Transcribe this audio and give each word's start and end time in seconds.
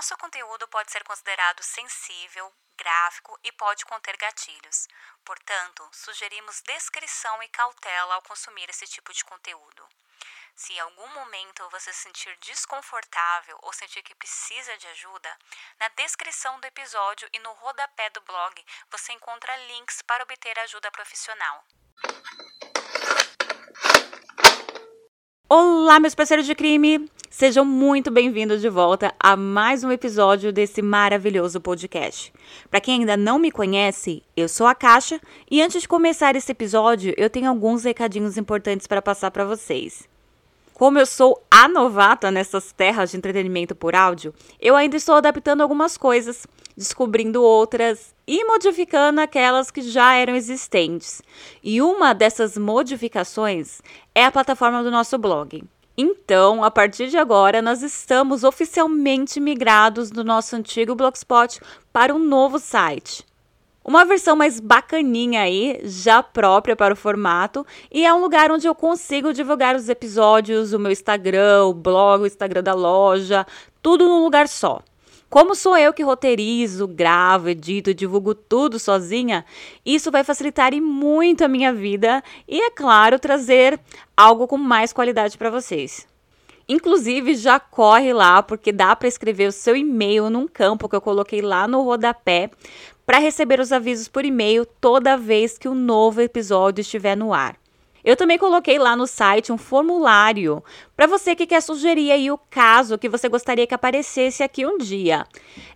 Nosso 0.00 0.16
conteúdo 0.16 0.66
pode 0.68 0.90
ser 0.90 1.04
considerado 1.04 1.62
sensível, 1.62 2.50
gráfico 2.78 3.38
e 3.44 3.52
pode 3.52 3.84
conter 3.84 4.16
gatilhos. 4.16 4.88
Portanto, 5.22 5.86
sugerimos 5.92 6.62
descrição 6.62 7.42
e 7.42 7.48
cautela 7.48 8.14
ao 8.14 8.22
consumir 8.22 8.64
esse 8.70 8.86
tipo 8.86 9.12
de 9.12 9.22
conteúdo. 9.26 9.86
Se 10.56 10.72
em 10.72 10.80
algum 10.80 11.06
momento 11.08 11.68
você 11.68 11.92
se 11.92 12.04
sentir 12.04 12.34
desconfortável 12.38 13.58
ou 13.60 13.74
sentir 13.74 14.02
que 14.02 14.14
precisa 14.14 14.74
de 14.78 14.86
ajuda, 14.86 15.36
na 15.78 15.88
descrição 15.88 16.58
do 16.60 16.66
episódio 16.66 17.28
e 17.34 17.38
no 17.38 17.52
rodapé 17.52 18.08
do 18.08 18.22
blog 18.22 18.54
você 18.90 19.12
encontra 19.12 19.54
links 19.66 20.00
para 20.00 20.24
obter 20.24 20.58
ajuda 20.60 20.90
profissional. 20.90 21.62
Olá, 25.46 26.00
meus 26.00 26.14
parceiros 26.14 26.46
de 26.46 26.54
crime! 26.54 27.19
Sejam 27.32 27.64
muito 27.64 28.10
bem-vindos 28.10 28.60
de 28.60 28.68
volta 28.68 29.14
a 29.18 29.36
mais 29.36 29.84
um 29.84 29.92
episódio 29.92 30.52
desse 30.52 30.82
maravilhoso 30.82 31.60
podcast. 31.60 32.32
Para 32.68 32.80
quem 32.80 32.98
ainda 32.98 33.16
não 33.16 33.38
me 33.38 33.52
conhece, 33.52 34.24
eu 34.36 34.48
sou 34.48 34.66
a 34.66 34.74
Caixa 34.74 35.20
e 35.48 35.62
antes 35.62 35.82
de 35.82 35.88
começar 35.88 36.34
esse 36.34 36.50
episódio, 36.50 37.14
eu 37.16 37.30
tenho 37.30 37.48
alguns 37.48 37.84
recadinhos 37.84 38.36
importantes 38.36 38.88
para 38.88 39.00
passar 39.00 39.30
para 39.30 39.44
vocês. 39.44 40.08
Como 40.74 40.98
eu 40.98 41.06
sou 41.06 41.40
a 41.48 41.68
novata 41.68 42.32
nessas 42.32 42.72
terras 42.72 43.12
de 43.12 43.16
entretenimento 43.16 43.76
por 43.76 43.94
áudio, 43.94 44.34
eu 44.60 44.74
ainda 44.74 44.96
estou 44.96 45.14
adaptando 45.14 45.60
algumas 45.60 45.96
coisas, 45.96 46.48
descobrindo 46.76 47.44
outras 47.44 48.12
e 48.26 48.44
modificando 48.44 49.20
aquelas 49.20 49.70
que 49.70 49.82
já 49.82 50.14
eram 50.16 50.34
existentes. 50.34 51.22
E 51.62 51.80
uma 51.80 52.12
dessas 52.12 52.58
modificações 52.58 53.80
é 54.16 54.24
a 54.24 54.32
plataforma 54.32 54.82
do 54.82 54.90
nosso 54.90 55.16
blog. 55.16 55.62
Então, 56.02 56.64
a 56.64 56.70
partir 56.70 57.08
de 57.08 57.18
agora, 57.18 57.60
nós 57.60 57.82
estamos 57.82 58.42
oficialmente 58.42 59.38
migrados 59.38 60.10
do 60.10 60.24
nosso 60.24 60.56
antigo 60.56 60.94
Blogspot 60.94 61.60
para 61.92 62.14
um 62.14 62.18
novo 62.18 62.58
site. 62.58 63.22
Uma 63.84 64.06
versão 64.06 64.34
mais 64.34 64.60
bacaninha 64.60 65.42
aí, 65.42 65.78
já 65.84 66.22
própria 66.22 66.74
para 66.74 66.94
o 66.94 66.96
formato, 66.96 67.66
e 67.92 68.06
é 68.06 68.14
um 68.14 68.20
lugar 68.22 68.50
onde 68.50 68.66
eu 68.66 68.74
consigo 68.74 69.34
divulgar 69.34 69.76
os 69.76 69.90
episódios, 69.90 70.72
o 70.72 70.78
meu 70.78 70.90
Instagram, 70.90 71.66
o 71.66 71.74
blog, 71.74 72.22
o 72.22 72.26
Instagram 72.26 72.62
da 72.62 72.72
loja, 72.72 73.46
tudo 73.82 74.08
num 74.08 74.24
lugar 74.24 74.48
só. 74.48 74.80
Como 75.30 75.54
sou 75.54 75.76
eu 75.76 75.92
que 75.92 76.02
roteirizo, 76.02 76.88
gravo, 76.88 77.48
edito, 77.48 77.94
divulgo 77.94 78.34
tudo 78.34 78.80
sozinha, 78.80 79.44
isso 79.86 80.10
vai 80.10 80.24
facilitar 80.24 80.74
e 80.74 80.80
muito 80.80 81.44
a 81.44 81.48
minha 81.48 81.72
vida 81.72 82.20
e, 82.48 82.60
é 82.60 82.68
claro, 82.68 83.16
trazer 83.16 83.78
algo 84.16 84.48
com 84.48 84.58
mais 84.58 84.92
qualidade 84.92 85.38
para 85.38 85.48
vocês. 85.48 86.04
Inclusive, 86.68 87.36
já 87.36 87.60
corre 87.60 88.12
lá, 88.12 88.42
porque 88.42 88.72
dá 88.72 88.96
para 88.96 89.06
escrever 89.06 89.48
o 89.48 89.52
seu 89.52 89.76
e-mail 89.76 90.28
num 90.28 90.48
campo 90.48 90.88
que 90.88 90.96
eu 90.96 91.00
coloquei 91.00 91.40
lá 91.40 91.68
no 91.68 91.82
rodapé 91.82 92.50
para 93.06 93.18
receber 93.18 93.60
os 93.60 93.70
avisos 93.70 94.08
por 94.08 94.24
e-mail 94.24 94.66
toda 94.80 95.16
vez 95.16 95.56
que 95.56 95.68
o 95.68 95.72
um 95.72 95.76
novo 95.76 96.20
episódio 96.20 96.80
estiver 96.80 97.16
no 97.16 97.32
ar. 97.32 97.59
Eu 98.04 98.16
também 98.16 98.38
coloquei 98.38 98.78
lá 98.78 98.96
no 98.96 99.06
site 99.06 99.52
um 99.52 99.58
formulário 99.58 100.62
para 100.96 101.06
você 101.06 101.34
que 101.34 101.46
quer 101.46 101.60
sugerir 101.60 102.10
aí 102.10 102.30
o 102.30 102.38
caso 102.38 102.98
que 102.98 103.08
você 103.08 103.28
gostaria 103.28 103.66
que 103.66 103.74
aparecesse 103.74 104.42
aqui 104.42 104.64
um 104.64 104.78
dia. 104.78 105.26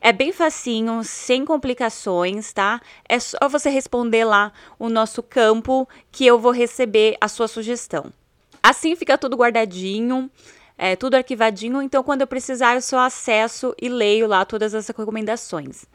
É 0.00 0.12
bem 0.12 0.32
facinho, 0.32 1.02
sem 1.04 1.44
complicações, 1.44 2.52
tá? 2.52 2.80
É 3.08 3.18
só 3.18 3.48
você 3.48 3.68
responder 3.68 4.24
lá 4.24 4.52
o 4.78 4.88
nosso 4.88 5.22
campo 5.22 5.88
que 6.10 6.26
eu 6.26 6.38
vou 6.38 6.52
receber 6.52 7.16
a 7.20 7.28
sua 7.28 7.48
sugestão. 7.48 8.12
Assim 8.62 8.96
fica 8.96 9.18
tudo 9.18 9.36
guardadinho 9.36 10.30
é, 10.76 10.96
tudo 10.96 11.14
arquivadinho, 11.14 11.80
então 11.80 12.02
quando 12.02 12.22
eu 12.22 12.26
precisar 12.26 12.74
eu 12.74 12.82
só 12.82 12.98
acesso 12.98 13.74
e 13.80 13.88
leio 13.88 14.26
lá 14.26 14.44
todas 14.44 14.74
as 14.74 14.86
recomendações. 14.88 15.86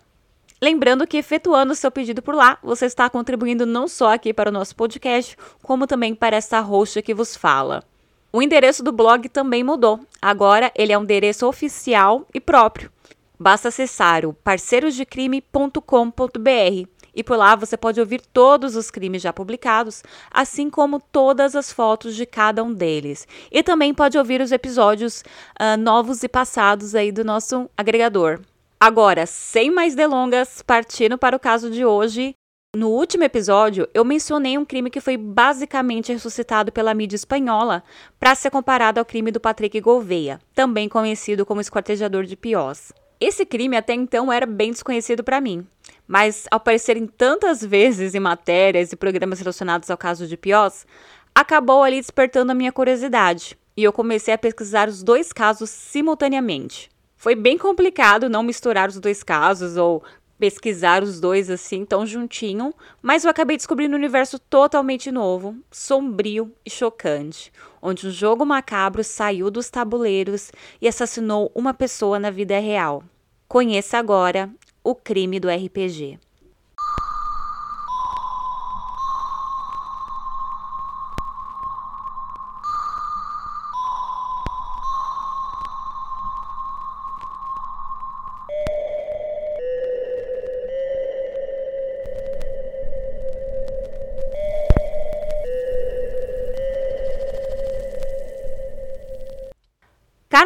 Lembrando 0.60 1.06
que 1.06 1.16
efetuando 1.16 1.72
o 1.72 1.76
seu 1.76 1.91
pedido 1.91 2.20
por 2.20 2.34
lá, 2.34 2.58
você 2.62 2.86
está 2.86 3.08
contribuindo 3.08 3.64
não 3.64 3.86
só 3.86 4.12
aqui 4.12 4.32
para 4.32 4.50
o 4.50 4.52
nosso 4.52 4.74
podcast, 4.74 5.36
como 5.62 5.86
também 5.86 6.14
para 6.14 6.36
essa 6.36 6.58
roxa 6.60 7.00
que 7.00 7.14
vos 7.14 7.36
fala. 7.36 7.84
O 8.32 8.42
endereço 8.42 8.82
do 8.82 8.92
blog 8.92 9.28
também 9.28 9.62
mudou. 9.62 10.00
Agora 10.20 10.72
ele 10.74 10.92
é 10.92 10.98
um 10.98 11.02
endereço 11.02 11.46
oficial 11.46 12.26
e 12.34 12.41
próprio. 12.41 12.91
Basta 13.38 13.69
acessar 13.69 14.26
o 14.26 14.34
parceirosdecrime.com.br 14.34 16.88
e 17.14 17.25
por 17.25 17.36
lá 17.36 17.56
você 17.56 17.76
pode 17.76 18.00
ouvir 18.00 18.20
todos 18.20 18.76
os 18.76 18.90
crimes 18.90 19.22
já 19.22 19.32
publicados, 19.32 20.02
assim 20.30 20.69
como 20.69 21.00
todas 21.00 21.56
as 21.56 21.72
fotos 21.72 22.14
de 22.14 22.26
cada 22.26 22.62
um 22.62 22.72
deles. 22.72 23.26
E 23.50 23.62
também 23.62 23.94
pode 23.94 24.19
ouvir 24.19 24.40
os 24.40 24.52
episódios 24.52 25.25
uh, 25.60 25.76
novos 25.78 26.22
e 26.22 26.28
passados 26.28 26.94
aí 26.94 27.10
do 27.10 27.25
nosso 27.25 27.69
agregador. 27.76 28.40
Agora, 28.80 29.26
sem 29.26 29.72
mais 29.72 29.96
delongas, 29.96 30.62
partindo 30.62 31.18
para 31.18 31.34
o 31.34 31.40
caso 31.40 31.68
de 31.68 31.84
hoje. 31.84 32.34
No 32.76 32.90
último 32.90 33.24
episódio, 33.24 33.88
eu 33.92 34.04
mencionei 34.04 34.56
um 34.56 34.64
crime 34.64 34.88
que 34.88 35.00
foi 35.00 35.16
basicamente 35.16 36.12
ressuscitado 36.12 36.70
pela 36.70 36.94
mídia 36.94 37.16
espanhola 37.16 37.82
para 38.20 38.36
ser 38.36 38.50
comparado 38.50 39.00
ao 39.00 39.04
crime 39.04 39.32
do 39.32 39.40
Patrick 39.40 39.80
Gouveia, 39.80 40.38
também 40.54 40.88
conhecido 40.88 41.44
como 41.44 41.60
esquartejador 41.60 42.24
de 42.24 42.36
Piós. 42.36 42.92
Esse 43.18 43.44
crime 43.44 43.76
até 43.76 43.94
então 43.94 44.32
era 44.32 44.46
bem 44.46 44.70
desconhecido 44.70 45.24
para 45.24 45.40
mim, 45.40 45.66
mas 46.06 46.46
ao 46.52 46.58
aparecerem 46.58 47.08
tantas 47.08 47.64
vezes 47.64 48.14
em 48.14 48.20
matérias 48.20 48.92
e 48.92 48.96
programas 48.96 49.40
relacionados 49.40 49.90
ao 49.90 49.98
caso 49.98 50.24
de 50.28 50.36
Piós, 50.36 50.86
acabou 51.34 51.82
ali 51.82 51.96
despertando 51.96 52.52
a 52.52 52.54
minha 52.54 52.70
curiosidade 52.70 53.58
e 53.76 53.82
eu 53.82 53.92
comecei 53.92 54.32
a 54.32 54.38
pesquisar 54.38 54.88
os 54.88 55.02
dois 55.02 55.32
casos 55.32 55.68
simultaneamente. 55.68 56.88
Foi 57.18 57.34
bem 57.34 57.58
complicado 57.58 58.28
não 58.28 58.44
misturar 58.44 58.88
os 58.88 59.00
dois 59.00 59.24
casos 59.24 59.76
ou 59.76 60.04
pesquisar 60.38 61.02
os 61.02 61.18
dois 61.18 61.50
assim 61.50 61.84
tão 61.84 62.06
juntinho, 62.06 62.72
mas 63.02 63.24
eu 63.24 63.30
acabei 63.30 63.56
descobrindo 63.56 63.94
um 63.94 63.98
universo 63.98 64.38
totalmente 64.38 65.10
novo, 65.10 65.56
sombrio 65.68 66.54
e 66.64 66.70
chocante, 66.70 67.52
onde 67.82 68.06
um 68.06 68.10
jogo 68.12 68.46
macabro 68.46 69.02
saiu 69.02 69.50
dos 69.50 69.68
tabuleiros 69.68 70.52
e 70.80 70.86
assassinou 70.86 71.50
uma 71.56 71.74
pessoa 71.74 72.20
na 72.20 72.30
vida 72.30 72.56
real. 72.60 73.02
Conheça 73.48 73.98
agora 73.98 74.48
o 74.84 74.94
crime 74.94 75.40
do 75.40 75.48
RPG. 75.48 76.20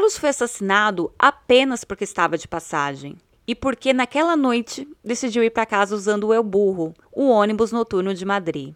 Carlos 0.02 0.18
foi 0.18 0.30
assassinado 0.30 1.12
apenas 1.16 1.84
porque 1.84 2.02
estava 2.02 2.36
de 2.36 2.48
passagem 2.48 3.16
e 3.46 3.54
porque 3.54 3.92
naquela 3.92 4.36
noite 4.36 4.88
decidiu 5.04 5.44
ir 5.44 5.50
para 5.50 5.64
casa 5.64 5.94
usando 5.94 6.26
o 6.26 6.34
El 6.34 6.42
Burro, 6.42 6.92
o 7.12 7.28
ônibus 7.28 7.70
noturno 7.70 8.12
de 8.12 8.24
Madrid. 8.24 8.74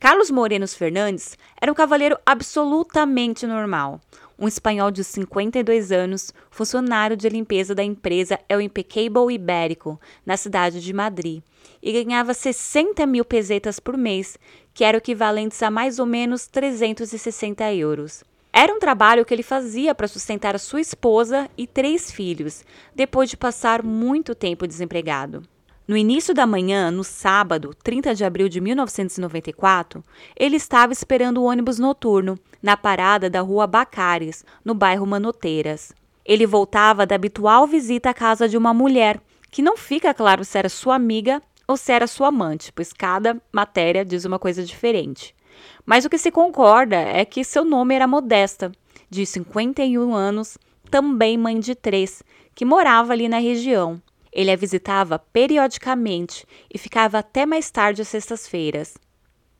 Carlos 0.00 0.28
Morenos 0.28 0.74
Fernandes 0.74 1.38
era 1.60 1.70
um 1.70 1.74
cavalheiro 1.74 2.18
absolutamente 2.26 3.46
normal, 3.46 4.00
um 4.36 4.48
espanhol 4.48 4.90
de 4.90 5.04
52 5.04 5.92
anos, 5.92 6.34
funcionário 6.50 7.16
de 7.16 7.28
limpeza 7.28 7.72
da 7.72 7.84
empresa 7.84 8.40
El 8.48 8.60
Impecable 8.60 9.32
Ibérico, 9.32 10.00
na 10.26 10.36
cidade 10.36 10.80
de 10.80 10.92
Madrid, 10.92 11.44
e 11.80 11.92
ganhava 11.92 12.34
60 12.34 13.06
mil 13.06 13.24
pesetas 13.24 13.78
por 13.78 13.96
mês, 13.96 14.36
que 14.74 14.82
eram 14.82 14.98
equivalentes 14.98 15.62
a 15.62 15.70
mais 15.70 16.00
ou 16.00 16.06
menos 16.06 16.48
360 16.48 17.72
euros. 17.72 18.24
Era 18.58 18.72
um 18.72 18.78
trabalho 18.78 19.22
que 19.22 19.34
ele 19.34 19.42
fazia 19.42 19.94
para 19.94 20.08
sustentar 20.08 20.54
a 20.54 20.58
sua 20.58 20.80
esposa 20.80 21.46
e 21.58 21.66
três 21.66 22.10
filhos, 22.10 22.64
depois 22.94 23.28
de 23.28 23.36
passar 23.36 23.82
muito 23.82 24.34
tempo 24.34 24.66
desempregado. 24.66 25.42
No 25.86 25.94
início 25.94 26.32
da 26.32 26.46
manhã, 26.46 26.90
no 26.90 27.04
sábado, 27.04 27.76
30 27.84 28.14
de 28.14 28.24
abril 28.24 28.48
de 28.48 28.58
1994, 28.62 30.02
ele 30.34 30.56
estava 30.56 30.90
esperando 30.90 31.36
o 31.36 31.44
ônibus 31.44 31.78
noturno 31.78 32.38
na 32.62 32.78
parada 32.78 33.28
da 33.28 33.42
rua 33.42 33.66
Bacares, 33.66 34.42
no 34.64 34.72
bairro 34.72 35.06
Manoteiras. 35.06 35.92
Ele 36.24 36.46
voltava 36.46 37.04
da 37.04 37.14
habitual 37.14 37.66
visita 37.66 38.08
à 38.08 38.14
casa 38.14 38.48
de 38.48 38.56
uma 38.56 38.72
mulher, 38.72 39.20
que 39.50 39.60
não 39.60 39.76
fica 39.76 40.14
claro 40.14 40.46
se 40.46 40.56
era 40.56 40.70
sua 40.70 40.94
amiga 40.94 41.42
ou 41.68 41.76
se 41.76 41.92
era 41.92 42.06
sua 42.06 42.28
amante, 42.28 42.72
pois 42.72 42.90
cada 42.90 43.36
matéria 43.52 44.02
diz 44.02 44.24
uma 44.24 44.38
coisa 44.38 44.64
diferente. 44.64 45.35
Mas 45.84 46.04
o 46.04 46.10
que 46.10 46.18
se 46.18 46.30
concorda 46.30 46.96
é 46.96 47.24
que 47.24 47.44
seu 47.44 47.64
nome 47.64 47.94
era 47.94 48.06
Modesta, 48.06 48.72
de 49.08 49.24
51 49.24 50.14
anos, 50.14 50.58
também 50.90 51.36
mãe 51.36 51.58
de 51.58 51.74
três, 51.74 52.22
que 52.54 52.64
morava 52.64 53.12
ali 53.12 53.28
na 53.28 53.38
região. 53.38 54.00
Ele 54.32 54.50
a 54.50 54.56
visitava 54.56 55.18
periodicamente 55.18 56.46
e 56.72 56.78
ficava 56.78 57.18
até 57.18 57.46
mais 57.46 57.70
tarde 57.70 58.02
às 58.02 58.08
sextas-feiras. 58.08 58.94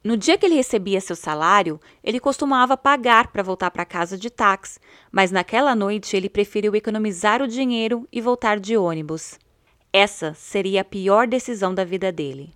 No 0.04 0.16
dia 0.16 0.38
que 0.38 0.46
ele 0.46 0.54
recebia 0.54 1.00
seu 1.00 1.16
salário, 1.16 1.80
ele 2.04 2.20
costumava 2.20 2.76
pagar 2.76 3.32
para 3.32 3.42
voltar 3.42 3.70
para 3.72 3.84
casa 3.84 4.16
de 4.16 4.30
táxi, 4.30 4.78
mas 5.10 5.32
naquela 5.32 5.74
noite 5.74 6.16
ele 6.16 6.28
preferiu 6.28 6.76
economizar 6.76 7.42
o 7.42 7.48
dinheiro 7.48 8.06
e 8.12 8.20
voltar 8.20 8.60
de 8.60 8.76
ônibus. 8.76 9.38
Essa 9.92 10.34
seria 10.34 10.82
a 10.82 10.84
pior 10.84 11.26
decisão 11.26 11.74
da 11.74 11.82
vida 11.82 12.12
dele. 12.12 12.52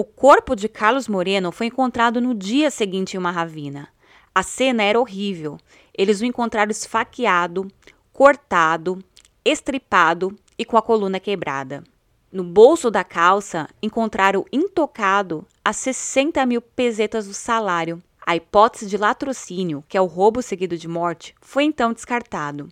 O 0.00 0.04
corpo 0.04 0.54
de 0.54 0.68
Carlos 0.68 1.08
Moreno 1.08 1.50
foi 1.50 1.66
encontrado 1.66 2.20
no 2.20 2.32
dia 2.32 2.70
seguinte 2.70 3.14
em 3.14 3.18
uma 3.18 3.32
ravina. 3.32 3.88
A 4.32 4.44
cena 4.44 4.84
era 4.84 5.00
horrível. 5.00 5.58
Eles 5.92 6.20
o 6.20 6.24
encontraram 6.24 6.70
esfaqueado, 6.70 7.66
cortado, 8.12 9.02
estripado 9.44 10.38
e 10.56 10.64
com 10.64 10.76
a 10.76 10.82
coluna 10.82 11.18
quebrada. 11.18 11.82
No 12.30 12.44
bolso 12.44 12.92
da 12.92 13.02
calça, 13.02 13.68
encontraram 13.82 14.46
intocado 14.52 15.44
as 15.64 15.78
60 15.78 16.46
mil 16.46 16.62
pesetas 16.62 17.26
do 17.26 17.34
salário. 17.34 18.00
A 18.24 18.36
hipótese 18.36 18.86
de 18.86 18.96
latrocínio, 18.96 19.82
que 19.88 19.98
é 19.98 20.00
o 20.00 20.06
roubo 20.06 20.42
seguido 20.42 20.78
de 20.78 20.86
morte, 20.86 21.34
foi 21.40 21.64
então 21.64 21.92
descartado. 21.92 22.68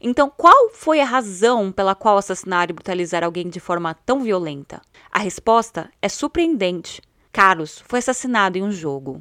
Então, 0.00 0.32
qual 0.34 0.70
foi 0.70 1.00
a 1.00 1.04
razão 1.04 1.70
pela 1.70 1.94
qual 1.94 2.18
assassinar 2.18 2.70
e 2.70 2.72
brutalizar 2.72 3.24
alguém 3.24 3.48
de 3.48 3.60
forma 3.60 3.94
tão 3.94 4.20
violenta? 4.20 4.80
A 5.10 5.18
resposta 5.18 5.90
é 6.00 6.08
surpreendente. 6.08 7.02
Carlos 7.32 7.82
foi 7.86 8.00
assassinado 8.00 8.58
em 8.58 8.62
um 8.62 8.72
jogo. 8.72 9.18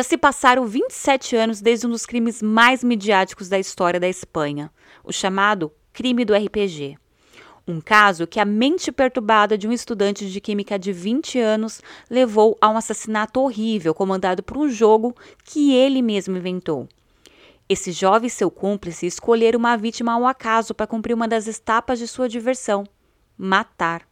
Já 0.00 0.04
se 0.04 0.16
passaram 0.16 0.64
27 0.64 1.36
anos 1.36 1.60
desde 1.60 1.86
um 1.86 1.90
dos 1.90 2.06
crimes 2.06 2.40
mais 2.40 2.82
midiáticos 2.82 3.50
da 3.50 3.58
história 3.58 4.00
da 4.00 4.08
Espanha, 4.08 4.72
o 5.04 5.12
chamado 5.12 5.70
crime 5.92 6.24
do 6.24 6.32
RPG. 6.32 6.96
Um 7.68 7.82
caso 7.82 8.26
que 8.26 8.40
a 8.40 8.46
mente 8.46 8.90
perturbada 8.90 9.58
de 9.58 9.68
um 9.68 9.72
estudante 9.72 10.26
de 10.32 10.40
química 10.40 10.78
de 10.78 10.90
20 10.90 11.38
anos 11.38 11.82
levou 12.08 12.56
a 12.62 12.70
um 12.70 12.78
assassinato 12.78 13.42
horrível 13.42 13.92
comandado 13.92 14.42
por 14.42 14.56
um 14.56 14.70
jogo 14.70 15.14
que 15.44 15.74
ele 15.74 16.00
mesmo 16.00 16.34
inventou. 16.34 16.88
Esse 17.68 17.92
jovem 17.92 18.28
e 18.28 18.30
seu 18.30 18.50
cúmplice 18.50 19.04
escolheram 19.04 19.58
uma 19.58 19.76
vítima 19.76 20.14
ao 20.14 20.26
acaso 20.26 20.74
para 20.74 20.86
cumprir 20.86 21.12
uma 21.12 21.28
das 21.28 21.46
etapas 21.46 21.98
de 21.98 22.08
sua 22.08 22.26
diversão: 22.26 22.84
matar. 23.36 24.08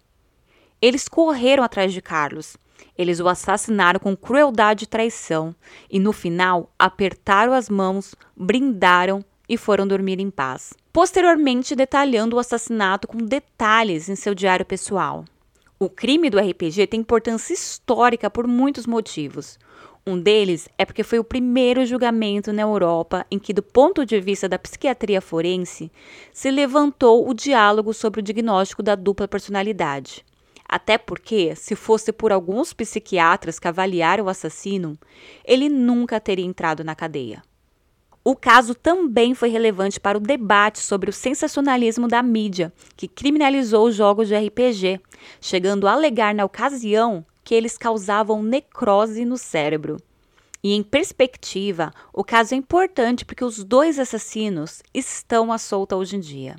Eles 0.83 1.09
correram 1.09 1.65
atrás 1.65 1.95
de 1.95 2.03
Carlos, 2.03 2.59
eles 2.97 3.21
o 3.21 3.29
assassinaram 3.29 4.01
com 4.01 4.17
crueldade 4.17 4.85
e 4.85 4.89
traição 4.89 5.55
e, 5.91 5.99
no 5.99 6.13
final, 6.13 6.73
apertaram 6.79 7.53
as 7.53 7.69
mãos, 7.69 8.15
brindaram 8.37 9.25
e 9.49 9.57
foram 9.57 9.87
dormir 9.87 10.21
em 10.21 10.31
paz. 10.31 10.75
Posteriormente, 10.93 11.75
detalhando 11.75 12.37
o 12.37 12.39
assassinato 12.39 13.09
com 13.09 13.19
detalhes 13.19 14.09
em 14.09 14.17
seu 14.17 14.35
diário 14.35 14.67
pessoal. 14.67 15.25
O 15.79 15.89
crime 15.89 16.29
do 16.29 16.41
RPG 16.41 16.89
tem 16.89 17.01
importância 17.01 17.55
histórica 17.55 18.29
por 18.29 18.49
muitos 18.49 18.85
motivos. 18.85 19.59
Um 20.05 20.19
deles 20.19 20.69
é 20.77 20.85
porque 20.85 21.03
foi 21.03 21.19
o 21.19 21.25
primeiro 21.25 21.85
julgamento 21.85 22.53
na 22.53 22.63
Europa 22.63 23.27
em 23.31 23.39
que, 23.39 23.53
do 23.53 23.63
ponto 23.63 24.05
de 24.05 24.19
vista 24.21 24.49
da 24.49 24.59
psiquiatria 24.59 25.21
forense, 25.21 25.93
se 26.33 26.51
levantou 26.51 27.29
o 27.29 27.35
diálogo 27.35 27.93
sobre 27.93 28.21
o 28.21 28.23
diagnóstico 28.23 28.83
da 28.83 28.95
dupla 28.95 29.29
personalidade. 29.29 30.25
Até 30.69 30.99
porque, 30.99 31.57
se 31.57 31.75
fosse 31.75 32.13
por 32.13 32.31
alguns 32.31 32.75
psiquiatras 32.75 33.59
que 33.59 33.67
avaliaram 33.67 34.27
o 34.27 34.29
assassino, 34.29 34.99
ele 35.45 35.69
nunca 35.69 36.21
teria 36.21 36.45
entrado 36.45 36.85
na 36.85 36.95
cadeia. 36.95 37.43
O 38.23 38.37
caso 38.37 38.75
também 38.75 39.35
foi 39.35 39.49
relevante 39.49 39.99
para 39.99 40.19
o 40.19 40.21
debate 40.21 40.81
sobre 40.81 41.09
o 41.09 41.13
sensacionalismo 41.13 42.07
da 42.07 42.23
mídia, 42.23 42.71
que 42.95 43.09
criminalizou 43.09 43.89
os 43.89 43.95
jogos 43.95 44.29
de 44.29 44.37
RPG, 44.37 45.01
chegando 45.41 45.89
a 45.89 45.93
alegar 45.93 46.35
na 46.35 46.45
ocasião 46.45 47.25
que 47.43 47.55
eles 47.55 47.79
causavam 47.79 48.43
necrose 48.43 49.25
no 49.25 49.39
cérebro. 49.39 49.97
E 50.63 50.75
em 50.75 50.83
perspectiva, 50.83 51.91
o 52.13 52.23
caso 52.23 52.53
é 52.53 52.59
importante 52.59 53.25
porque 53.25 53.45
os 53.45 53.65
dois 53.65 53.99
assassinos 53.99 54.83
estão 54.93 55.51
à 55.51 55.57
solta 55.57 55.97
hoje 55.97 56.17
em 56.17 56.21
dia. 56.21 56.57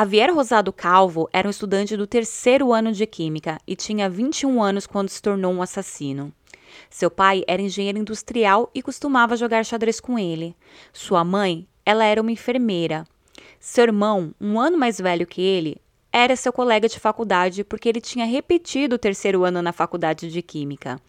Javier 0.00 0.34
Rosado 0.34 0.72
Calvo 0.72 1.28
era 1.30 1.46
um 1.46 1.50
estudante 1.50 1.94
do 1.94 2.06
terceiro 2.06 2.72
ano 2.72 2.90
de 2.90 3.04
Química 3.06 3.58
e 3.66 3.76
tinha 3.76 4.08
21 4.08 4.62
anos 4.62 4.86
quando 4.86 5.10
se 5.10 5.20
tornou 5.20 5.52
um 5.52 5.60
assassino. 5.60 6.32
Seu 6.88 7.10
pai 7.10 7.44
era 7.46 7.60
engenheiro 7.60 7.98
industrial 7.98 8.70
e 8.74 8.80
costumava 8.80 9.36
jogar 9.36 9.62
xadrez 9.62 10.00
com 10.00 10.18
ele. 10.18 10.56
Sua 10.90 11.22
mãe, 11.22 11.68
ela 11.84 12.04
era 12.04 12.20
uma 12.20 12.32
enfermeira. 12.32 13.06
Seu 13.58 13.84
irmão, 13.84 14.34
um 14.40 14.58
ano 14.58 14.78
mais 14.78 14.98
velho 14.98 15.26
que 15.26 15.42
ele, 15.42 15.80
era 16.12 16.34
seu 16.34 16.52
colega 16.52 16.88
de 16.88 16.98
faculdade 16.98 17.62
porque 17.62 17.88
ele 17.88 18.00
tinha 18.00 18.24
repetido 18.24 18.96
o 18.96 18.98
terceiro 18.98 19.44
ano 19.44 19.62
na 19.62 19.72
faculdade 19.72 20.30
de 20.30 20.42
Química. 20.42 21.00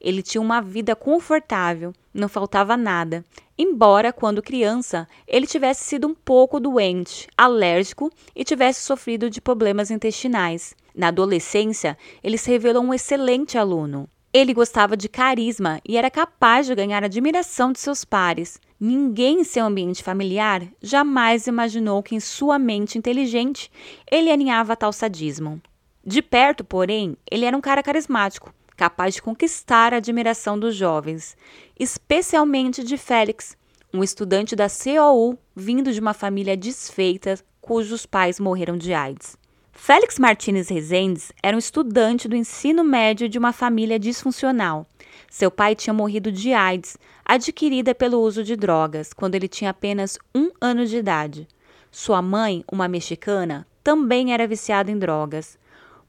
Ele 0.00 0.22
tinha 0.22 0.42
uma 0.42 0.60
vida 0.60 0.94
confortável, 0.94 1.92
não 2.12 2.28
faltava 2.28 2.76
nada, 2.76 3.24
embora 3.56 4.12
quando 4.12 4.42
criança 4.42 5.08
ele 5.26 5.46
tivesse 5.46 5.84
sido 5.84 6.06
um 6.06 6.14
pouco 6.14 6.60
doente, 6.60 7.26
alérgico 7.36 8.10
e 8.36 8.44
tivesse 8.44 8.82
sofrido 8.82 9.30
de 9.30 9.40
problemas 9.40 9.90
intestinais. 9.90 10.74
Na 10.94 11.08
adolescência, 11.08 11.96
ele 12.22 12.36
se 12.36 12.50
revelou 12.50 12.82
um 12.82 12.92
excelente 12.92 13.56
aluno. 13.56 14.08
Ele 14.34 14.52
gostava 14.52 14.96
de 14.96 15.08
carisma 15.08 15.80
e 15.86 15.96
era 15.96 16.10
capaz 16.10 16.66
de 16.66 16.74
ganhar 16.74 17.04
admiração 17.04 17.72
de 17.72 17.80
seus 17.80 18.04
pares. 18.04 18.58
Ninguém 18.84 19.42
em 19.42 19.44
seu 19.44 19.64
ambiente 19.64 20.02
familiar 20.02 20.66
jamais 20.82 21.46
imaginou 21.46 22.02
que 22.02 22.16
em 22.16 22.18
sua 22.18 22.58
mente 22.58 22.98
inteligente 22.98 23.70
ele 24.10 24.28
alinhava 24.28 24.74
tal 24.74 24.92
sadismo. 24.92 25.62
De 26.04 26.20
perto, 26.20 26.64
porém, 26.64 27.16
ele 27.30 27.44
era 27.44 27.56
um 27.56 27.60
cara 27.60 27.80
carismático, 27.80 28.52
capaz 28.76 29.14
de 29.14 29.22
conquistar 29.22 29.94
a 29.94 29.98
admiração 29.98 30.58
dos 30.58 30.74
jovens, 30.74 31.36
especialmente 31.78 32.82
de 32.82 32.96
Félix, 32.96 33.56
um 33.94 34.02
estudante 34.02 34.56
da 34.56 34.66
COU 34.68 35.38
vindo 35.54 35.92
de 35.92 36.00
uma 36.00 36.12
família 36.12 36.56
desfeita 36.56 37.38
cujos 37.60 38.04
pais 38.04 38.40
morreram 38.40 38.76
de 38.76 38.92
AIDS. 38.92 39.36
Félix 39.70 40.18
Martins 40.18 40.68
Rezendes 40.68 41.32
era 41.40 41.56
um 41.56 41.58
estudante 41.60 42.26
do 42.26 42.34
ensino 42.34 42.82
médio 42.82 43.28
de 43.28 43.38
uma 43.38 43.52
família 43.52 43.96
disfuncional. 43.96 44.88
Seu 45.32 45.50
pai 45.50 45.74
tinha 45.74 45.94
morrido 45.94 46.30
de 46.30 46.52
AIDS, 46.52 46.98
adquirida 47.24 47.94
pelo 47.94 48.20
uso 48.20 48.44
de 48.44 48.54
drogas, 48.54 49.14
quando 49.14 49.34
ele 49.34 49.48
tinha 49.48 49.70
apenas 49.70 50.18
um 50.34 50.50
ano 50.60 50.84
de 50.84 50.98
idade. 50.98 51.48
Sua 51.90 52.20
mãe, 52.20 52.62
uma 52.70 52.86
mexicana, 52.86 53.66
também 53.82 54.34
era 54.34 54.46
viciada 54.46 54.90
em 54.90 54.98
drogas. 54.98 55.58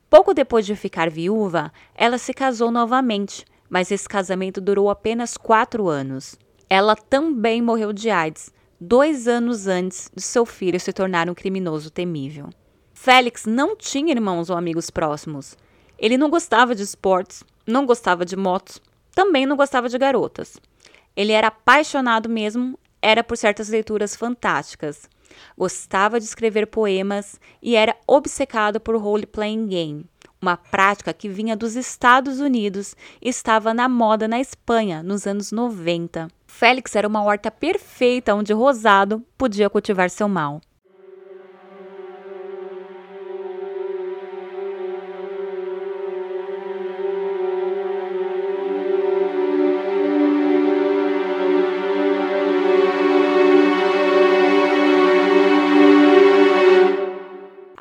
Pouco 0.09 0.33
depois 0.33 0.65
de 0.65 0.75
ficar 0.75 1.09
viúva, 1.09 1.71
ela 1.95 2.17
se 2.17 2.33
casou 2.33 2.69
novamente, 2.69 3.45
mas 3.69 3.91
esse 3.91 4.09
casamento 4.09 4.59
durou 4.59 4.89
apenas 4.89 5.37
quatro 5.37 5.87
anos. 5.87 6.35
Ela 6.69 6.93
também 6.93 7.61
morreu 7.61 7.93
de 7.93 8.09
AIDS, 8.09 8.51
dois 8.77 9.25
anos 9.25 9.67
antes 9.67 10.11
de 10.13 10.21
seu 10.21 10.45
filho 10.45 10.77
se 10.81 10.91
tornar 10.91 11.29
um 11.29 11.33
criminoso 11.33 11.89
temível. 11.89 12.49
Félix 12.93 13.45
não 13.45 13.73
tinha 13.73 14.11
irmãos 14.11 14.49
ou 14.49 14.57
amigos 14.57 14.89
próximos. 14.89 15.55
Ele 15.97 16.17
não 16.17 16.29
gostava 16.29 16.75
de 16.75 16.83
esportes, 16.83 17.41
não 17.65 17.85
gostava 17.85 18.25
de 18.25 18.35
motos, 18.35 18.81
também 19.13 19.45
não 19.45 19.55
gostava 19.55 19.87
de 19.87 19.97
garotas. 19.97 20.57
Ele 21.15 21.31
era 21.31 21.47
apaixonado 21.47 22.27
mesmo, 22.27 22.77
era 23.01 23.23
por 23.23 23.37
certas 23.37 23.69
leituras 23.69 24.15
fantásticas. 24.15 25.09
Gostava 25.57 26.19
de 26.19 26.25
escrever 26.25 26.67
poemas 26.67 27.39
e 27.61 27.75
era 27.75 27.95
obcecado 28.07 28.79
por 28.79 28.95
role-playing 28.95 29.67
game, 29.67 30.05
uma 30.41 30.57
prática 30.57 31.13
que 31.13 31.29
vinha 31.29 31.55
dos 31.55 31.75
Estados 31.75 32.39
Unidos 32.39 32.95
e 33.21 33.29
estava 33.29 33.73
na 33.73 33.89
moda 33.89 34.27
na 34.27 34.39
Espanha 34.39 35.01
nos 35.01 35.25
anos 35.25 35.51
90. 35.51 36.27
Félix 36.47 36.95
era 36.95 37.07
uma 37.07 37.23
horta 37.23 37.49
perfeita 37.49 38.35
onde 38.35 38.53
Rosado 38.53 39.23
podia 39.37 39.69
cultivar 39.69 40.09
seu 40.09 40.27
mal. 40.27 40.61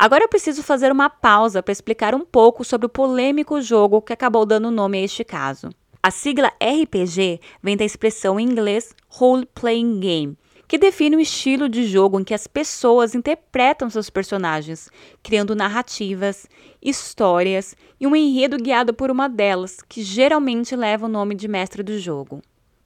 Agora 0.02 0.24
eu 0.24 0.28
preciso 0.28 0.64
fazer 0.64 0.90
uma 0.90 1.08
pausa 1.08 1.62
para 1.62 1.70
explicar 1.70 2.12
um 2.12 2.24
pouco 2.24 2.64
sobre 2.64 2.86
o 2.86 2.88
polêmico 2.88 3.62
jogo 3.62 4.02
que 4.02 4.12
acabou 4.12 4.44
dando 4.44 4.68
nome 4.68 4.98
a 4.98 5.02
este 5.04 5.22
caso. 5.22 5.70
A 6.02 6.10
sigla 6.10 6.50
RPG 6.60 7.38
vem 7.62 7.76
da 7.76 7.84
expressão 7.84 8.40
em 8.40 8.44
inglês 8.44 8.96
Role 9.08 9.46
Playing 9.54 10.00
Game, 10.00 10.38
que 10.66 10.76
define 10.76 11.14
um 11.16 11.20
estilo 11.20 11.68
de 11.68 11.86
jogo 11.86 12.18
em 12.18 12.24
que 12.24 12.34
as 12.34 12.48
pessoas 12.48 13.14
interpretam 13.14 13.88
seus 13.88 14.10
personagens, 14.10 14.90
criando 15.22 15.54
narrativas, 15.54 16.48
histórias 16.82 17.76
e 18.00 18.04
um 18.04 18.16
enredo 18.16 18.56
guiado 18.56 18.92
por 18.92 19.08
uma 19.08 19.28
delas, 19.28 19.76
que 19.88 20.02
geralmente 20.02 20.74
leva 20.74 21.06
o 21.06 21.08
nome 21.08 21.36
de 21.36 21.46
mestre 21.46 21.80
do 21.80 21.96
jogo. 21.96 22.42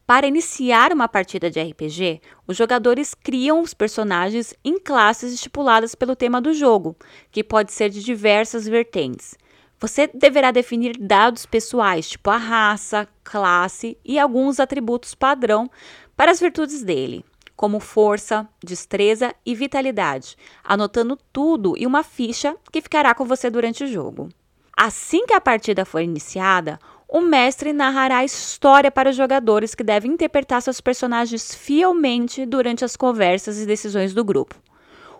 Para 0.06 0.28
iniciar 0.28 0.92
uma 0.92 1.08
partida 1.08 1.50
de 1.50 1.60
RPG, 1.60 2.20
os 2.46 2.56
jogadores 2.56 3.12
criam 3.12 3.60
os 3.60 3.74
personagens 3.74 4.54
em 4.64 4.78
classes 4.78 5.32
estipuladas 5.32 5.96
pelo 5.96 6.14
tema 6.14 6.40
do 6.40 6.54
jogo, 6.54 6.94
que 7.32 7.42
pode 7.42 7.72
ser 7.72 7.90
de 7.90 8.04
diversas 8.04 8.68
vertentes. 8.68 9.34
Você 9.80 10.06
deverá 10.06 10.52
definir 10.52 10.96
dados 10.96 11.44
pessoais, 11.44 12.08
tipo 12.08 12.30
a 12.30 12.36
raça, 12.36 13.08
classe 13.24 13.98
e 14.04 14.16
alguns 14.16 14.60
atributos 14.60 15.12
padrão 15.12 15.68
para 16.16 16.30
as 16.30 16.38
virtudes 16.38 16.84
dele, 16.84 17.24
como 17.56 17.80
força, 17.80 18.48
destreza 18.62 19.34
e 19.44 19.56
vitalidade, 19.56 20.36
anotando 20.62 21.18
tudo 21.32 21.76
em 21.76 21.84
uma 21.84 22.04
ficha 22.04 22.56
que 22.70 22.80
ficará 22.80 23.12
com 23.12 23.24
você 23.24 23.50
durante 23.50 23.82
o 23.82 23.88
jogo. 23.88 24.28
Assim 24.76 25.26
que 25.26 25.34
a 25.34 25.40
partida 25.40 25.84
for 25.84 26.00
iniciada, 26.00 26.78
o 27.08 27.20
mestre 27.20 27.72
narrará 27.72 28.18
a 28.18 28.24
história 28.24 28.90
para 28.90 29.10
os 29.10 29.16
jogadores 29.16 29.74
que 29.74 29.84
devem 29.84 30.12
interpretar 30.12 30.60
seus 30.60 30.80
personagens 30.80 31.54
fielmente 31.54 32.44
durante 32.44 32.84
as 32.84 32.96
conversas 32.96 33.60
e 33.60 33.66
decisões 33.66 34.12
do 34.12 34.24
grupo. 34.24 34.56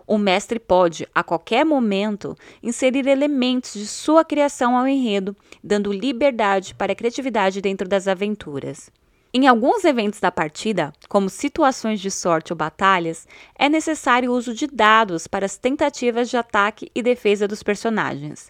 O 0.05 0.17
mestre 0.17 0.59
pode, 0.59 1.07
a 1.13 1.23
qualquer 1.23 1.65
momento, 1.65 2.35
inserir 2.61 3.07
elementos 3.07 3.73
de 3.73 3.85
sua 3.85 4.23
criação 4.23 4.77
ao 4.77 4.87
enredo, 4.87 5.35
dando 5.63 5.91
liberdade 5.91 6.73
para 6.75 6.93
a 6.93 6.95
criatividade 6.95 7.61
dentro 7.61 7.87
das 7.87 8.07
aventuras. 8.07 8.89
Em 9.33 9.47
alguns 9.47 9.83
eventos 9.83 10.19
da 10.19 10.31
partida, 10.31 10.93
como 11.09 11.29
situações 11.29 11.99
de 11.99 12.09
sorte 12.09 12.53
ou 12.53 12.57
batalhas, 12.57 13.27
é 13.59 13.67
necessário 13.67 14.31
o 14.31 14.35
uso 14.35 14.53
de 14.53 14.65
dados 14.65 15.27
para 15.27 15.45
as 15.45 15.57
tentativas 15.57 16.29
de 16.29 16.37
ataque 16.37 16.89
e 16.95 17.01
defesa 17.01 17.47
dos 17.47 17.61
personagens. 17.61 18.49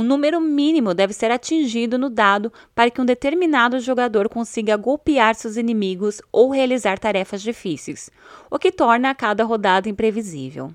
Um 0.00 0.02
número 0.02 0.40
mínimo 0.40 0.94
deve 0.94 1.12
ser 1.12 1.30
atingido 1.30 1.98
no 1.98 2.08
dado 2.08 2.50
para 2.74 2.90
que 2.90 3.02
um 3.02 3.04
determinado 3.04 3.78
jogador 3.78 4.30
consiga 4.30 4.74
golpear 4.74 5.34
seus 5.34 5.58
inimigos 5.58 6.22
ou 6.32 6.48
realizar 6.48 6.98
tarefas 6.98 7.42
difíceis, 7.42 8.08
o 8.50 8.58
que 8.58 8.72
torna 8.72 9.14
cada 9.14 9.44
rodada 9.44 9.90
imprevisível. 9.90 10.74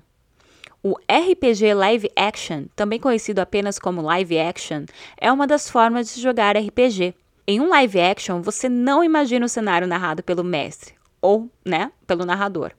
O 0.80 0.94
RPG 1.10 1.74
Live 1.74 2.08
Action, 2.14 2.66
também 2.76 3.00
conhecido 3.00 3.40
apenas 3.40 3.80
como 3.80 4.00
Live 4.00 4.38
Action, 4.38 4.84
é 5.20 5.32
uma 5.32 5.44
das 5.44 5.68
formas 5.68 6.14
de 6.14 6.20
jogar 6.20 6.56
RPG. 6.56 7.12
Em 7.48 7.60
um 7.60 7.68
live 7.68 8.00
action, 8.00 8.40
você 8.42 8.68
não 8.68 9.02
imagina 9.02 9.44
o 9.44 9.48
cenário 9.48 9.88
narrado 9.88 10.22
pelo 10.22 10.44
mestre, 10.44 10.94
ou, 11.20 11.50
né, 11.64 11.90
pelo 12.06 12.24
narrador, 12.24 12.70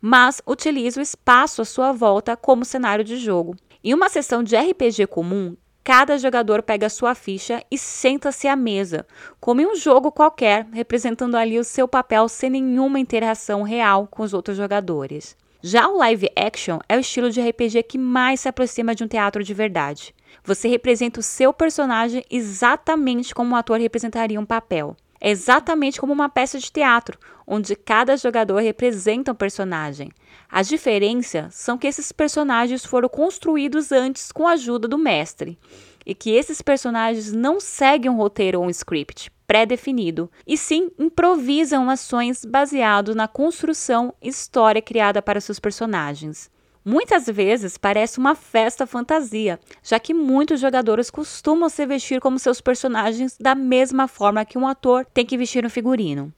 mas 0.00 0.42
utiliza 0.44 0.98
o 0.98 1.02
espaço 1.02 1.62
à 1.62 1.64
sua 1.64 1.92
volta 1.92 2.36
como 2.36 2.64
cenário 2.64 3.04
de 3.04 3.18
jogo. 3.18 3.54
Em 3.84 3.92
uma 3.94 4.08
sessão 4.08 4.44
de 4.44 4.56
RPG 4.56 5.08
comum, 5.08 5.56
Cada 5.84 6.16
jogador 6.16 6.62
pega 6.62 6.88
sua 6.88 7.12
ficha 7.12 7.60
e 7.68 7.76
senta-se 7.76 8.46
à 8.46 8.54
mesa, 8.54 9.04
como 9.40 9.60
em 9.60 9.66
um 9.66 9.74
jogo 9.74 10.12
qualquer, 10.12 10.64
representando 10.72 11.36
ali 11.36 11.58
o 11.58 11.64
seu 11.64 11.88
papel 11.88 12.28
sem 12.28 12.50
nenhuma 12.50 13.00
interação 13.00 13.62
real 13.62 14.06
com 14.08 14.22
os 14.22 14.32
outros 14.32 14.56
jogadores. 14.56 15.36
Já 15.60 15.88
o 15.88 15.96
live 15.96 16.30
action 16.36 16.78
é 16.88 16.96
o 16.96 17.00
estilo 17.00 17.30
de 17.30 17.40
RPG 17.40 17.82
que 17.82 17.98
mais 17.98 18.40
se 18.40 18.48
aproxima 18.48 18.94
de 18.94 19.02
um 19.02 19.08
teatro 19.08 19.42
de 19.42 19.52
verdade. 19.52 20.14
Você 20.44 20.68
representa 20.68 21.18
o 21.18 21.22
seu 21.22 21.52
personagem 21.52 22.24
exatamente 22.30 23.34
como 23.34 23.50
um 23.50 23.56
ator 23.56 23.80
representaria 23.80 24.40
um 24.40 24.46
papel. 24.46 24.96
É 25.24 25.30
exatamente 25.30 26.00
como 26.00 26.12
uma 26.12 26.28
peça 26.28 26.58
de 26.58 26.72
teatro, 26.72 27.16
onde 27.46 27.76
cada 27.76 28.16
jogador 28.16 28.58
representa 28.60 29.30
um 29.30 29.36
personagem. 29.36 30.10
As 30.50 30.66
diferenças 30.66 31.54
são 31.54 31.78
que 31.78 31.86
esses 31.86 32.10
personagens 32.10 32.84
foram 32.84 33.08
construídos 33.08 33.92
antes 33.92 34.32
com 34.32 34.48
a 34.48 34.54
ajuda 34.54 34.88
do 34.88 34.98
mestre, 34.98 35.56
e 36.04 36.12
que 36.12 36.32
esses 36.32 36.60
personagens 36.60 37.30
não 37.30 37.60
seguem 37.60 38.10
um 38.10 38.16
roteiro 38.16 38.58
ou 38.58 38.66
um 38.66 38.70
script 38.70 39.30
pré-definido, 39.46 40.28
e 40.44 40.58
sim 40.58 40.90
improvisam 40.98 41.88
ações 41.88 42.44
baseado 42.44 43.14
na 43.14 43.28
construção 43.28 44.12
e 44.20 44.28
história 44.28 44.82
criada 44.82 45.22
para 45.22 45.40
seus 45.40 45.60
personagens. 45.60 46.50
Muitas 46.84 47.26
vezes 47.26 47.78
parece 47.78 48.18
uma 48.18 48.34
festa 48.34 48.86
fantasia, 48.86 49.60
já 49.84 50.00
que 50.00 50.12
muitos 50.12 50.60
jogadores 50.60 51.10
costumam 51.10 51.68
se 51.68 51.86
vestir 51.86 52.20
como 52.20 52.40
seus 52.40 52.60
personagens 52.60 53.36
da 53.38 53.54
mesma 53.54 54.08
forma 54.08 54.44
que 54.44 54.58
um 54.58 54.66
ator 54.66 55.06
tem 55.06 55.24
que 55.24 55.38
vestir 55.38 55.64
um 55.64 55.70
figurino. 55.70 56.32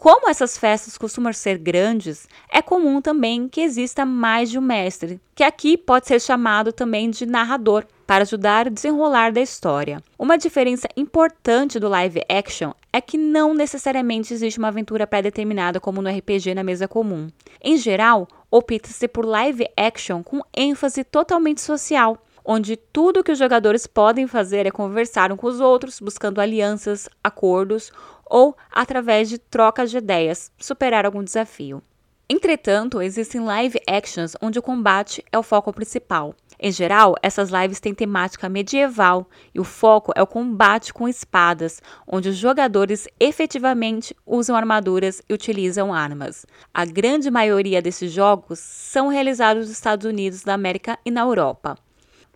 Como 0.00 0.30
essas 0.30 0.56
festas 0.56 0.96
costumam 0.96 1.32
ser 1.32 1.58
grandes, 1.58 2.28
é 2.48 2.62
comum 2.62 3.02
também 3.02 3.48
que 3.48 3.60
exista 3.60 4.06
mais 4.06 4.48
de 4.48 4.56
um 4.56 4.60
mestre, 4.60 5.20
que 5.34 5.42
aqui 5.42 5.76
pode 5.76 6.06
ser 6.06 6.20
chamado 6.20 6.72
também 6.72 7.10
de 7.10 7.26
narrador, 7.26 7.84
para 8.06 8.22
ajudar 8.22 8.68
a 8.68 8.70
desenrolar 8.70 9.32
da 9.32 9.40
história. 9.40 10.00
Uma 10.16 10.38
diferença 10.38 10.86
importante 10.96 11.80
do 11.80 11.88
live 11.88 12.22
action 12.28 12.70
é 12.92 13.00
que 13.00 13.18
não 13.18 13.52
necessariamente 13.52 14.32
existe 14.32 14.60
uma 14.60 14.68
aventura 14.68 15.04
pré-determinada 15.04 15.80
como 15.80 16.00
no 16.00 16.08
RPG 16.08 16.54
na 16.54 16.62
mesa 16.62 16.86
comum. 16.86 17.28
Em 17.60 17.76
geral, 17.76 18.28
opta-se 18.52 19.08
por 19.08 19.26
live 19.26 19.66
action 19.76 20.22
com 20.22 20.40
ênfase 20.56 21.02
totalmente 21.02 21.60
social, 21.60 22.16
onde 22.44 22.76
tudo 22.76 23.22
que 23.22 23.32
os 23.32 23.38
jogadores 23.38 23.86
podem 23.86 24.26
fazer 24.26 24.64
é 24.64 24.70
conversar 24.70 25.36
com 25.36 25.46
os 25.46 25.60
outros, 25.60 26.00
buscando 26.00 26.40
alianças, 26.40 27.06
acordos 27.22 27.92
ou, 28.28 28.56
através 28.70 29.28
de 29.28 29.38
trocas 29.38 29.90
de 29.90 29.98
ideias, 29.98 30.52
superar 30.58 31.06
algum 31.06 31.22
desafio. 31.22 31.82
Entretanto, 32.30 33.00
existem 33.00 33.40
live 33.40 33.80
actions 33.88 34.36
onde 34.42 34.58
o 34.58 34.62
combate 34.62 35.24
é 35.32 35.38
o 35.38 35.42
foco 35.42 35.72
principal. 35.72 36.34
Em 36.60 36.70
geral, 36.70 37.14
essas 37.22 37.48
lives 37.48 37.80
têm 37.80 37.94
temática 37.94 38.50
medieval 38.50 39.26
e 39.54 39.58
o 39.58 39.64
foco 39.64 40.12
é 40.14 40.22
o 40.22 40.26
combate 40.26 40.92
com 40.92 41.08
espadas, 41.08 41.80
onde 42.06 42.28
os 42.28 42.36
jogadores 42.36 43.08
efetivamente 43.18 44.14
usam 44.26 44.56
armaduras 44.56 45.22
e 45.26 45.32
utilizam 45.32 45.94
armas. 45.94 46.44
A 46.74 46.84
grande 46.84 47.30
maioria 47.30 47.80
desses 47.80 48.12
jogos 48.12 48.58
são 48.58 49.08
realizados 49.08 49.62
nos 49.62 49.70
Estados 49.70 50.04
Unidos 50.04 50.42
da 50.42 50.52
América 50.52 50.98
e 51.06 51.10
na 51.10 51.22
Europa. 51.22 51.78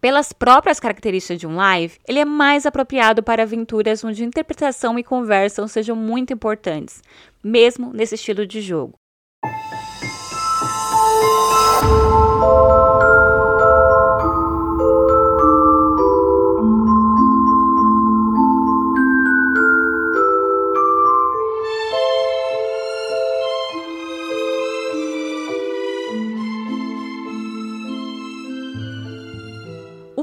Pelas 0.02 0.32
próprias 0.32 0.80
características 0.80 1.38
de 1.38 1.46
um 1.46 1.54
live, 1.54 1.96
ele 2.08 2.18
é 2.18 2.24
mais 2.24 2.66
apropriado 2.66 3.22
para 3.22 3.44
aventuras 3.44 4.02
onde 4.02 4.24
interpretação 4.24 4.98
e 4.98 5.04
conversa 5.04 5.62
sejam 5.68 5.94
muito 5.94 6.32
importantes, 6.32 7.00
mesmo 7.40 7.92
nesse 7.92 8.16
estilo 8.16 8.44
de 8.44 8.60
jogo. 8.60 8.94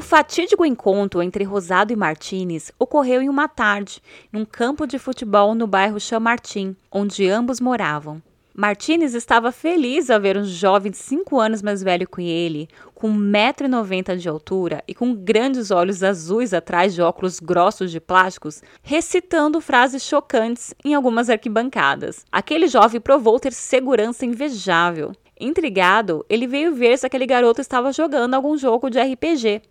Fatídico 0.10 0.66
encontro 0.66 1.22
entre 1.22 1.44
Rosado 1.44 1.94
e 1.94 1.96
Martinez 1.96 2.72
ocorreu 2.80 3.22
em 3.22 3.30
uma 3.30 3.48
tarde, 3.48 4.02
num 4.34 4.44
campo 4.44 4.88
de 4.88 4.98
futebol 4.98 5.54
no 5.54 5.68
bairro 5.68 6.00
Chamartim, 6.00 6.76
onde 6.92 7.30
ambos 7.30 7.62
moravam. 7.62 8.20
Martinez 8.52 9.14
estava 9.14 9.52
feliz 9.52 10.10
ao 10.10 10.20
ver 10.20 10.36
um 10.36 10.44
jovem 10.44 10.92
de 10.92 10.98
5 10.98 11.40
anos 11.40 11.62
mais 11.62 11.84
velho 11.84 12.10
que 12.10 12.24
ele, 12.24 12.68
com 12.96 13.08
1,90m 13.14 14.18
de 14.18 14.28
altura 14.28 14.84
e 14.88 14.96
com 14.96 15.14
grandes 15.14 15.70
olhos 15.70 16.02
azuis 16.02 16.56
atrás 16.56 16.96
de 16.96 17.04
óculos 17.04 17.40
grossos 17.40 17.92
de 17.92 18.00
plásticos, 18.00 18.64
recitando 18.82 19.62
frases 19.62 20.02
chocantes 20.02 20.74
em 20.84 20.96
algumas 20.96 21.30
arquibancadas. 21.30 22.26
Aquele 22.32 22.68
jovem 22.68 23.00
provou 23.00 23.40
ter 23.40 23.54
segurança 23.54 24.26
invejável. 24.26 25.12
Intrigado, 25.40 26.26
ele 26.28 26.48
veio 26.48 26.74
ver 26.74 26.98
se 26.98 27.06
aquele 27.06 27.28
garoto 27.28 27.62
estava 27.62 27.94
jogando 27.94 28.34
algum 28.34 28.58
jogo 28.58 28.90
de 28.90 29.00
RPG 29.00 29.62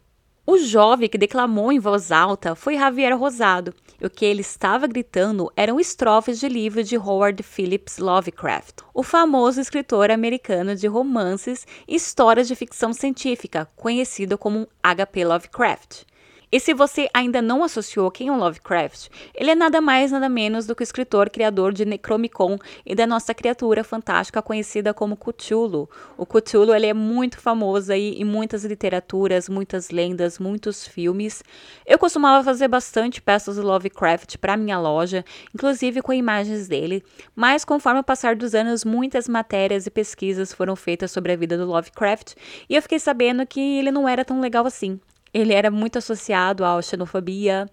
O 0.50 0.56
jovem 0.56 1.10
que 1.10 1.18
declamou 1.18 1.70
em 1.70 1.78
voz 1.78 2.10
alta 2.10 2.54
foi 2.54 2.78
Javier 2.78 3.14
Rosado, 3.14 3.74
e 4.00 4.06
o 4.06 4.08
que 4.08 4.24
ele 4.24 4.40
estava 4.40 4.86
gritando 4.86 5.52
eram 5.54 5.78
estrofes 5.78 6.40
de 6.40 6.48
livro 6.48 6.82
de 6.82 6.96
Howard 6.96 7.42
Phillips 7.42 7.98
Lovecraft, 7.98 8.78
o 8.94 9.02
famoso 9.02 9.60
escritor 9.60 10.10
americano 10.10 10.74
de 10.74 10.86
romances 10.86 11.66
e 11.86 11.94
histórias 11.94 12.48
de 12.48 12.54
ficção 12.54 12.94
científica, 12.94 13.68
conhecido 13.76 14.38
como 14.38 14.66
H.P. 14.82 15.26
Lovecraft. 15.26 16.04
E 16.50 16.58
se 16.58 16.72
você 16.72 17.10
ainda 17.12 17.42
não 17.42 17.62
associou 17.62 18.10
quem 18.10 18.28
é 18.28 18.32
o 18.32 18.36
Lovecraft, 18.36 19.08
ele 19.34 19.50
é 19.50 19.54
nada 19.54 19.82
mais 19.82 20.10
nada 20.10 20.30
menos 20.30 20.66
do 20.66 20.74
que 20.74 20.82
o 20.82 20.84
escritor 20.84 21.28
criador 21.28 21.74
de 21.74 21.84
Necromicon 21.84 22.56
e 22.86 22.94
da 22.94 23.06
nossa 23.06 23.34
criatura 23.34 23.84
fantástica 23.84 24.40
conhecida 24.40 24.94
como 24.94 25.14
Cthulhu. 25.14 25.90
O 26.16 26.24
Cthulhu 26.24 26.74
ele 26.74 26.86
é 26.86 26.94
muito 26.94 27.38
famoso 27.38 27.92
aí 27.92 28.14
em 28.14 28.24
muitas 28.24 28.64
literaturas, 28.64 29.46
muitas 29.46 29.90
lendas, 29.90 30.38
muitos 30.38 30.88
filmes. 30.88 31.44
Eu 31.86 31.98
costumava 31.98 32.42
fazer 32.42 32.66
bastante 32.66 33.20
peças 33.20 33.56
do 33.56 33.62
Lovecraft 33.62 34.38
para 34.38 34.56
minha 34.56 34.80
loja, 34.80 35.22
inclusive 35.54 36.00
com 36.00 36.14
imagens 36.14 36.66
dele, 36.66 37.04
mas 37.36 37.62
conforme 37.62 38.00
o 38.00 38.04
passar 38.04 38.34
dos 38.34 38.54
anos, 38.54 38.86
muitas 38.86 39.28
matérias 39.28 39.86
e 39.86 39.90
pesquisas 39.90 40.50
foram 40.50 40.74
feitas 40.74 41.10
sobre 41.10 41.32
a 41.32 41.36
vida 41.36 41.58
do 41.58 41.66
Lovecraft 41.66 42.36
e 42.70 42.74
eu 42.74 42.80
fiquei 42.80 42.98
sabendo 42.98 43.46
que 43.46 43.60
ele 43.60 43.90
não 43.90 44.08
era 44.08 44.24
tão 44.24 44.40
legal 44.40 44.66
assim 44.66 44.98
ele 45.32 45.52
era 45.52 45.70
muito 45.70 45.98
associado 45.98 46.64
à 46.64 46.80
xenofobia, 46.80 47.68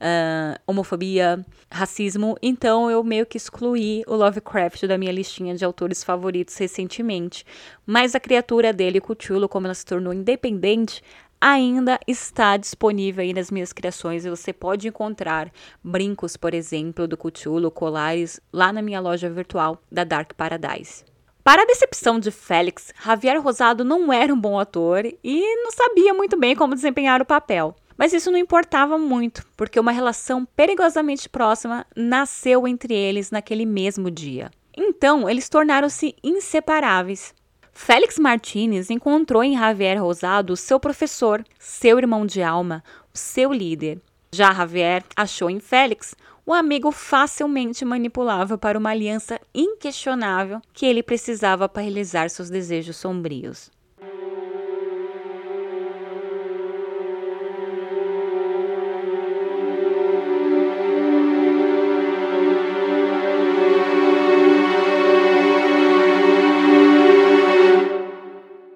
uh, 0.00 0.60
homofobia, 0.66 1.44
racismo, 1.70 2.36
então 2.42 2.90
eu 2.90 3.02
meio 3.02 3.26
que 3.26 3.36
excluí 3.36 4.02
o 4.06 4.14
Lovecraft 4.14 4.86
da 4.86 4.98
minha 4.98 5.12
listinha 5.12 5.54
de 5.54 5.64
autores 5.64 6.02
favoritos 6.04 6.56
recentemente. 6.56 7.44
Mas 7.86 8.14
a 8.14 8.20
criatura 8.20 8.72
dele, 8.72 9.00
Cthulhu, 9.00 9.48
como 9.48 9.66
ela 9.66 9.74
se 9.74 9.84
tornou 9.84 10.12
independente, 10.12 11.02
ainda 11.40 11.98
está 12.06 12.56
disponível 12.56 13.22
aí 13.22 13.32
nas 13.32 13.50
minhas 13.50 13.72
criações 13.72 14.24
e 14.24 14.30
você 14.30 14.52
pode 14.52 14.86
encontrar 14.86 15.50
brincos, 15.82 16.36
por 16.36 16.52
exemplo, 16.52 17.08
do 17.08 17.16
Cthulhu, 17.16 17.70
colares, 17.70 18.40
lá 18.52 18.72
na 18.72 18.82
minha 18.82 19.00
loja 19.00 19.30
virtual 19.30 19.80
da 19.90 20.04
Dark 20.04 20.34
Paradise. 20.34 21.09
Para 21.42 21.62
a 21.62 21.66
decepção 21.66 22.20
de 22.20 22.30
Félix, 22.30 22.92
Javier 23.02 23.40
Rosado 23.40 23.82
não 23.84 24.12
era 24.12 24.32
um 24.32 24.38
bom 24.38 24.58
ator 24.58 25.04
e 25.24 25.56
não 25.62 25.72
sabia 25.72 26.12
muito 26.12 26.36
bem 26.38 26.54
como 26.54 26.74
desempenhar 26.74 27.22
o 27.22 27.26
papel. 27.26 27.74
Mas 27.96 28.12
isso 28.12 28.30
não 28.30 28.38
importava 28.38 28.98
muito, 28.98 29.44
porque 29.56 29.80
uma 29.80 29.92
relação 29.92 30.44
perigosamente 30.44 31.28
próxima 31.28 31.86
nasceu 31.96 32.68
entre 32.68 32.94
eles 32.94 33.30
naquele 33.30 33.64
mesmo 33.64 34.10
dia. 34.10 34.50
Então, 34.76 35.28
eles 35.28 35.48
tornaram-se 35.48 36.14
inseparáveis. 36.22 37.34
Félix 37.72 38.18
Martinez 38.18 38.90
encontrou 38.90 39.42
em 39.42 39.56
Javier 39.56 40.02
Rosado 40.02 40.56
seu 40.56 40.78
professor, 40.78 41.44
seu 41.58 41.98
irmão 41.98 42.26
de 42.26 42.42
alma, 42.42 42.84
seu 43.12 43.52
líder. 43.52 44.00
Já 44.32 44.52
Javier 44.52 45.02
achou 45.16 45.50
em 45.50 45.60
Félix 45.60 46.14
o 46.50 46.52
amigo 46.52 46.90
facilmente 46.90 47.84
manipulável 47.84 48.58
para 48.58 48.76
uma 48.76 48.90
aliança 48.90 49.40
inquestionável 49.54 50.60
que 50.72 50.84
ele 50.84 51.00
precisava 51.00 51.68
para 51.68 51.82
realizar 51.82 52.28
seus 52.28 52.50
desejos 52.50 52.96
sombrios. 52.96 53.70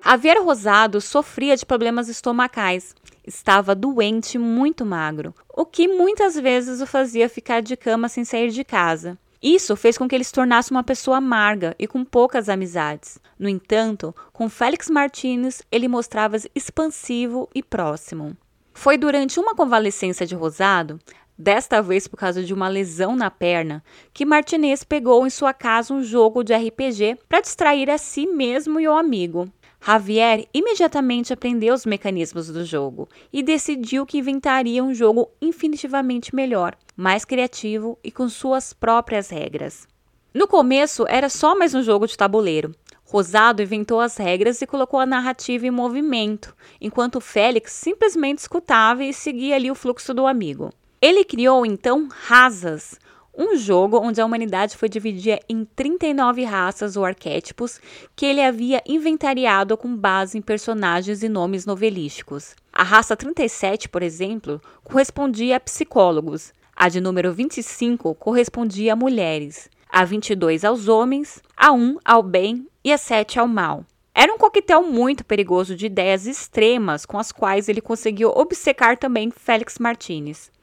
Javier 0.05 0.41
Rosado 0.41 1.01
sofria 1.01 1.57
de 1.57 1.67
problemas 1.67 2.09
estomacais 2.09 2.95
Estava 3.27 3.75
doente, 3.75 4.37
muito 4.37 4.85
magro, 4.85 5.35
o 5.49 5.65
que 5.65 5.89
muitas 5.89 6.35
vezes 6.35 6.83
o 6.83 6.87
fazia 6.87 7.29
ficar 7.29 7.63
de 7.63 7.75
cama 7.75 8.09
sem 8.09 8.23
sair 8.23 8.51
de 8.51 8.63
casa. 8.63 9.19
Isso 9.43 9.77
fez 9.77 9.97
com 9.97 10.07
que 10.07 10.15
ele 10.15 10.25
se 10.25 10.33
tornasse 10.33 10.71
uma 10.71 10.83
pessoa 10.83 11.19
amarga 11.19 11.75
e 11.79 11.87
com 11.87 12.05
poucas 12.05 12.49
amizades. 12.49 13.19
No 13.39 13.49
entanto, 13.49 14.15
com 14.33 14.49
Félix 14.49 14.91
Martins, 14.91 15.63
ele 15.71 15.89
mostrava-se 15.89 16.51
expansivo 16.55 17.49
e 17.55 17.63
próximo. 17.63 18.37
Foi 18.73 18.99
durante 18.99 19.39
uma 19.41 19.55
convalescença 19.55 20.27
de 20.27 20.35
Rosado, 20.35 20.99
desta 21.39 21.81
vez 21.81 22.07
por 22.07 22.17
causa 22.17 22.43
de 22.43 22.55
uma 22.55 22.69
lesão 22.69 23.17
na 23.17 23.31
perna, 23.31 23.83
que 24.13 24.25
Martinez 24.25 24.85
pegou 24.85 25.27
em 25.27 25.31
sua 25.31 25.53
casa 25.53 25.95
um 25.95 26.03
jogo 26.03 26.43
de 26.43 26.55
RPG 26.55 27.19
para 27.29 27.41
distrair 27.41 27.91
a 27.91 27.99
si 27.99 28.27
mesmo 28.27 28.81
e 28.81 28.89
o 28.89 28.97
amigo. 28.97 29.51
Javier 29.87 30.47
imediatamente 30.55 31.31
aprendeu 31.31 31.75
os 31.75 31.85
mecanismos 31.85 32.49
do 32.49 32.65
jogo 32.65 33.07
e 33.31 33.43
decidiu 33.43 34.07
que 34.07 34.17
inventaria 34.17 34.83
um 34.83 34.95
jogo 34.95 35.31
infinitivamente 35.43 36.35
melhor, 36.35 36.75
mais 36.97 37.23
criativo 37.23 37.99
e 38.03 38.11
com 38.11 38.27
suas 38.27 38.73
próprias 38.73 39.29
regras. 39.29 39.87
No 40.33 40.49
começo 40.49 41.05
era 41.07 41.29
só 41.29 41.55
mais 41.55 41.75
um 41.75 41.83
jogo 41.83 42.07
de 42.07 42.17
tabuleiro. 42.17 42.75
Rosado 43.05 43.63
inventou 43.63 44.01
as 44.01 44.17
regras 44.17 44.63
e 44.63 44.67
colocou 44.67 44.99
a 44.99 45.05
narrativa 45.05 45.67
em 45.67 45.71
movimento, 45.71 46.57
enquanto 46.81 47.21
Félix 47.21 47.73
simplesmente 47.73 48.39
escutava 48.39 49.05
e 49.05 49.13
seguia 49.13 49.55
ali 49.55 49.71
o 49.71 49.75
fluxo 49.75 50.15
do 50.15 50.27
amigo. 50.27 50.73
Ele 50.99 51.23
criou 51.23 51.67
então 51.67 52.09
Rasas, 52.11 52.99
um 53.37 53.57
jogo 53.57 53.99
onde 53.99 54.21
a 54.21 54.27
humanidade 54.27 54.77
foi 54.77 54.89
dividida 54.89 55.41
em 55.49 55.65
39 55.65 56.45
raças 56.45 56.97
ou 56.97 57.05
arquétipos 57.05 57.81
que 58.15 58.25
ele 58.25 58.41
havia 58.41 58.83
inventariado 58.87 59.77
com 59.77 59.97
base 59.97 60.39
em 60.39 60.43
personagens 60.43 61.23
e 61.23 61.29
nomes 61.29 61.67
novelísticos. 61.67 62.55
A 62.73 62.83
raça 62.83 63.17
37, 63.17 63.89
por 63.89 64.03
exemplo, 64.03 64.61
correspondia 64.83 65.57
a 65.57 65.61
psicólogos, 65.61 66.53
a 66.77 66.89
de 66.89 67.01
número 67.01 67.33
25 67.33 68.15
correspondia 68.15 68.93
a 68.93 68.97
mulheres, 68.97 69.69
a 69.89 70.05
22 70.05 70.65
aos 70.65 70.89
homens, 70.89 71.43
a 71.57 71.73
1 71.73 71.99
ao 72.05 72.23
bem 72.23 72.67
e 72.85 72.93
a 72.93 72.99
7 72.99 73.39
ao 73.39 73.47
mal. 73.47 73.85
Era 74.15 74.33
um 74.33 74.39
coquetel 74.39 74.83
muito 74.85 75.25
perigoso 75.25 75.75
de 75.75 75.87
ideias 75.87 76.27
extremas 76.27 77.05
com 77.05 77.19
as 77.19 77.33
quais 77.33 77.69
ele 77.69 77.81
conseguiu 77.81 78.31
obcecar 78.31 78.97
também 78.97 79.31
Félix 79.31 79.79
Martinez. 79.79 80.54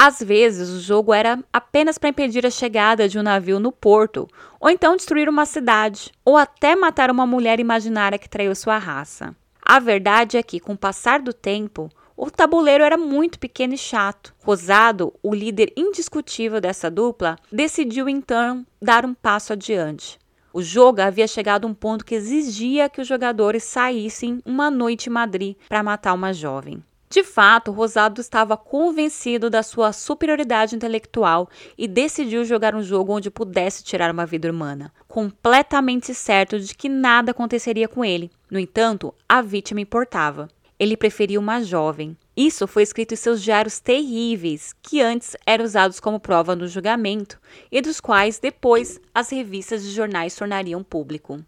Às 0.00 0.20
vezes, 0.20 0.68
o 0.68 0.80
jogo 0.80 1.12
era 1.12 1.42
apenas 1.52 1.98
para 1.98 2.10
impedir 2.10 2.46
a 2.46 2.50
chegada 2.50 3.08
de 3.08 3.18
um 3.18 3.22
navio 3.22 3.58
no 3.58 3.72
porto, 3.72 4.28
ou 4.60 4.70
então 4.70 4.94
destruir 4.94 5.28
uma 5.28 5.44
cidade, 5.44 6.12
ou 6.24 6.36
até 6.36 6.76
matar 6.76 7.10
uma 7.10 7.26
mulher 7.26 7.58
imaginária 7.58 8.16
que 8.16 8.28
traiu 8.28 8.54
sua 8.54 8.78
raça. 8.78 9.34
A 9.60 9.80
verdade 9.80 10.36
é 10.36 10.42
que, 10.42 10.60
com 10.60 10.74
o 10.74 10.78
passar 10.78 11.20
do 11.20 11.32
tempo, 11.32 11.90
o 12.16 12.30
tabuleiro 12.30 12.84
era 12.84 12.96
muito 12.96 13.40
pequeno 13.40 13.74
e 13.74 13.78
chato. 13.78 14.32
Rosado, 14.44 15.12
o 15.20 15.34
líder 15.34 15.72
indiscutível 15.76 16.60
dessa 16.60 16.88
dupla, 16.88 17.36
decidiu 17.50 18.08
então 18.08 18.64
dar 18.80 19.04
um 19.04 19.12
passo 19.12 19.52
adiante. 19.52 20.16
O 20.52 20.62
jogo 20.62 21.00
havia 21.00 21.26
chegado 21.26 21.66
a 21.66 21.68
um 21.68 21.74
ponto 21.74 22.04
que 22.04 22.14
exigia 22.14 22.88
que 22.88 23.00
os 23.00 23.06
jogadores 23.06 23.64
saíssem 23.64 24.40
uma 24.46 24.70
noite 24.70 25.08
em 25.08 25.12
Madrid 25.12 25.56
para 25.68 25.82
matar 25.82 26.14
uma 26.14 26.32
jovem. 26.32 26.82
De 27.10 27.24
fato, 27.24 27.72
Rosado 27.72 28.20
estava 28.20 28.56
convencido 28.56 29.48
da 29.48 29.62
sua 29.62 29.92
superioridade 29.92 30.76
intelectual 30.76 31.48
e 31.76 31.88
decidiu 31.88 32.44
jogar 32.44 32.74
um 32.74 32.82
jogo 32.82 33.14
onde 33.14 33.30
pudesse 33.30 33.82
tirar 33.82 34.10
uma 34.10 34.26
vida 34.26 34.50
humana, 34.50 34.92
completamente 35.06 36.14
certo 36.14 36.60
de 36.60 36.74
que 36.74 36.88
nada 36.88 37.30
aconteceria 37.30 37.88
com 37.88 38.04
ele. 38.04 38.30
No 38.50 38.58
entanto, 38.58 39.14
a 39.26 39.40
vítima 39.40 39.80
importava. 39.80 40.48
Ele 40.78 40.96
preferia 40.96 41.40
uma 41.40 41.62
jovem. 41.62 42.16
Isso 42.36 42.66
foi 42.68 42.84
escrito 42.84 43.14
em 43.14 43.16
seus 43.16 43.42
diários 43.42 43.80
terríveis, 43.80 44.72
que 44.80 45.00
antes 45.00 45.34
eram 45.44 45.64
usados 45.64 45.98
como 45.98 46.20
prova 46.20 46.54
no 46.54 46.68
julgamento 46.68 47.40
e 47.72 47.80
dos 47.80 48.00
quais 48.00 48.38
depois 48.38 49.00
as 49.12 49.30
revistas 49.30 49.82
de 49.82 49.90
jornais 49.90 50.36
tornariam 50.36 50.84
público. 50.84 51.42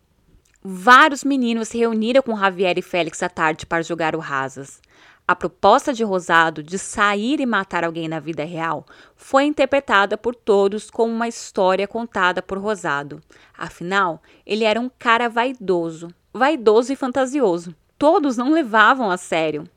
Vários 0.62 1.22
meninos 1.22 1.68
se 1.68 1.78
reuniram 1.78 2.22
com 2.22 2.36
Javier 2.36 2.76
e 2.76 2.82
Félix 2.82 3.22
à 3.22 3.28
tarde 3.28 3.66
para 3.66 3.82
jogar 3.82 4.16
o 4.16 4.18
Rasas. 4.18 4.80
A 5.26 5.36
proposta 5.36 5.92
de 5.92 6.02
Rosado 6.02 6.62
de 6.62 6.78
sair 6.78 7.40
e 7.40 7.46
matar 7.46 7.84
alguém 7.84 8.08
na 8.08 8.18
vida 8.18 8.44
real 8.44 8.84
foi 9.14 9.44
interpretada 9.44 10.18
por 10.18 10.34
todos 10.34 10.90
como 10.90 11.12
uma 11.12 11.28
história 11.28 11.86
contada 11.86 12.42
por 12.42 12.58
Rosado. 12.58 13.22
Afinal, 13.56 14.22
ele 14.44 14.64
era 14.64 14.80
um 14.80 14.90
cara 14.98 15.28
vaidoso, 15.28 16.08
vaidoso 16.32 16.92
e 16.92 16.96
fantasioso. 16.96 17.74
Todos 17.96 18.36
não 18.36 18.50
levavam 18.50 19.10
a 19.10 19.16
sério. 19.16 19.68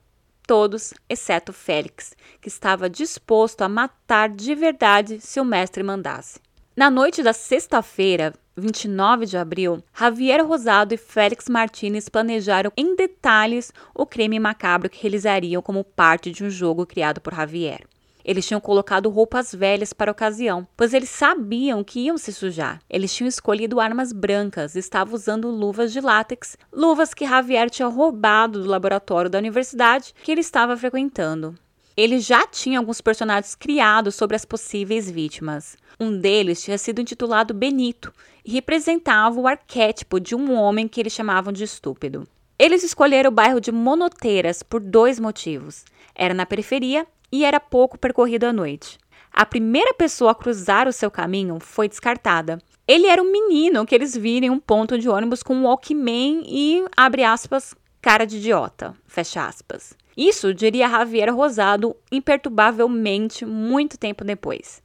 Todos, 0.46 0.94
exceto 1.08 1.54
Félix, 1.54 2.16
que 2.42 2.48
estava 2.48 2.90
disposto 2.90 3.62
a 3.62 3.70
matar 3.70 4.30
de 4.30 4.54
verdade 4.56 5.22
se 5.22 5.40
o 5.40 5.46
mestre 5.46 5.84
mandasse. 5.84 6.40
Na 6.76 6.90
noite 6.90 7.22
da 7.22 7.32
sexta-feira, 7.32 8.34
29 8.56 9.26
de 9.26 9.36
abril, 9.36 9.84
Javier 9.98 10.46
Rosado 10.46 10.94
e 10.94 10.98
Félix 10.98 11.50
Martinez 11.50 12.08
planejaram 12.08 12.72
em 12.78 12.96
detalhes 12.96 13.74
o 13.96 14.06
crime 14.06 14.40
macabro 14.40 14.90
que 14.90 15.02
realizariam 15.02 15.62
como 15.62 15.84
parte 15.84 16.32
de 16.32 16.44
um 16.44 16.50
jogo 16.52 16.86
criado 16.86 17.20
por 17.20 17.34
Javier. 17.34 17.82
Eles 18.24 18.48
tinham 18.48 18.62
colocado 18.62 19.10
roupas 19.10 19.54
velhas 19.54 19.92
para 19.92 20.12
a 20.12 20.14
ocasião, 20.14 20.68
pois 20.78 20.94
eles 20.94 21.10
sabiam 21.10 21.84
que 21.84 22.02
iam 22.02 22.18
se 22.18 22.32
sujar. 22.32 22.80
Eles 22.90 23.14
tinham 23.14 23.28
escolhido 23.28 23.80
armas 23.82 24.14
brancas 24.14 24.76
e 24.76 24.80
estavam 24.80 25.16
usando 25.16 25.50
luvas 25.50 25.92
de 25.92 26.00
látex, 26.00 26.56
luvas 26.72 27.14
que 27.14 27.26
Javier 27.26 27.70
tinha 27.70 27.88
roubado 27.88 28.62
do 28.62 28.70
laboratório 28.70 29.30
da 29.30 29.40
universidade 29.40 30.14
que 30.24 30.32
ele 30.32 30.42
estava 30.42 30.78
frequentando. 30.78 31.56
Ele 31.98 32.20
já 32.20 32.48
tinha 32.48 32.80
alguns 32.80 33.02
personagens 33.02 33.56
criados 33.56 34.16
sobre 34.16 34.36
as 34.36 34.46
possíveis 34.46 35.10
vítimas. 35.10 35.76
Um 36.00 36.18
deles 36.18 36.64
tinha 36.64 36.78
sido 36.78 37.02
intitulado 37.02 37.54
Benito 37.54 38.14
e 38.46 38.52
representava 38.52 39.40
o 39.40 39.48
arquétipo 39.48 40.20
de 40.20 40.36
um 40.36 40.54
homem 40.54 40.88
que 40.88 41.00
eles 41.00 41.14
chamavam 41.14 41.54
de 41.54 41.64
estúpido. 41.64 42.28
Eles 42.58 42.84
escolheram 42.84 43.30
o 43.30 43.34
bairro 43.34 43.60
de 43.60 43.72
Monoteiras 43.72 44.62
por 44.62 44.80
dois 44.80 45.20
motivos. 45.20 45.86
Era 46.14 46.34
na 46.34 46.46
periferia 46.46 47.08
e 47.32 47.44
era 47.44 47.60
pouco 47.60 47.98
percorrido 47.98 48.46
à 48.46 48.54
noite. 48.54 49.00
A 49.32 49.46
primeira 49.46 49.94
pessoa 49.96 50.32
a 50.32 50.36
cruzar 50.36 50.88
o 50.88 50.94
seu 50.94 51.10
caminho 51.10 51.58
foi 51.60 51.90
descartada. 51.90 52.60
Ele 52.88 53.08
era 53.08 53.22
um 53.22 53.32
menino 53.32 53.86
que 53.86 53.96
eles 53.96 54.16
viram 54.16 54.48
em 54.48 54.50
um 54.52 54.60
ponto 54.60 55.00
de 55.00 55.10
ônibus 55.10 55.42
com 55.42 55.56
um 55.56 55.64
Walkman 55.64 56.44
e, 56.46 56.86
abre 56.96 57.24
aspas, 57.24 57.74
cara 58.02 58.26
de 58.26 58.38
idiota, 58.38 58.94
fecha 59.08 59.48
aspas. 59.48 59.96
Isso 60.16 60.54
diria 60.54 60.90
Javier 60.90 61.34
Rosado 61.34 61.96
imperturbavelmente 62.12 63.46
muito 63.46 63.98
tempo 63.98 64.24
depois. 64.24 64.83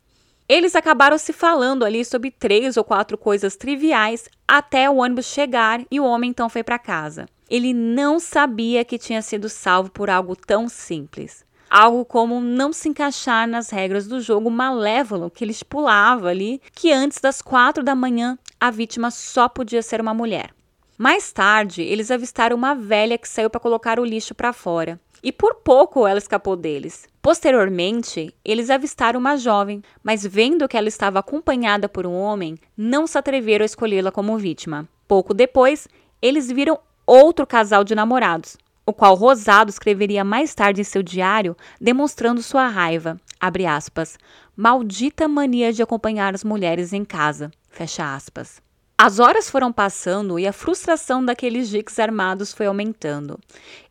Eles 0.48 0.74
acabaram 0.74 1.18
se 1.18 1.30
falando 1.34 1.84
ali 1.84 2.02
sobre 2.02 2.30
três 2.30 2.78
ou 2.78 2.84
quatro 2.84 3.18
coisas 3.18 3.54
triviais 3.54 4.30
até 4.46 4.88
o 4.88 4.96
ônibus 4.96 5.26
chegar 5.26 5.82
e 5.90 6.00
o 6.00 6.04
homem 6.06 6.30
então 6.30 6.48
foi 6.48 6.62
para 6.62 6.78
casa. 6.78 7.26
Ele 7.50 7.74
não 7.74 8.18
sabia 8.18 8.82
que 8.82 8.96
tinha 8.96 9.20
sido 9.20 9.46
salvo 9.50 9.90
por 9.90 10.08
algo 10.08 10.34
tão 10.34 10.66
simples. 10.66 11.44
Algo 11.68 12.02
como 12.02 12.40
não 12.40 12.72
se 12.72 12.88
encaixar 12.88 13.46
nas 13.46 13.68
regras 13.68 14.06
do 14.06 14.22
jogo 14.22 14.50
malévolo 14.50 15.30
que 15.30 15.44
ele 15.44 15.52
estipulava 15.52 16.28
ali, 16.28 16.62
que 16.72 16.90
antes 16.90 17.20
das 17.20 17.42
quatro 17.42 17.84
da 17.84 17.94
manhã 17.94 18.38
a 18.58 18.70
vítima 18.70 19.10
só 19.10 19.50
podia 19.50 19.82
ser 19.82 20.00
uma 20.00 20.14
mulher. 20.14 20.54
Mais 20.96 21.30
tarde, 21.30 21.82
eles 21.82 22.10
avistaram 22.10 22.56
uma 22.56 22.74
velha 22.74 23.18
que 23.18 23.28
saiu 23.28 23.50
para 23.50 23.60
colocar 23.60 24.00
o 24.00 24.04
lixo 24.04 24.34
para 24.34 24.54
fora 24.54 24.98
e 25.22 25.32
por 25.32 25.56
pouco 25.56 26.06
ela 26.06 26.18
escapou 26.18 26.56
deles. 26.56 27.06
Posteriormente, 27.20 28.34
eles 28.44 28.70
avistaram 28.70 29.20
uma 29.20 29.36
jovem, 29.36 29.82
mas 30.02 30.26
vendo 30.26 30.68
que 30.68 30.76
ela 30.76 30.88
estava 30.88 31.18
acompanhada 31.18 31.88
por 31.88 32.06
um 32.06 32.14
homem, 32.14 32.56
não 32.76 33.06
se 33.06 33.18
atreveram 33.18 33.62
a 33.62 33.66
escolhê-la 33.66 34.10
como 34.10 34.38
vítima. 34.38 34.88
Pouco 35.06 35.34
depois, 35.34 35.88
eles 36.20 36.50
viram 36.50 36.78
outro 37.06 37.46
casal 37.46 37.84
de 37.84 37.94
namorados, 37.94 38.56
o 38.84 38.92
qual 38.92 39.14
Rosado 39.14 39.70
escreveria 39.70 40.24
mais 40.24 40.54
tarde 40.54 40.80
em 40.80 40.84
seu 40.84 41.02
diário, 41.02 41.56
demonstrando 41.80 42.42
sua 42.42 42.68
raiva. 42.68 43.18
Abre 43.40 43.66
aspas. 43.66 44.18
Maldita 44.56 45.28
mania 45.28 45.72
de 45.72 45.82
acompanhar 45.82 46.34
as 46.34 46.42
mulheres 46.42 46.92
em 46.92 47.04
casa. 47.04 47.50
Fecha 47.70 48.14
aspas. 48.14 48.60
As 49.00 49.20
horas 49.20 49.48
foram 49.48 49.72
passando 49.72 50.40
e 50.40 50.46
a 50.46 50.52
frustração 50.52 51.24
daqueles 51.24 51.68
jiques 51.68 52.00
armados 52.00 52.52
foi 52.52 52.66
aumentando. 52.66 53.38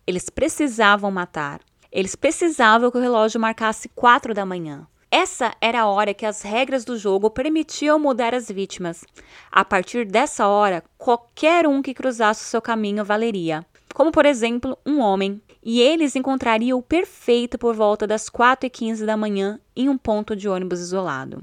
Eles 0.08 0.30
precisavam 0.30 1.12
matar. 1.12 1.60
Eles 1.92 2.16
precisavam 2.16 2.90
que 2.90 2.98
o 2.98 3.02
relógio 3.02 3.42
marcasse 3.42 3.90
quatro 3.90 4.34
da 4.34 4.46
manhã. 4.46 4.88
Essa 5.12 5.54
era 5.60 5.82
a 5.82 5.88
hora 5.88 6.14
que 6.14 6.26
as 6.26 6.42
regras 6.42 6.86
do 6.86 6.98
jogo 6.98 7.30
permitiam 7.30 8.00
mudar 8.00 8.34
as 8.34 8.50
vítimas. 8.50 9.04
A 9.52 9.66
partir 9.66 10.06
dessa 10.06 10.48
hora, 10.48 10.82
qualquer 10.98 11.68
um 11.68 11.82
que 11.82 11.94
cruzasse 11.94 12.46
o 12.46 12.48
seu 12.48 12.62
caminho 12.62 13.04
valeria. 13.04 13.66
Como, 13.94 14.10
por 14.10 14.26
exemplo, 14.26 14.78
um 14.86 15.02
homem. 15.02 15.42
E 15.62 15.82
eles 15.82 16.16
encontrariam 16.16 16.80
o 16.80 16.84
perfeito 16.84 17.58
por 17.58 17.76
volta 17.76 18.08
das 18.08 18.30
4 18.30 18.66
e 18.66 18.70
15 18.70 19.06
da 19.06 19.18
manhã 19.18 19.60
em 19.76 19.90
um 19.90 19.98
ponto 19.98 20.38
de 20.38 20.48
ônibus 20.48 20.80
isolado. 20.80 21.42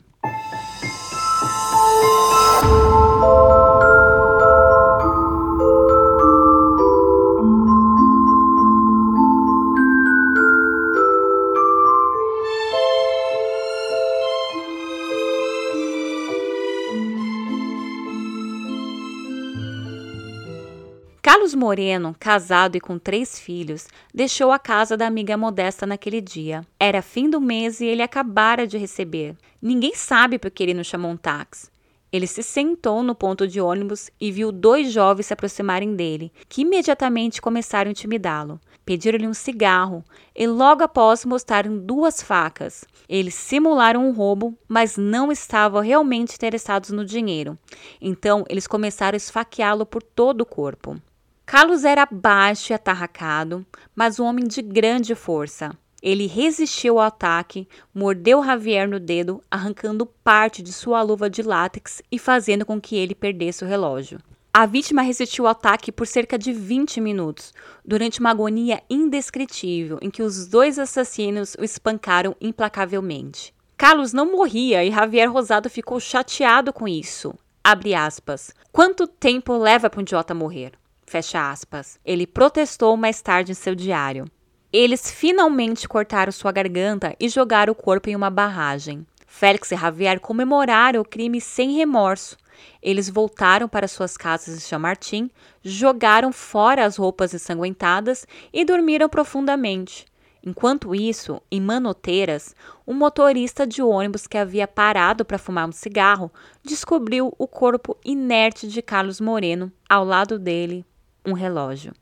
Carlos 21.25 21.55
Moreno, 21.55 22.15
casado 22.21 22.77
e 22.77 22.81
com 22.81 22.99
três 22.99 23.39
filhos, 23.39 23.89
deixou 24.13 24.53
a 24.53 24.59
casa 24.59 24.95
da 24.95 25.07
amiga 25.07 25.39
Modesta 25.39 25.87
naquele 25.87 26.21
dia. 26.21 26.67
Era 26.79 27.01
fim 27.01 27.31
do 27.31 27.41
mês 27.41 27.81
e 27.81 27.87
ele 27.87 28.03
acabara 28.03 28.67
de 28.67 28.77
receber. 28.77 29.35
Ninguém 29.61 29.95
sabe 29.95 30.39
por 30.39 30.51
que 30.51 30.63
ele 30.63 30.75
não 30.75 30.85
chamou 30.85 31.11
um 31.11 31.17
táxi. 31.17 31.71
Ele 32.13 32.27
se 32.27 32.43
sentou 32.43 33.03
no 33.03 33.15
ponto 33.15 33.49
de 33.49 33.59
ônibus 33.59 34.11
e 34.21 34.31
viu 34.31 34.53
dois 34.53 34.93
jovens 34.93 35.25
se 35.25 35.33
aproximarem 35.33 35.97
dele, 35.97 36.31
que 36.47 36.61
imediatamente 36.61 37.41
começaram 37.41 37.89
a 37.89 37.93
intimidá-lo. 37.93 38.61
Pediram-lhe 38.85 39.27
um 39.27 39.33
cigarro 39.33 40.05
e 40.37 40.47
logo 40.47 40.85
após 40.85 41.25
mostraram 41.25 41.79
duas 41.79 42.21
facas. 42.21 42.85
Eles 43.09 43.33
simularam 43.33 44.07
um 44.07 44.13
roubo, 44.13 44.55
mas 44.69 44.99
não 44.99 45.33
estavam 45.33 45.81
realmente 45.81 46.35
interessados 46.35 46.91
no 46.91 47.03
dinheiro. 47.03 47.59
Então, 47.99 48.45
eles 48.47 48.67
começaram 48.67 49.17
a 49.17 49.23
esfaqueá-lo 49.25 49.87
por 49.87 50.03
todo 50.03 50.43
o 50.43 50.47
corpo. 50.47 51.01
Carlos 51.47 51.85
era 51.85 52.09
baixo 52.11 52.73
e 52.73 52.75
atarracado, 52.75 53.67
mas 53.95 54.19
um 54.19 54.25
homem 54.25 54.47
de 54.47 54.63
grande 54.63 55.15
força. 55.15 55.77
Ele 56.03 56.27
resistiu 56.27 56.99
ao 56.99 57.07
ataque, 57.07 57.69
mordeu 57.95 58.43
Javier 58.43 58.89
no 58.89 58.99
dedo, 58.99 59.43
arrancando 59.51 60.07
parte 60.07 60.63
de 60.63 60.73
sua 60.73 61.03
luva 61.03 61.29
de 61.29 61.43
látex 61.43 62.03
e 62.11 62.19
fazendo 62.19 62.65
com 62.65 62.81
que 62.81 62.97
ele 62.97 63.15
perdesse 63.15 63.63
o 63.63 63.67
relógio. 63.67 64.19
A 64.53 64.67
vítima 64.67 65.03
resistiu 65.03 65.47
ao 65.47 65.53
ataque 65.53 65.93
por 65.93 66.07
cerca 66.07 66.39
de 66.39 66.53
20 66.53 67.01
minutos, 67.01 67.53
durante 67.85 68.21
uma 68.21 68.31
agonia 68.31 68.83
indescritível 68.89 69.99
em 70.01 70.11
que 70.11 70.23
os 70.23 70.47
dois 70.47 70.79
assassinos 70.79 71.57
o 71.59 71.65
espancaram 71.65 72.35
implacavelmente. 72.41 73.55
Carlos 73.77 74.13
não 74.13 74.33
morria 74.33 74.85
e 74.85 74.91
Javier 74.91 75.31
Rosado 75.31 75.69
ficou 75.69 76.01
chateado 76.01 76.73
com 76.73 76.89
isso. 76.89 77.35
Abre 77.63 77.95
aspas. 77.95 78.53
Quanto 78.73 79.07
tempo 79.07 79.57
leva 79.57 79.91
para 79.91 80.01
um 80.01 80.03
idiota 80.03 80.35
morrer? 80.35 80.73
Fecha 81.15 81.49
aspas. 81.49 81.97
Ele 82.05 82.27
protestou 82.27 82.97
mais 82.97 83.23
tarde 83.23 83.53
em 83.53 83.55
seu 83.55 83.73
diário. 83.73 84.25
Eles 84.73 85.09
finalmente 85.09 85.87
cortaram 85.87 86.33
sua 86.33 86.51
garganta 86.51 87.15
e 87.21 87.29
jogaram 87.29 87.71
o 87.71 87.77
corpo 87.77 88.11
em 88.11 88.17
uma 88.17 88.31
barragem. 88.31 89.07
Félix 89.25 89.71
e 89.71 89.77
Javier 89.77 90.19
comemoraram 90.19 91.01
o 91.01 91.05
crime 91.05 91.41
sem 91.41 91.71
remorso. 91.71 92.37
Eles 92.83 93.09
voltaram 93.09 93.69
para 93.69 93.87
suas 93.87 94.17
casas 94.17 94.57
em 94.57 94.61
Chamartim, 94.61 95.31
jogaram 95.63 96.33
fora 96.33 96.85
as 96.85 96.97
roupas 96.97 97.33
ensanguentadas 97.33 98.27
e 98.53 98.65
dormiram 98.65 99.09
profundamente. 99.09 100.07
Enquanto 100.45 100.97
isso, 100.97 101.41
em 101.49 101.61
Manoteiras, 101.61 102.57
um 102.85 102.93
motorista 102.93 103.65
de 103.65 103.81
ônibus 103.81 104.27
que 104.27 104.37
havia 104.37 104.67
parado 104.67 105.25
para 105.25 105.39
fumar 105.39 105.69
um 105.69 105.73
cigarro 105.73 106.33
descobriu 106.65 107.33
o 107.39 107.47
corpo 107.47 107.97
inerte 108.05 108.67
de 108.67 108.83
Carlos 108.83 109.21
Moreno, 109.21 109.71
ao 109.89 110.05
lado 110.05 110.41
dele, 110.41 110.85
um 111.27 111.35
relógio. 111.35 111.93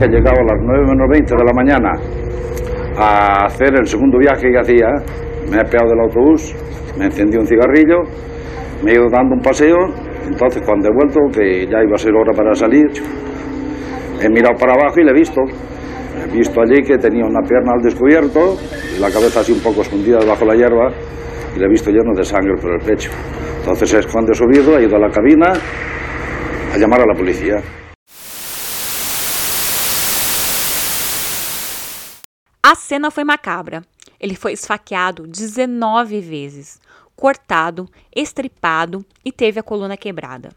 He 0.00 0.08
llegado 0.08 0.40
a 0.40 0.44
las 0.44 0.60
9 0.60 0.84
menos 0.84 1.08
20 1.08 1.36
de 1.36 1.44
la 1.44 1.52
mañana 1.52 1.92
a 2.98 3.44
hacer 3.46 3.72
el 3.78 3.86
segundo 3.86 4.18
viaje 4.18 4.50
que 4.50 4.58
hacía. 4.58 4.88
Me 5.48 5.58
he 5.58 5.64
pegado 5.64 5.90
del 5.90 6.00
autobús, 6.00 6.54
me 6.98 7.06
encendí 7.06 7.36
un 7.36 7.46
cigarrillo, 7.46 8.02
me 8.84 8.90
he 8.90 8.94
ido 8.94 9.08
dando 9.08 9.36
un 9.36 9.40
paseo. 9.40 9.78
Entonces, 10.26 10.62
cuando 10.66 10.88
he 10.88 10.92
vuelto, 10.92 11.20
que 11.32 11.66
ya 11.66 11.82
iba 11.82 11.94
a 11.94 11.98
ser 11.98 12.12
hora 12.14 12.32
para 12.32 12.54
salir, 12.54 12.86
he 14.20 14.28
mirado 14.28 14.58
para 14.58 14.72
abajo 14.74 15.00
y 15.00 15.04
le 15.04 15.10
he 15.10 15.14
visto. 15.14 15.40
Visto 16.30 16.60
allí 16.60 16.82
que 16.82 16.98
tenía 16.98 17.24
una 17.24 17.40
pierna 17.46 17.72
al 17.74 17.82
descubierto, 17.82 18.56
la 19.00 19.10
cabeza 19.10 19.40
así 19.40 19.52
un 19.52 19.60
poco 19.60 19.82
escondida 19.82 20.18
debajo 20.18 20.40
de 20.40 20.46
la 20.46 20.54
hierba 20.54 20.92
y 21.54 21.58
le 21.58 21.66
he 21.66 21.68
visto 21.68 21.90
lleno 21.90 22.14
de 22.14 22.24
sangre 22.24 22.54
por 22.60 22.72
el 22.72 22.80
pecho. 22.80 23.10
Entonces 23.58 23.94
es 23.94 24.06
cuando 24.06 24.32
he 24.32 24.34
subido, 24.34 24.78
he 24.78 24.84
ido 24.84 24.96
a 24.96 25.00
la 25.00 25.10
cabina 25.10 25.52
a 26.72 26.78
llamar 26.78 27.00
a 27.02 27.06
la 27.06 27.14
policía. 27.14 27.56
A 32.62 32.74
cena 32.74 33.10
foi 33.10 33.24
macabra. 33.24 33.82
Ele 34.18 34.36
foi 34.36 34.52
esfaqueado 34.52 35.26
19 35.26 36.20
vezes, 36.20 36.80
cortado, 37.16 37.86
estripado 38.14 39.04
e 39.24 39.32
teve 39.32 39.58
a 39.58 39.62
coluna 39.62 39.96
quebrada. 39.96 40.50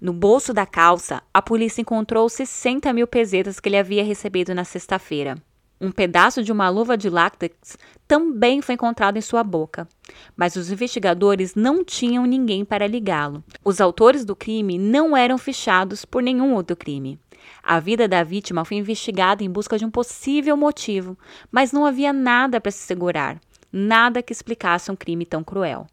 No 0.00 0.14
bolso 0.14 0.54
da 0.54 0.64
calça, 0.64 1.22
a 1.34 1.42
polícia 1.42 1.82
encontrou 1.82 2.26
60 2.26 2.90
mil 2.94 3.06
pesetas 3.06 3.60
que 3.60 3.68
ele 3.68 3.76
havia 3.76 4.02
recebido 4.02 4.54
na 4.54 4.64
sexta-feira. 4.64 5.36
Um 5.78 5.92
pedaço 5.92 6.42
de 6.42 6.50
uma 6.50 6.70
luva 6.70 6.96
de 6.96 7.10
látex 7.10 7.76
também 8.08 8.62
foi 8.62 8.76
encontrado 8.76 9.18
em 9.18 9.20
sua 9.20 9.44
boca, 9.44 9.86
mas 10.34 10.56
os 10.56 10.70
investigadores 10.70 11.54
não 11.54 11.84
tinham 11.84 12.24
ninguém 12.24 12.64
para 12.64 12.86
ligá-lo. 12.86 13.44
Os 13.62 13.78
autores 13.78 14.24
do 14.24 14.34
crime 14.34 14.78
não 14.78 15.14
eram 15.14 15.36
fichados 15.36 16.06
por 16.06 16.22
nenhum 16.22 16.54
outro 16.54 16.74
crime. 16.74 17.18
A 17.62 17.78
vida 17.78 18.08
da 18.08 18.22
vítima 18.22 18.64
foi 18.64 18.78
investigada 18.78 19.44
em 19.44 19.50
busca 19.50 19.76
de 19.76 19.84
um 19.84 19.90
possível 19.90 20.56
motivo, 20.56 21.18
mas 21.52 21.72
não 21.72 21.84
havia 21.84 22.12
nada 22.12 22.58
para 22.58 22.70
se 22.70 22.78
segurar, 22.78 23.38
nada 23.70 24.22
que 24.22 24.32
explicasse 24.32 24.90
um 24.90 24.96
crime 24.96 25.26
tão 25.26 25.44
cruel. 25.44 25.86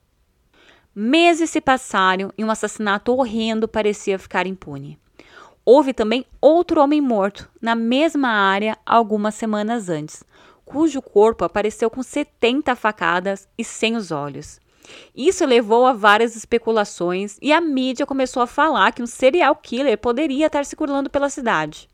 Meses 0.99 1.51
se 1.51 1.61
passaram 1.61 2.33
e 2.35 2.43
um 2.43 2.49
assassinato 2.49 3.13
horrendo 3.13 3.67
parecia 3.67 4.17
ficar 4.17 4.47
impune. 4.47 4.97
Houve 5.63 5.93
também 5.93 6.25
outro 6.41 6.81
homem 6.81 6.99
morto 6.99 7.47
na 7.61 7.75
mesma 7.75 8.29
área 8.29 8.75
algumas 8.83 9.35
semanas 9.35 9.89
antes, 9.89 10.23
cujo 10.65 10.99
corpo 10.99 11.45
apareceu 11.45 11.87
com 11.87 12.01
70 12.01 12.75
facadas 12.75 13.47
e 13.55 13.63
sem 13.63 13.95
os 13.95 14.09
olhos. 14.09 14.59
Isso 15.15 15.45
levou 15.45 15.85
a 15.85 15.93
várias 15.93 16.35
especulações 16.35 17.37
e 17.43 17.53
a 17.53 17.61
mídia 17.61 18.07
começou 18.07 18.41
a 18.41 18.47
falar 18.47 18.91
que 18.91 19.03
um 19.03 19.07
serial 19.07 19.55
killer 19.55 19.99
poderia 19.99 20.47
estar 20.47 20.65
circulando 20.65 21.11
pela 21.11 21.29
cidade. 21.29 21.87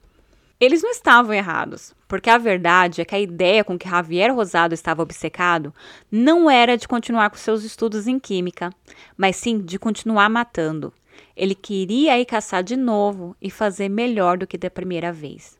Eles 0.59 0.81
não 0.81 0.91
estavam 0.91 1.33
errados, 1.33 1.93
porque 2.07 2.29
a 2.29 2.37
verdade 2.37 3.01
é 3.01 3.05
que 3.05 3.15
a 3.15 3.19
ideia 3.19 3.63
com 3.63 3.77
que 3.77 3.89
Javier 3.89 4.33
Rosado 4.33 4.73
estava 4.73 5.01
obcecado 5.01 5.73
não 6.11 6.49
era 6.49 6.77
de 6.77 6.87
continuar 6.87 7.29
com 7.29 7.37
seus 7.37 7.63
estudos 7.63 8.07
em 8.07 8.19
química, 8.19 8.69
mas 9.17 9.35
sim 9.35 9.59
de 9.59 9.77
continuar 9.77 10.29
matando. 10.29 10.93
Ele 11.35 11.55
queria 11.55 12.19
ir 12.19 12.25
caçar 12.25 12.63
de 12.63 12.75
novo 12.75 13.35
e 13.41 13.49
fazer 13.49 13.89
melhor 13.89 14.37
do 14.37 14.47
que 14.47 14.57
da 14.57 14.69
primeira 14.69 15.11
vez. 15.11 15.57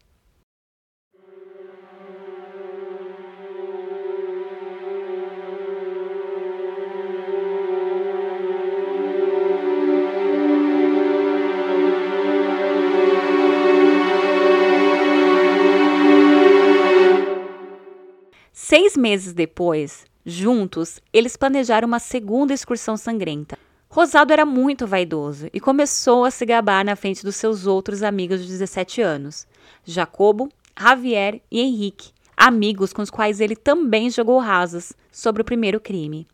Seis 18.65 18.95
meses 18.95 19.33
depois, 19.33 20.05
juntos, 20.25 21.01
eles 21.11 21.35
planejaram 21.35 21.85
uma 21.85 21.99
segunda 21.99 22.53
excursão 22.53 22.95
sangrenta. 22.95 23.57
Rosado 23.89 24.31
era 24.31 24.45
muito 24.45 24.87
vaidoso 24.87 25.49
e 25.53 25.59
começou 25.59 26.23
a 26.23 26.31
se 26.31 26.45
gabar 26.45 26.85
na 26.85 26.95
frente 26.95 27.25
dos 27.25 27.35
seus 27.35 27.67
outros 27.67 28.01
amigos 28.01 28.41
de 28.41 28.47
17 28.47 29.01
anos, 29.01 29.45
Jacobo, 29.83 30.47
Javier 30.79 31.41
e 31.51 31.59
Henrique, 31.59 32.13
amigos 32.37 32.93
com 32.93 33.01
os 33.01 33.09
quais 33.09 33.41
ele 33.41 33.57
também 33.57 34.09
jogou 34.09 34.39
rasas 34.39 34.93
sobre 35.11 35.41
o 35.41 35.45
primeiro 35.45 35.81
crime. 35.81 36.25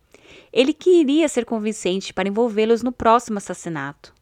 Ele 0.54 0.72
queria 0.72 1.28
ser 1.28 1.46
convincente 1.46 2.14
para 2.14 2.30
envolvê-los 2.30 2.84
no 2.84 2.92
próximo 2.92 3.40
assassinato. 3.40 4.14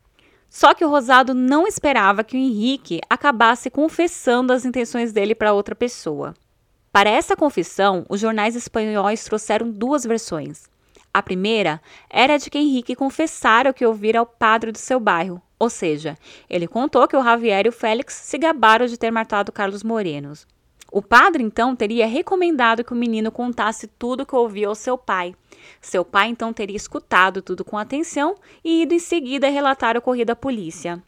Só 0.49 0.73
que 0.73 0.85
o 0.85 0.89
Rosado 0.89 1.33
não 1.33 1.67
esperava 1.67 2.23
que 2.23 2.37
o 2.37 2.39
Henrique 2.39 3.01
acabasse 3.09 3.69
confessando 3.69 4.53
as 4.53 4.63
intenções 4.63 5.11
dele 5.11 5.35
para 5.35 5.51
outra 5.51 5.75
pessoa. 5.75 6.33
Para 6.97 7.11
essa 7.11 7.35
confissão, 7.35 8.03
os 8.09 8.19
jornais 8.19 8.55
espanhóis 8.55 9.23
trouxeram 9.23 9.69
duas 9.69 10.03
versões. 10.03 10.63
A 11.13 11.21
primeira 11.21 11.79
era 12.09 12.37
de 12.37 12.49
que 12.49 12.57
Henrique 12.57 12.95
confessara 12.95 13.69
o 13.69 13.73
que 13.75 13.85
ouvira 13.85 14.17
ao 14.17 14.25
padre 14.25 14.71
do 14.71 14.79
seu 14.79 14.99
bairro, 14.99 15.39
ou 15.59 15.69
seja, 15.69 16.17
ele 16.49 16.67
contou 16.67 17.07
que 17.07 17.15
o 17.15 17.23
Javier 17.23 17.67
e 17.67 17.69
o 17.69 17.71
Félix 17.71 18.15
se 18.15 18.39
gabaram 18.39 18.87
de 18.87 18.97
ter 18.97 19.11
matado 19.11 19.51
Carlos 19.51 19.83
Morenos. 19.83 20.47
O 20.91 20.99
padre 20.99 21.43
então 21.43 21.75
teria 21.75 22.07
recomendado 22.07 22.83
que 22.83 22.93
o 22.93 22.97
menino 22.97 23.31
contasse 23.31 23.85
tudo 23.85 24.23
o 24.23 24.25
que 24.25 24.35
ouvia 24.35 24.67
ao 24.67 24.73
seu 24.73 24.97
pai. 24.97 25.35
Seu 25.79 26.03
pai 26.03 26.29
então 26.29 26.51
teria 26.51 26.75
escutado 26.75 27.43
tudo 27.43 27.63
com 27.63 27.77
atenção 27.77 28.33
e 28.63 28.81
ido 28.81 28.95
em 28.95 28.99
seguida 28.99 29.49
relatar 29.49 29.95
o 29.95 29.99
ocorrido 29.99 30.31
à 30.31 30.35
polícia. 30.35 30.99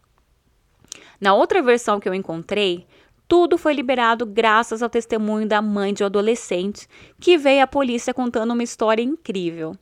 Na 1.20 1.34
outra 1.34 1.64
versão 1.64 2.00
que 2.00 2.08
eu 2.08 2.14
encontrei, 2.14 2.86
tudo 3.30 3.60
foi 3.60 3.74
liberado 3.74 4.26
graças 4.26 4.82
ao 4.82 4.90
testemunho 4.90 5.48
da 5.48 5.62
mãe 5.62 5.94
de 5.94 6.02
um 6.02 6.08
adolescente, 6.08 6.88
que 7.20 7.38
veio 7.38 7.62
à 7.62 7.68
polícia 7.68 8.12
contando 8.12 8.54
uma 8.54 8.64
história 8.64 9.04
incrível. 9.04 9.76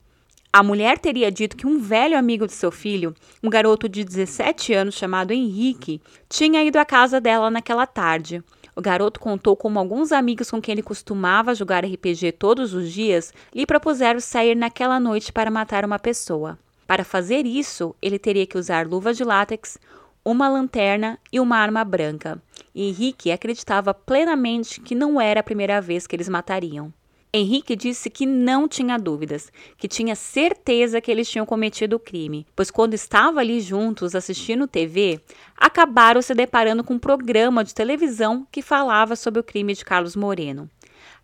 A 0.52 0.62
mulher 0.62 1.00
teria 1.00 1.32
dito 1.32 1.56
que 1.56 1.66
um 1.66 1.80
velho 1.80 2.18
amigo 2.18 2.46
de 2.46 2.52
seu 2.52 2.72
filho, 2.72 3.16
um 3.42 3.50
garoto 3.50 3.88
de 3.88 4.04
17 4.04 4.74
anos 4.74 4.96
chamado 4.96 5.32
Henrique, 5.32 6.02
tinha 6.28 6.62
ido 6.62 6.76
à 6.76 6.84
casa 6.84 7.22
dela 7.22 7.50
naquela 7.50 7.88
tarde. 7.88 8.44
O 8.76 8.82
garoto 8.82 9.18
contou 9.18 9.56
como 9.56 9.80
alguns 9.80 10.12
amigos 10.12 10.52
com 10.52 10.62
quem 10.62 10.74
ele 10.74 10.84
costumava 10.84 11.56
jogar 11.56 11.86
RPG 11.86 12.34
todos 12.34 12.74
os 12.74 12.92
dias 12.92 13.34
lhe 13.56 13.66
propuseram 13.66 14.20
sair 14.20 14.56
naquela 14.56 15.00
noite 15.00 15.32
para 15.32 15.50
matar 15.50 15.86
uma 15.86 15.98
pessoa. 15.98 16.60
Para 16.86 17.06
fazer 17.06 17.46
isso, 17.46 17.96
ele 18.02 18.20
teria 18.20 18.46
que 18.46 18.58
usar 18.58 18.86
luvas 18.86 19.16
de 19.16 19.24
látex, 19.24 19.78
uma 20.24 20.50
lanterna 20.50 21.18
e 21.32 21.40
uma 21.40 21.56
arma 21.56 21.86
branca. 21.86 22.42
Henrique 22.84 23.32
acreditava 23.32 23.94
plenamente 23.94 24.80
que 24.80 24.94
não 24.94 25.20
era 25.20 25.40
a 25.40 25.44
primeira 25.44 25.82
vez 25.82 26.06
que 26.06 26.16
eles 26.16 26.30
matariam. 26.30 26.94
Henrique 27.34 27.76
disse 27.76 28.10
que 28.10 28.26
não 28.26 28.68
tinha 28.68 28.98
dúvidas, 28.98 29.52
que 29.78 29.88
tinha 29.88 30.16
certeza 30.16 31.02
que 31.02 31.12
eles 31.12 31.30
tinham 31.30 31.46
cometido 31.46 31.98
o 31.98 32.00
crime, 32.00 32.48
pois 32.56 32.72
quando 32.72 32.94
estavam 32.94 33.40
ali 33.40 33.60
juntos 33.60 34.16
assistindo 34.16 34.68
TV, 34.68 35.20
acabaram 35.58 36.22
se 36.22 36.34
deparando 36.34 36.84
com 36.84 36.94
um 36.94 37.00
programa 37.00 37.64
de 37.64 37.76
televisão 37.76 38.48
que 38.52 38.62
falava 38.62 39.16
sobre 39.16 39.40
o 39.40 39.44
crime 39.44 39.74
de 39.74 39.84
Carlos 39.84 40.16
Moreno. 40.16 40.70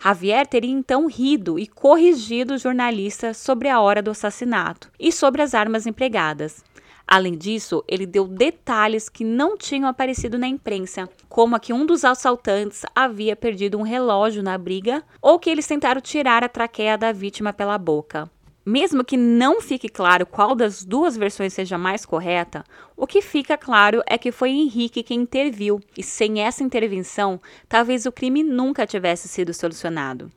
Javier 0.03 0.45
teria 0.45 0.71
então 0.71 1.07
rido 1.07 1.57
e 1.57 1.65
corrigido 1.65 2.55
o 2.55 2.57
jornalista 2.57 3.33
sobre 3.33 3.69
a 3.69 3.79
hora 3.79 4.01
do 4.01 4.11
assassinato 4.11 4.91
e 4.99 5.11
sobre 5.11 5.41
as 5.41 5.53
armas 5.53 5.87
empregadas. 5.87 6.63
Além 7.07 7.37
disso, 7.37 7.83
ele 7.87 8.05
deu 8.05 8.27
detalhes 8.27 9.09
que 9.09 9.23
não 9.23 9.57
tinham 9.57 9.87
aparecido 9.87 10.37
na 10.37 10.47
imprensa, 10.47 11.07
como 11.29 11.55
a 11.55 11.59
que 11.59 11.73
um 11.73 11.85
dos 11.85 12.03
assaltantes 12.03 12.83
havia 12.95 13.35
perdido 13.35 13.77
um 13.77 13.83
relógio 13.83 14.41
na 14.41 14.57
briga 14.57 15.03
ou 15.21 15.37
que 15.37 15.49
eles 15.49 15.67
tentaram 15.67 16.01
tirar 16.01 16.43
a 16.43 16.49
traqueia 16.49 16.97
da 16.97 17.11
vítima 17.11 17.53
pela 17.53 17.77
boca. 17.77 18.29
Mesmo 18.65 19.03
que 19.03 19.17
não 19.17 19.59
fique 19.59 19.89
claro 19.89 20.25
qual 20.25 20.55
das 20.55 20.85
duas 20.85 21.17
versões 21.17 21.53
seja 21.53 21.77
mais 21.77 22.05
correta, 22.05 22.63
o 22.95 23.05
que 23.05 23.21
fica 23.21 23.57
claro 23.57 24.01
é 24.07 24.17
que 24.17 24.31
foi 24.31 24.51
Henrique 24.51 25.03
quem 25.03 25.21
interviu, 25.21 25.81
e 25.97 26.01
sem 26.01 26.39
essa 26.39 26.63
intervenção, 26.63 27.41
talvez 27.67 28.05
o 28.05 28.11
crime 28.11 28.41
nunca 28.41 28.87
tivesse 28.87 29.27
sido 29.27 29.53
solucionado. 29.53 30.31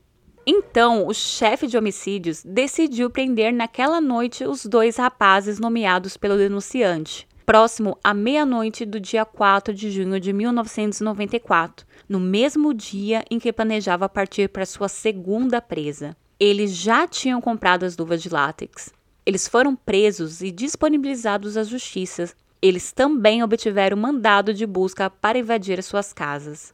Então, 0.47 1.09
o 1.09 1.13
chefe 1.13 1.67
de 1.67 1.77
homicídios 1.77 2.45
decidiu 2.45 3.11
prender 3.11 3.53
naquela 3.53 4.01
noite 4.01 4.45
os 4.45 4.65
dois 4.65 4.97
rapazes 4.97 5.59
nomeados 5.59 6.17
pelo 6.17 6.37
denunciante, 6.37 7.27
próximo 7.45 7.99
à 8.03 8.15
meia-noite 8.15 8.85
do 8.85 9.01
dia 9.01 9.25
4 9.25 9.75
de 9.75 9.91
junho 9.91 10.21
de 10.21 10.33
1994, 10.33 11.85
no 12.09 12.21
mesmo 12.21 12.73
dia 12.73 13.25
em 13.29 13.41
que 13.41 13.53
planejava 13.53 14.09
partir 14.09 14.49
para 14.49 14.65
sua 14.65 14.89
segunda 14.89 15.61
presa. 15.61 16.17
Eles 16.39 16.71
já 16.71 17.09
tinham 17.09 17.41
comprado 17.41 17.83
as 17.83 17.97
luvas 17.97 18.23
de 18.23 18.29
látex. 18.29 18.95
Eles 19.25 19.49
foram 19.49 19.75
presos 19.75 20.43
e 20.43 20.53
disponibilizados 20.53 21.57
à 21.57 21.65
justiça. 21.65 22.33
Eles 22.63 22.93
também 22.93 23.43
obtiveram 23.43 23.97
mandado 23.97 24.55
de 24.55 24.65
busca 24.65 25.11
para 25.11 25.39
invadir 25.39 25.81
as 25.81 25.87
suas 25.87 26.13
casas. 26.13 26.73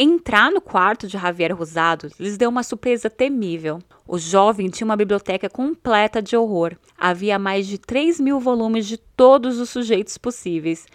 Entrar 0.00 0.52
no 0.52 0.60
quarto 0.60 1.08
de 1.08 1.14
Javier 1.14 1.52
Rosado 1.52 2.08
lhes 2.20 2.36
deu 2.36 2.50
uma 2.50 2.62
surpresa 2.62 3.10
temível. 3.10 3.80
O 4.06 4.16
jovem 4.16 4.70
tinha 4.70 4.84
uma 4.84 4.96
biblioteca 4.96 5.50
completa 5.50 6.22
de 6.22 6.36
horror. 6.36 6.76
Havia 6.96 7.36
mais 7.36 7.66
de 7.66 7.78
3 7.78 8.20
mil 8.20 8.38
volumes 8.38 8.86
de 8.86 8.96
todos 8.96 9.58
os 9.58 9.70
sujeitos 9.70 10.16
possíveis, 10.16 10.86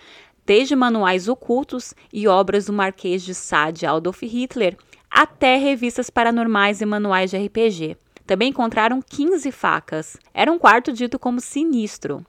desde 0.45 0.73
manuais 0.73 1.27
ocultos 1.27 1.93
e 2.13 2.29
obras 2.29 2.67
do 2.67 2.71
Marquês 2.71 3.23
de 3.23 3.35
Sade 3.35 3.85
Adolf 3.85 4.21
Hitler, 4.21 4.77
até 5.11 5.57
revistas 5.57 6.09
paranormais 6.09 6.79
e 6.79 6.85
manuais 6.85 7.29
de 7.29 7.35
RPG. 7.35 7.97
Também 8.25 8.51
encontraram 8.51 9.01
15 9.01 9.51
facas. 9.51 10.15
Era 10.33 10.49
um 10.49 10.57
quarto 10.57 10.93
dito 10.93 11.19
como 11.19 11.41
sinistro. 11.41 12.25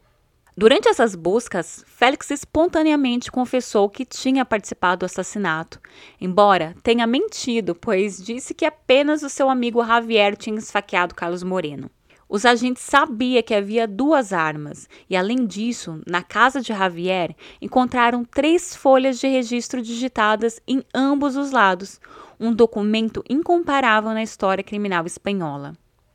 Durante 0.56 0.88
essas 0.88 1.16
buscas, 1.16 1.84
Félix 1.84 2.30
espontaneamente 2.30 3.28
confessou 3.28 3.90
que 3.90 4.04
tinha 4.04 4.44
participado 4.44 5.00
do 5.00 5.06
assassinato, 5.06 5.80
embora 6.20 6.76
tenha 6.80 7.08
mentido, 7.08 7.74
pois 7.74 8.22
disse 8.24 8.54
que 8.54 8.64
apenas 8.64 9.24
o 9.24 9.28
seu 9.28 9.50
amigo 9.50 9.84
Javier 9.84 10.36
tinha 10.36 10.56
esfaqueado 10.56 11.12
Carlos 11.12 11.42
Moreno. 11.42 11.90
Os 12.28 12.44
agentes 12.44 12.84
sabiam 12.84 13.42
que 13.42 13.52
havia 13.52 13.88
duas 13.88 14.32
armas 14.32 14.88
e, 15.10 15.16
além 15.16 15.44
disso, 15.44 16.00
na 16.06 16.22
casa 16.22 16.60
de 16.60 16.68
Javier 16.68 17.34
encontraram 17.60 18.24
três 18.24 18.76
folhas 18.76 19.18
de 19.18 19.26
registro 19.26 19.82
digitadas 19.82 20.60
em 20.68 20.84
ambos 20.94 21.34
os 21.34 21.50
lados, 21.50 22.00
um 22.38 22.54
documento 22.54 23.24
incomparável 23.28 24.12
na 24.12 24.22
história 24.22 24.62
criminal 24.62 25.04
espanhola. 25.04 25.74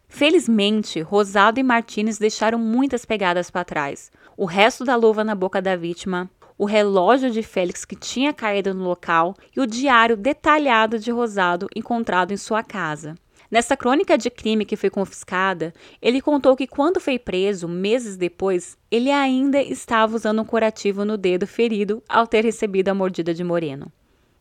Felizmente, 0.09 0.99
Rosado 1.01 1.59
e 1.59 1.63
Martinez 1.63 2.17
deixaram 2.17 2.57
muitas 2.57 3.05
pegadas 3.05 3.49
para 3.49 3.63
trás. 3.63 4.11
O 4.35 4.43
resto 4.43 4.83
da 4.83 4.95
luva 4.95 5.23
na 5.23 5.35
boca 5.35 5.61
da 5.61 5.77
vítima, 5.77 6.29
o 6.57 6.65
relógio 6.65 7.29
de 7.29 7.41
Félix 7.41 7.85
que 7.85 7.95
tinha 7.95 8.33
caído 8.33 8.73
no 8.73 8.83
local 8.83 9.35
e 9.55 9.61
o 9.61 9.67
diário 9.67 10.17
detalhado 10.17 10.99
de 10.99 11.11
Rosado 11.11 11.67
encontrado 11.73 12.33
em 12.33 12.37
sua 12.37 12.61
casa. 12.63 13.15
Nessa 13.49 13.77
crônica 13.77 14.17
de 14.17 14.29
crime 14.29 14.65
que 14.65 14.75
foi 14.75 14.89
confiscada, 14.89 15.73
ele 16.01 16.21
contou 16.21 16.55
que 16.55 16.67
quando 16.67 16.99
foi 16.99 17.17
preso, 17.17 17.67
meses 17.67 18.17
depois, 18.17 18.77
ele 18.91 19.11
ainda 19.11 19.61
estava 19.61 20.15
usando 20.15 20.41
um 20.41 20.45
curativo 20.45 21.05
no 21.05 21.17
dedo 21.17 21.47
ferido 21.47 22.03
ao 22.09 22.27
ter 22.27 22.43
recebido 22.43 22.89
a 22.89 22.93
mordida 22.93 23.33
de 23.33 23.43
Moreno. 23.43 23.91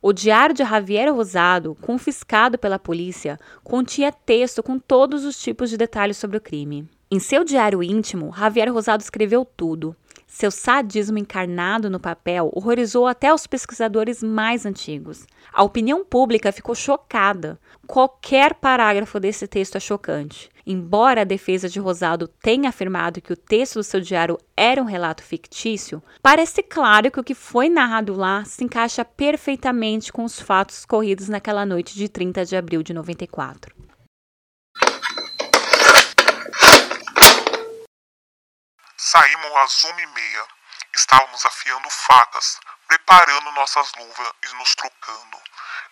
O 0.00 0.12
diário 0.12 0.54
de 0.54 0.62
Javier 0.62 1.12
Rosado, 1.12 1.76
confiscado 1.80 2.56
pela 2.56 2.78
polícia, 2.78 3.36
continha 3.64 4.12
texto 4.12 4.62
com 4.62 4.78
todos 4.78 5.24
os 5.24 5.36
tipos 5.40 5.70
de 5.70 5.76
detalhes 5.76 6.16
sobre 6.16 6.36
o 6.36 6.40
crime. 6.40 6.88
Em 7.10 7.18
seu 7.18 7.42
diário 7.42 7.82
íntimo, 7.82 8.32
Javier 8.32 8.72
Rosado 8.72 9.02
escreveu 9.02 9.44
tudo. 9.44 9.96
Seu 10.30 10.50
sadismo 10.50 11.16
encarnado 11.16 11.88
no 11.88 11.98
papel 11.98 12.50
horrorizou 12.54 13.06
até 13.06 13.32
os 13.32 13.46
pesquisadores 13.46 14.22
mais 14.22 14.66
antigos. 14.66 15.26
A 15.50 15.62
opinião 15.62 16.04
pública 16.04 16.52
ficou 16.52 16.74
chocada. 16.74 17.58
Qualquer 17.86 18.54
parágrafo 18.54 19.18
desse 19.18 19.48
texto 19.48 19.76
é 19.76 19.80
chocante. 19.80 20.50
Embora 20.66 21.22
a 21.22 21.24
defesa 21.24 21.66
de 21.66 21.80
Rosado 21.80 22.28
tenha 22.28 22.68
afirmado 22.68 23.22
que 23.22 23.32
o 23.32 23.36
texto 23.36 23.76
do 23.76 23.82
seu 23.82 24.02
diário 24.02 24.38
era 24.54 24.82
um 24.82 24.84
relato 24.84 25.22
fictício, 25.22 26.02
parece 26.22 26.62
claro 26.62 27.10
que 27.10 27.18
o 27.18 27.24
que 27.24 27.34
foi 27.34 27.70
narrado 27.70 28.12
lá 28.14 28.44
se 28.44 28.62
encaixa 28.62 29.06
perfeitamente 29.06 30.12
com 30.12 30.24
os 30.24 30.38
fatos 30.38 30.84
corridos 30.84 31.30
naquela 31.30 31.64
noite 31.64 31.94
de 31.94 32.06
30 32.06 32.44
de 32.44 32.54
abril 32.54 32.82
de 32.82 32.92
94. 32.92 33.77
Saímos 39.10 39.56
às 39.56 39.84
uma 39.84 40.02
e 40.02 40.06
meia. 40.08 40.46
Estávamos 40.94 41.46
afiando 41.46 41.88
facas, 41.88 42.60
preparando 42.86 43.50
nossas 43.52 43.90
luvas 43.94 44.32
e 44.42 44.54
nos 44.56 44.74
trocando. 44.74 45.42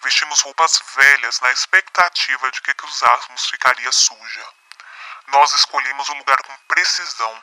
Vestimos 0.02 0.42
roupas 0.42 0.82
velhas 0.94 1.40
na 1.40 1.50
expectativa 1.50 2.50
de 2.50 2.60
que 2.60 2.74
que 2.74 2.84
usássemos 2.84 3.46
ficaria 3.48 3.90
suja. 3.90 4.46
Nós 5.28 5.50
escolhemos 5.54 6.06
o 6.10 6.12
lugar 6.12 6.36
com 6.42 6.54
precisão. 6.68 7.42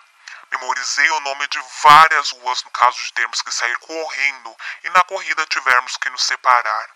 Memorizei 0.52 1.10
o 1.10 1.20
nome 1.22 1.48
de 1.48 1.60
várias 1.82 2.30
ruas 2.34 2.64
no 2.66 2.70
caso 2.70 3.04
de 3.04 3.14
termos 3.14 3.42
que 3.42 3.52
sair 3.52 3.76
correndo 3.80 4.56
e 4.84 4.92
na 4.92 5.02
corrida 5.02 5.44
tivermos 5.48 5.98
que 5.98 6.10
nos 6.12 6.22
separar. 6.22 6.90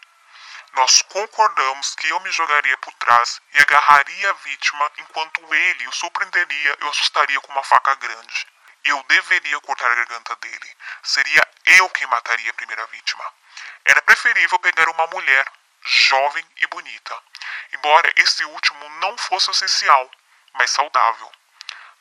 Nós 0.74 1.02
concordamos 1.02 1.96
que 1.96 2.10
eu 2.10 2.20
me 2.20 2.32
jogaria 2.32 2.78
por 2.78 2.94
trás 2.94 3.42
e 3.56 3.60
agarraria 3.60 4.30
a 4.30 4.34
vítima 4.34 4.92
enquanto 5.00 5.52
ele 5.52 5.88
o 5.88 5.92
surpreenderia 5.92 6.78
e 6.80 6.84
o 6.84 6.90
assustaria 6.90 7.42
com 7.42 7.52
uma 7.52 7.64
faca 7.64 7.96
grande. 7.96 8.57
Eu 8.84 9.04
deveria 9.04 9.60
cortar 9.62 9.92
a 9.92 9.96
garganta 9.96 10.36
dele. 10.38 10.78
Seria 11.04 11.48
eu 11.66 11.90
quem 11.90 12.08
mataria 12.08 12.52
a 12.52 12.54
primeira 12.54 12.86
vítima. 12.88 13.24
Era 13.86 14.02
preferível 14.02 14.60
pegar 14.60 14.90
uma 14.90 15.08
mulher, 15.08 15.46
jovem 15.84 16.46
e 16.58 16.68
bonita, 16.68 17.24
embora 17.74 18.12
esse 18.18 18.44
último 18.46 18.90
não 19.02 19.18
fosse 19.18 19.52
essencial, 19.52 20.10
mas 20.54 20.72
saudável. 20.72 21.32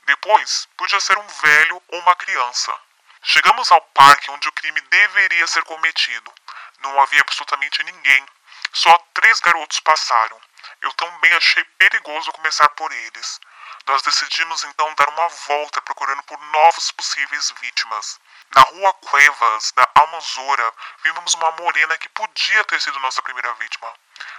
Depois, 0.05 0.69
podia 0.77 1.01
ser 1.01 1.19
um 1.19 1.27
velho 1.27 1.83
ou 1.89 2.01
uma 2.01 2.15
criança. 2.17 2.79
Chegamos 3.23 3.73
ao 3.73 3.81
parque 3.81 4.31
onde 4.31 4.49
o 4.49 4.53
crime 4.53 4.81
deveria 4.81 5.47
ser 5.49 5.65
cometido. 5.65 6.33
Não 6.79 7.01
havia 7.01 7.21
absolutamente 7.21 7.83
ninguém. 7.83 8.25
Só 8.73 8.97
três 9.15 9.41
garotos 9.41 9.81
passaram. 9.81 10.41
Eu 10.83 10.93
também 10.93 11.33
achei 11.33 11.65
perigoso 11.79 12.31
começar 12.33 12.69
por 12.71 12.93
eles. 12.93 13.41
Nós 13.87 14.03
decidimos 14.03 14.65
então 14.65 14.93
dar 14.95 15.09
uma 15.11 15.29
volta 15.29 15.81
procurando 15.81 16.23
por 16.25 16.37
novas 16.39 16.91
possíveis 16.91 17.55
vítimas. 17.61 18.19
Na 18.55 18.63
rua 18.63 18.93
Cuevas, 18.95 19.71
da 19.77 19.89
Almanzora, 19.95 20.75
vimos 21.05 21.35
uma 21.35 21.53
morena 21.53 21.97
que 21.97 22.09
podia 22.09 22.65
ter 22.65 22.81
sido 22.81 22.99
nossa 22.99 23.23
primeira 23.23 23.55
vítima, 23.55 23.93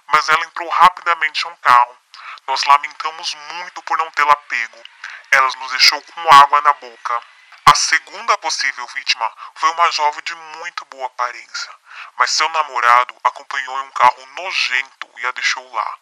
mas 0.08 0.28
ela 0.28 0.44
entrou 0.44 0.68
rapidamente 0.68 1.48
em 1.48 1.50
um 1.50 1.56
carro. 1.58 1.98
Nós 2.46 2.62
lamentamos 2.66 3.34
muito 3.54 3.82
por 3.84 3.98
não 3.98 4.12
tê-la 4.12 4.36
pego. 4.36 4.84
Ela 5.32 5.48
nos 5.48 5.72
deixou 5.72 6.02
com 6.02 6.34
água 6.34 6.60
na 6.62 6.74
boca. 6.74 7.22
A 7.66 7.76
segunda 7.76 8.38
possível 8.40 8.86
vítima 8.88 9.32
foi 9.56 9.70
uma 9.72 9.92
jovem 9.92 10.24
de 10.24 10.36
muito 10.36 10.84
boa 10.86 11.08
aparência, 11.08 11.72
mas 12.18 12.32
seu 12.32 12.50
namorado 12.50 13.16
acompanhou 13.24 13.80
em 13.80 13.84
um 13.84 13.92
carro 13.92 14.26
nojento 14.26 15.10
e 15.18 15.26
a 15.26 15.32
deixou 15.32 15.74
lá. 15.74 15.98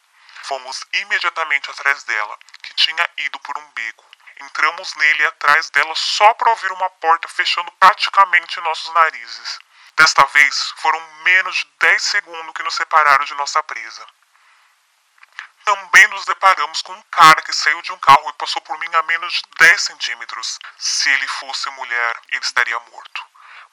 Fomos 0.48 0.86
imediatamente 0.94 1.72
atrás 1.72 2.04
dela, 2.04 2.38
que 2.62 2.76
tinha 2.76 3.10
ido 3.18 3.40
por 3.40 3.58
um 3.58 3.68
beco. 3.72 4.06
Entramos 4.42 4.94
nele 4.94 5.26
atrás 5.26 5.72
dela 5.72 5.96
só 5.96 6.36
para 6.36 6.52
ouvir 6.52 6.72
uma 6.72 6.88
porta 6.88 7.28
fechando 7.28 7.72
praticamente 7.72 8.60
nossos 8.62 8.94
narizes. 8.94 9.60
Desta 9.96 10.24
vez, 10.28 10.74
foram 10.78 11.00
menos 11.24 11.56
de 11.56 11.66
10 11.80 12.04
segundos 12.04 12.54
que 12.54 12.62
nos 12.62 12.76
separaram 12.76 13.26
de 13.26 13.34
nossa 13.34 13.64
presa. 13.64 14.06
Também 15.64 16.08
nos 16.10 16.26
deparamos 16.26 16.84
com 16.84 16.94
um 16.94 17.04
cara 17.10 17.42
que 17.42 17.52
saiu 17.52 17.82
de 17.82 17.92
um 17.92 17.98
carro 17.98 18.30
e 18.30 18.34
passou 18.34 18.62
por 18.62 18.78
mim 18.78 18.94
a 18.94 19.02
menos 19.02 19.34
de 19.34 19.42
10 19.58 19.82
centímetros. 19.82 20.60
Se 20.78 21.10
ele 21.10 21.28
fosse 21.28 21.72
mulher, 21.72 22.22
ele 22.30 22.46
estaria 22.46 22.80
morto. 22.82 23.26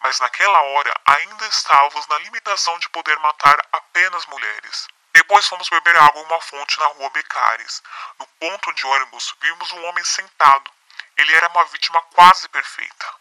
Mas 0.03 0.19
naquela 0.21 0.63
hora 0.63 0.95
ainda 1.05 1.47
estávamos 1.49 2.07
na 2.07 2.19
limitação 2.21 2.79
de 2.79 2.89
poder 2.89 3.19
matar 3.19 3.61
apenas 3.73 4.25
mulheres. 4.25 4.89
Depois 5.15 5.47
fomos 5.47 5.69
beber 5.69 5.97
água 5.97 6.23
em 6.23 6.25
uma 6.25 6.41
fonte 6.41 6.79
na 6.79 6.87
rua 6.87 7.11
Becares. 7.11 7.83
No 8.19 8.27
ponto 8.27 8.73
de 8.73 8.87
ônibus, 8.87 9.35
vimos 9.41 9.73
um 9.73 9.85
homem 9.85 10.05
sentado. 10.05 10.71
Ele 11.17 11.35
era 11.35 11.49
uma 11.49 11.65
vítima 11.67 12.01
quase 12.15 12.49
perfeita. 12.49 13.15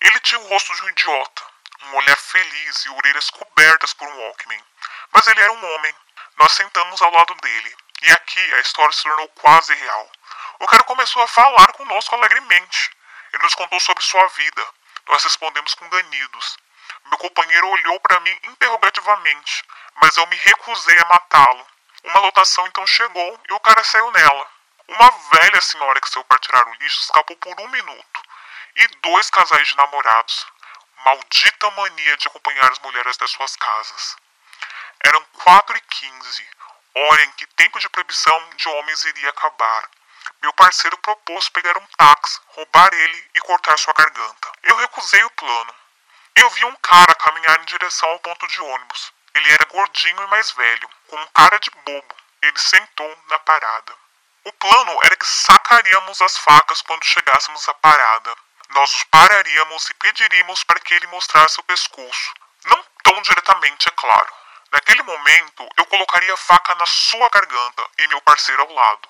Ele 0.00 0.20
tinha 0.20 0.40
o 0.40 0.48
rosto 0.48 0.74
de 0.74 0.82
um 0.82 0.88
idiota, 0.88 1.42
um 1.82 1.96
olhar 1.96 2.16
feliz 2.16 2.84
e 2.84 2.90
orelhas 2.90 3.30
cobertas 3.30 3.92
por 3.92 4.08
um 4.08 4.18
Walkman. 4.18 4.64
Mas 5.12 5.26
ele 5.26 5.40
era 5.40 5.52
um 5.52 5.74
homem. 5.74 5.94
Nós 6.36 6.52
sentamos 6.52 7.00
ao 7.02 7.12
lado 7.12 7.34
dele. 7.36 7.76
E 8.02 8.12
aqui 8.12 8.54
a 8.54 8.60
história 8.60 8.92
se 8.92 9.02
tornou 9.02 9.28
quase 9.28 9.74
real. 9.74 10.12
O 10.60 10.66
cara 10.66 10.82
começou 10.84 11.22
a 11.22 11.28
falar 11.28 11.72
conosco 11.72 12.14
alegremente. 12.14 12.90
Ele 13.32 13.42
nos 13.42 13.54
contou 13.54 13.80
sobre 13.80 14.02
sua 14.02 14.26
vida. 14.28 14.66
Nós 15.08 15.22
respondemos 15.24 15.74
com 15.74 15.88
ganidos. 15.88 16.56
Meu 17.06 17.18
companheiro 17.18 17.68
olhou 17.68 18.00
para 18.00 18.20
mim 18.20 18.38
interrogativamente, 18.44 19.64
mas 20.00 20.16
eu 20.16 20.26
me 20.26 20.36
recusei 20.36 20.98
a 20.98 21.04
matá-lo. 21.06 21.66
Uma 22.04 22.20
lotação 22.20 22.66
então 22.66 22.86
chegou 22.86 23.40
e 23.48 23.52
o 23.52 23.60
cara 23.60 23.82
saiu 23.84 24.10
nela. 24.10 24.48
Uma 24.88 25.10
velha 25.32 25.60
senhora 25.60 26.00
que 26.00 26.08
saiu 26.10 26.24
para 26.24 26.38
tirar 26.38 26.66
o 26.68 26.74
lixo 26.74 27.00
escapou 27.00 27.36
por 27.36 27.60
um 27.60 27.68
minuto. 27.68 28.22
E 28.76 28.88
dois 29.02 29.30
casais 29.30 29.68
de 29.68 29.76
namorados. 29.76 30.46
Maldita 31.04 31.70
mania 31.70 32.16
de 32.16 32.28
acompanhar 32.28 32.70
as 32.70 32.78
mulheres 32.80 33.16
das 33.16 33.30
suas 33.30 33.56
casas. 33.56 34.16
Eram 35.04 35.22
quatro 35.32 35.76
e 35.76 35.80
quinze, 35.80 36.48
hora 36.94 37.24
em 37.24 37.30
que 37.32 37.46
tempo 37.48 37.78
de 37.78 37.88
proibição 37.88 38.50
de 38.56 38.68
homens 38.68 39.04
iria 39.04 39.30
acabar. 39.30 39.88
Meu 40.42 40.52
parceiro 40.52 40.96
propôs 40.98 41.48
pegar 41.48 41.76
um 41.78 41.86
táxi, 41.96 42.40
roubar 42.48 42.92
ele 42.92 43.30
e 43.34 43.40
cortar 43.40 43.78
sua 43.78 43.94
garganta. 43.94 44.52
Eu 44.62 44.76
recusei 44.76 45.22
o 45.24 45.30
plano. 45.30 45.74
Eu 46.36 46.50
vi 46.50 46.64
um 46.64 46.76
cara 46.76 47.14
caminhar 47.14 47.60
em 47.60 47.64
direção 47.64 48.08
ao 48.08 48.18
ponto 48.18 48.46
de 48.48 48.60
ônibus. 48.60 49.12
Ele 49.34 49.52
era 49.52 49.64
gordinho 49.66 50.22
e 50.22 50.26
mais 50.26 50.50
velho, 50.50 50.90
com 51.08 51.16
um 51.16 51.26
cara 51.28 51.58
de 51.58 51.70
bobo. 51.70 52.16
Ele 52.42 52.58
sentou 52.58 53.18
na 53.28 53.38
parada. 53.38 53.94
O 54.44 54.52
plano 54.52 55.00
era 55.04 55.16
que 55.16 55.26
sacaríamos 55.26 56.20
as 56.20 56.36
facas 56.36 56.82
quando 56.82 57.04
chegássemos 57.04 57.68
à 57.68 57.74
parada. 57.74 58.34
Nós 58.70 58.92
os 58.94 59.04
pararíamos 59.04 59.88
e 59.88 59.94
pediríamos 59.94 60.64
para 60.64 60.80
que 60.80 60.94
ele 60.94 61.06
mostrasse 61.06 61.60
o 61.60 61.64
pescoço. 61.64 62.34
Não 62.64 62.84
tão 63.02 63.22
diretamente, 63.22 63.88
é 63.88 63.92
claro. 63.92 64.32
Naquele 64.72 65.02
momento, 65.02 65.68
eu 65.76 65.86
colocaria 65.86 66.34
a 66.34 66.36
faca 66.36 66.74
na 66.74 66.86
sua 66.86 67.28
garganta 67.28 67.88
e 67.98 68.08
meu 68.08 68.20
parceiro 68.22 68.62
ao 68.62 68.72
lado. 68.72 69.08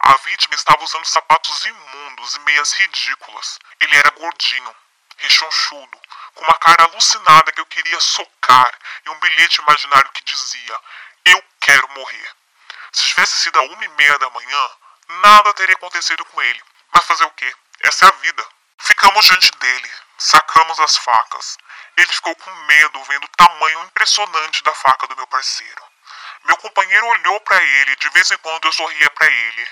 A 0.00 0.16
vítima 0.18 0.54
estava 0.54 0.84
usando 0.84 1.06
sapatos 1.06 1.64
imundos 1.64 2.34
e 2.34 2.40
meias 2.40 2.72
ridículas. 2.74 3.58
Ele 3.80 3.96
era 3.96 4.10
gordinho, 4.10 4.76
rechonchudo, 5.16 6.00
com 6.34 6.44
uma 6.44 6.58
cara 6.58 6.84
alucinada 6.84 7.52
que 7.52 7.60
eu 7.60 7.66
queria 7.66 8.00
socar 8.00 8.78
e 9.04 9.10
um 9.10 9.20
bilhete 9.20 9.60
imaginário 9.60 10.10
que 10.12 10.24
dizia: 10.24 10.80
Eu 11.24 11.44
quero 11.60 11.88
morrer. 11.90 12.30
Se 12.92 13.06
tivesse 13.06 13.42
sido 13.42 13.58
a 13.58 13.62
uma 13.62 13.84
e 13.84 13.88
meia 13.88 14.18
da 14.18 14.30
manhã, 14.30 14.70
nada 15.22 15.54
teria 15.54 15.74
acontecido 15.76 16.24
com 16.24 16.42
ele. 16.42 16.62
Mas 16.92 17.04
fazer 17.04 17.24
o 17.24 17.30
quê? 17.30 17.54
Essa 17.80 18.06
é 18.06 18.08
a 18.08 18.12
vida. 18.12 18.46
Ficamos 18.78 19.24
diante 19.26 19.50
dele, 19.52 19.90
sacamos 20.18 20.80
as 20.80 20.96
facas. 20.96 21.58
Ele 21.96 22.12
ficou 22.12 22.34
com 22.34 22.54
medo 22.66 23.04
vendo 23.04 23.24
o 23.24 23.36
tamanho 23.36 23.84
impressionante 23.84 24.62
da 24.64 24.74
faca 24.74 25.06
do 25.06 25.16
meu 25.16 25.26
parceiro. 25.26 25.84
Meu 26.44 26.56
companheiro 26.56 27.06
olhou 27.06 27.40
para 27.40 27.62
ele, 27.62 27.96
de 27.96 28.08
vez 28.10 28.30
em 28.30 28.38
quando 28.38 28.64
eu 28.64 28.72
sorria 28.72 29.10
para 29.10 29.26
ele. 29.26 29.68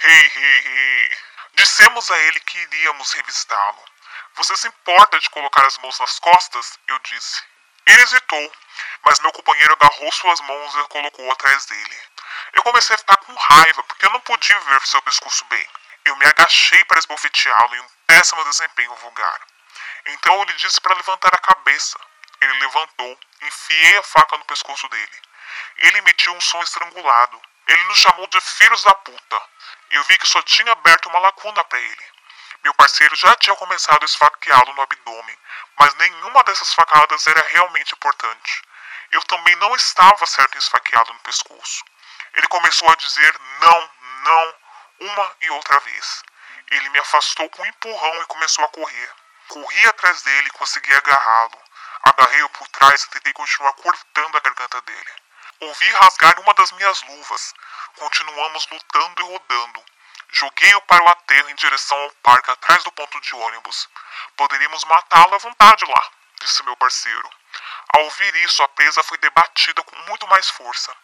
Hey, 0.00 0.32
hey, 0.36 0.66
hey. 0.66 1.18
Dissemos 1.54 2.10
a 2.10 2.18
ele 2.18 2.40
que 2.40 2.58
iríamos 2.58 3.12
revistá-lo. 3.12 3.91
Você 4.34 4.56
se 4.56 4.68
importa 4.68 5.18
de 5.18 5.28
colocar 5.30 5.66
as 5.66 5.76
mãos 5.78 5.98
nas 5.98 6.18
costas? 6.18 6.78
Eu 6.88 6.98
disse. 7.00 7.42
Ele 7.86 8.02
hesitou, 8.02 8.52
mas 9.04 9.20
meu 9.20 9.32
companheiro 9.32 9.74
agarrou 9.74 10.12
suas 10.12 10.40
mãos 10.40 10.74
e 10.74 10.78
a 10.78 10.84
colocou 10.84 11.30
atrás 11.32 11.66
dele. 11.66 12.00
Eu 12.54 12.62
comecei 12.62 12.94
a 12.94 12.98
ficar 12.98 13.16
com 13.18 13.34
raiva, 13.34 13.82
porque 13.84 14.06
eu 14.06 14.10
não 14.10 14.20
podia 14.20 14.58
ver 14.58 14.86
seu 14.86 15.02
pescoço 15.02 15.44
bem. 15.46 15.68
Eu 16.04 16.16
me 16.16 16.26
agachei 16.26 16.82
para 16.84 16.98
esbofeteá-lo 16.98 17.74
em 17.74 17.80
um 17.80 17.88
péssimo 18.06 18.44
desempenho 18.44 18.94
vulgar. 18.96 19.40
Então 20.06 20.34
eu 20.34 20.44
lhe 20.44 20.54
disse 20.54 20.80
para 20.80 20.94
levantar 20.94 21.34
a 21.34 21.38
cabeça. 21.38 21.98
Ele 22.40 22.58
levantou, 22.60 23.18
enfiei 23.42 23.98
a 23.98 24.02
faca 24.02 24.36
no 24.38 24.44
pescoço 24.46 24.88
dele. 24.88 25.22
Ele 25.78 25.98
emitiu 25.98 26.34
um 26.34 26.40
som 26.40 26.62
estrangulado. 26.62 27.40
Ele 27.68 27.84
nos 27.84 27.98
chamou 27.98 28.26
de 28.26 28.40
filhos 28.40 28.82
da 28.82 28.94
puta. 28.94 29.42
Eu 29.90 30.02
vi 30.04 30.18
que 30.18 30.26
só 30.26 30.40
tinha 30.42 30.72
aberto 30.72 31.08
uma 31.08 31.18
lacuna 31.18 31.62
para 31.64 31.78
ele. 31.78 32.04
Meu 32.64 32.72
parceiro 32.74 33.16
já 33.16 33.34
tinha 33.36 33.56
começado 33.56 34.02
a 34.02 34.04
esfaqueá-lo 34.04 34.72
no 34.72 34.82
abdômen, 34.82 35.38
mas 35.80 35.94
nenhuma 35.96 36.44
dessas 36.44 36.72
facadas 36.74 37.26
era 37.26 37.48
realmente 37.48 37.92
importante. 37.92 38.62
Eu 39.10 39.22
também 39.24 39.56
não 39.56 39.74
estava 39.74 40.24
certo 40.26 40.54
em 40.54 40.58
esfaqueá-lo 40.58 41.12
no 41.12 41.20
pescoço. 41.20 41.84
Ele 42.34 42.46
começou 42.46 42.88
a 42.88 42.94
dizer 42.94 43.38
não, 43.60 43.90
não, 44.22 44.54
uma 45.00 45.36
e 45.40 45.50
outra 45.50 45.80
vez. 45.80 46.22
Ele 46.70 46.88
me 46.90 46.98
afastou 47.00 47.50
com 47.50 47.62
um 47.62 47.66
empurrão 47.66 48.22
e 48.22 48.26
começou 48.26 48.64
a 48.64 48.68
correr. 48.68 49.10
Corri 49.48 49.86
atrás 49.86 50.22
dele 50.22 50.46
e 50.46 50.52
consegui 50.52 50.94
agarrá-lo. 50.94 51.58
Agarrei-o 52.04 52.48
por 52.50 52.68
trás 52.68 53.02
e 53.02 53.10
tentei 53.10 53.32
continuar 53.32 53.72
cortando 53.74 54.36
a 54.36 54.40
garganta 54.40 54.80
dele. 54.82 55.12
Ouvi 55.60 55.90
rasgar 55.92 56.40
uma 56.40 56.54
das 56.54 56.72
minhas 56.72 57.02
luvas. 57.02 57.54
Continuamos 57.96 58.66
lutando 58.68 59.20
e 59.20 59.24
rodando. 59.24 59.84
Joguei-o 60.32 60.80
para 60.82 61.04
o 61.04 61.08
aterro 61.08 61.50
em 61.50 61.54
direção 61.54 61.98
ao 61.98 62.10
parque 62.22 62.50
atrás 62.50 62.82
do 62.82 62.92
ponto 62.92 63.20
de 63.20 63.34
ônibus. 63.34 63.88
Poderíamos 64.34 64.82
matá-lo 64.84 65.34
à 65.34 65.38
vontade 65.38 65.84
lá, 65.84 66.10
disse 66.40 66.62
meu 66.62 66.74
parceiro. 66.76 67.30
Ao 67.94 68.04
ouvir 68.04 68.34
isso, 68.36 68.62
a 68.62 68.68
presa 68.68 69.02
foi 69.02 69.18
debatida 69.18 69.82
com 69.82 69.96
muito 70.08 70.26
mais 70.28 70.48
força. 70.48 70.96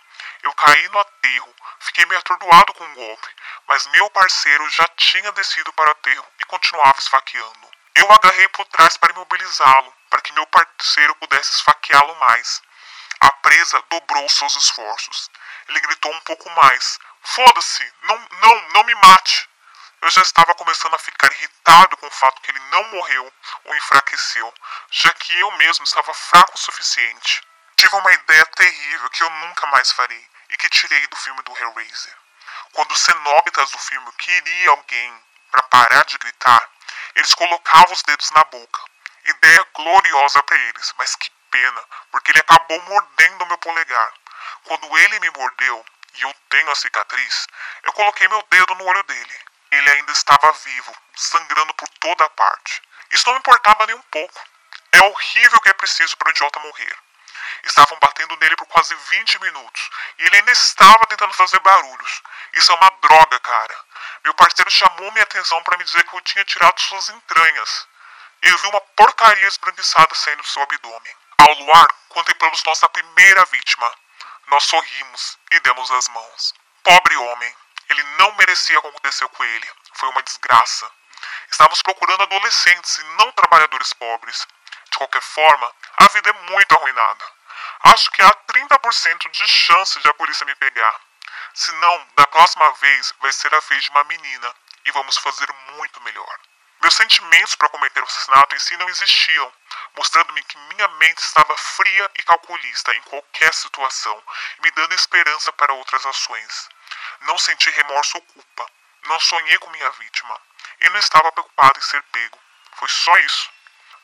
Eu 0.42 0.52
caí 0.54 0.88
no 0.88 0.98
aterro, 0.98 1.54
fiquei 1.78 2.06
meio 2.06 2.18
atordoado 2.18 2.72
com 2.72 2.84
o 2.84 2.94
golpe, 2.94 3.28
mas 3.66 3.86
meu 3.88 4.08
parceiro 4.10 4.68
já 4.70 4.88
tinha 4.96 5.30
descido 5.32 5.72
para 5.74 5.90
o 5.90 5.92
aterro 5.92 6.26
e 6.40 6.44
continuava 6.44 6.98
esfaqueando. 6.98 7.68
Eu 7.94 8.10
agarrei 8.10 8.48
por 8.48 8.64
trás 8.66 8.96
para 8.96 9.12
imobilizá-lo, 9.12 9.94
para 10.08 10.22
que 10.22 10.32
meu 10.32 10.46
parceiro 10.46 11.14
pudesse 11.16 11.52
esfaqueá-lo 11.56 12.14
mais. 12.16 12.62
A 13.20 13.30
presa 13.32 13.82
dobrou 13.90 14.26
seus 14.28 14.56
esforços. 14.56 15.30
Ele 15.68 15.80
gritou 15.80 16.12
um 16.14 16.20
pouco 16.20 16.48
mais. 16.50 16.98
Foda-se! 17.22 17.92
Não, 18.02 18.28
não, 18.40 18.68
não 18.70 18.84
me 18.84 18.94
mate! 18.94 19.48
Eu 20.00 20.10
já 20.10 20.22
estava 20.22 20.54
começando 20.54 20.94
a 20.94 20.98
ficar 20.98 21.32
irritado 21.32 21.96
com 21.96 22.06
o 22.06 22.10
fato 22.10 22.40
que 22.40 22.50
ele 22.50 22.60
não 22.70 22.84
morreu 22.90 23.32
ou 23.64 23.74
enfraqueceu, 23.74 24.54
já 24.90 25.12
que 25.14 25.36
eu 25.38 25.50
mesmo 25.52 25.84
estava 25.84 26.14
fraco 26.14 26.54
o 26.54 26.58
suficiente. 26.58 27.42
Tive 27.76 27.96
uma 27.96 28.12
ideia 28.12 28.46
terrível 28.46 29.10
que 29.10 29.22
eu 29.22 29.30
nunca 29.30 29.66
mais 29.66 29.90
farei 29.90 30.28
e 30.50 30.56
que 30.56 30.68
tirei 30.68 31.06
do 31.08 31.16
filme 31.16 31.42
do 31.42 31.56
Hellraiser. 31.56 32.16
Quando 32.72 32.92
os 32.92 33.00
cenobitas 33.00 33.70
do 33.70 33.78
filme 33.78 34.12
queriam 34.12 34.74
alguém 34.74 35.22
para 35.50 35.62
parar 35.64 36.04
de 36.04 36.18
gritar, 36.18 36.70
eles 37.16 37.34
colocavam 37.34 37.92
os 37.92 38.02
dedos 38.02 38.30
na 38.30 38.44
boca. 38.44 38.82
Ideia 39.24 39.66
gloriosa 39.74 40.42
para 40.44 40.56
eles, 40.56 40.94
mas 40.96 41.16
que 41.16 41.30
pena, 41.50 41.84
porque 42.10 42.30
ele 42.30 42.40
acabou 42.40 42.80
mordendo 42.82 43.46
meu 43.46 43.58
polegar. 43.58 44.12
Quando 44.64 44.98
ele 44.98 45.20
me 45.20 45.30
mordeu, 45.30 45.84
e 46.14 46.22
eu 46.22 46.34
tenho 46.48 46.70
a 46.70 46.74
cicatriz, 46.74 47.46
eu 47.82 47.92
coloquei 47.92 48.26
meu 48.28 48.42
dedo 48.50 48.74
no 48.76 48.84
olho 48.84 49.02
dele. 49.04 49.40
Ele 49.70 49.90
ainda 49.90 50.12
estava 50.12 50.50
vivo, 50.52 50.96
sangrando 51.14 51.74
por 51.74 51.88
toda 52.00 52.24
a 52.24 52.30
parte. 52.30 52.82
Isso 53.10 53.26
não 53.26 53.34
me 53.34 53.38
importava 53.38 53.86
nem 53.86 53.94
um 53.94 54.02
pouco. 54.02 54.40
É 54.92 55.02
horrível 55.02 55.60
que 55.60 55.68
é 55.68 55.74
preciso 55.74 56.16
para 56.16 56.28
um 56.28 56.30
idiota 56.30 56.58
morrer. 56.60 56.96
Estavam 57.64 57.98
batendo 58.00 58.36
nele 58.36 58.56
por 58.56 58.66
quase 58.66 58.94
20 58.94 59.40
minutos 59.40 59.90
e 60.18 60.24
ele 60.24 60.36
ainda 60.36 60.52
estava 60.52 61.06
tentando 61.06 61.32
fazer 61.34 61.58
barulhos. 61.60 62.22
Isso 62.54 62.72
é 62.72 62.74
uma 62.74 62.90
droga, 63.02 63.40
cara. 63.40 63.76
Meu 64.24 64.34
parceiro 64.34 64.70
chamou 64.70 65.10
minha 65.12 65.24
atenção 65.24 65.62
para 65.62 65.76
me 65.76 65.84
dizer 65.84 66.02
que 66.04 66.16
eu 66.16 66.20
tinha 66.22 66.44
tirado 66.44 66.80
suas 66.80 67.08
entranhas. 67.10 67.86
Eu 68.42 68.56
vi 68.58 68.66
uma 68.68 68.80
porcaria 68.80 69.46
esbranquiçada 69.48 70.14
saindo 70.14 70.42
do 70.42 70.48
seu 70.48 70.62
abdômen. 70.62 71.16
Ao 71.38 71.52
luar, 71.54 71.86
contemplamos 72.08 72.62
nossa 72.64 72.88
primeira 72.88 73.44
vítima. 73.46 73.92
Nós 74.50 74.64
sorrimos 74.64 75.38
e 75.50 75.60
demos 75.60 75.90
as 75.90 76.08
mãos. 76.08 76.54
Pobre 76.82 77.16
homem. 77.16 77.56
Ele 77.90 78.02
não 78.18 78.34
merecia 78.36 78.78
o 78.78 78.82
que 78.82 78.88
aconteceu 78.88 79.28
com 79.28 79.44
ele. 79.44 79.70
Foi 79.92 80.08
uma 80.08 80.22
desgraça. 80.22 80.90
Estávamos 81.50 81.82
procurando 81.82 82.22
adolescentes 82.22 82.98
e 82.98 83.04
não 83.18 83.30
trabalhadores 83.32 83.92
pobres. 83.92 84.46
De 84.90 84.96
qualquer 84.96 85.20
forma, 85.20 85.72
a 85.98 86.08
vida 86.08 86.30
é 86.30 86.50
muito 86.50 86.74
arruinada. 86.74 87.24
Acho 87.84 88.10
que 88.10 88.22
há 88.22 88.30
30% 88.30 89.30
de 89.30 89.48
chance 89.48 90.00
de 90.00 90.08
a 90.08 90.14
polícia 90.14 90.46
me 90.46 90.54
pegar. 90.54 90.98
Se 91.52 91.70
não, 91.72 92.06
da 92.16 92.26
próxima 92.26 92.72
vez 92.72 93.12
vai 93.20 93.32
ser 93.32 93.54
a 93.54 93.60
vez 93.60 93.84
de 93.84 93.90
uma 93.90 94.04
menina 94.04 94.54
e 94.84 94.90
vamos 94.92 95.18
fazer 95.18 95.52
muito 95.76 96.00
melhor. 96.02 96.40
Meus 96.80 96.94
sentimentos 96.94 97.56
para 97.56 97.68
cometer 97.68 98.00
o 98.00 98.06
assassinato 98.06 98.54
em 98.54 98.58
si 98.58 98.76
não 98.76 98.88
existiam, 98.88 99.52
mostrando-me 99.96 100.42
que 100.44 100.56
minha 100.58 100.88
mente 100.88 101.18
estava 101.18 101.56
fria 101.56 102.10
e 102.16 102.22
calculista 102.22 102.94
em 102.94 103.02
qualquer 103.02 103.52
situação, 103.52 104.22
me 104.62 104.70
dando 104.70 104.94
esperança 104.94 105.52
para 105.54 105.72
outras 105.72 106.06
ações. 106.06 106.68
Não 107.22 107.36
senti 107.36 107.68
remorso 107.70 108.16
ou 108.16 108.22
culpa. 108.22 108.70
Não 109.06 109.18
sonhei 109.20 109.58
com 109.58 109.70
minha 109.70 109.90
vítima. 109.90 110.40
E 110.80 110.88
não 110.90 110.98
estava 110.98 111.32
preocupado 111.32 111.78
em 111.78 111.82
ser 111.82 112.02
pego. 112.04 112.38
Foi 112.74 112.88
só 112.88 113.16
isso. 113.18 113.50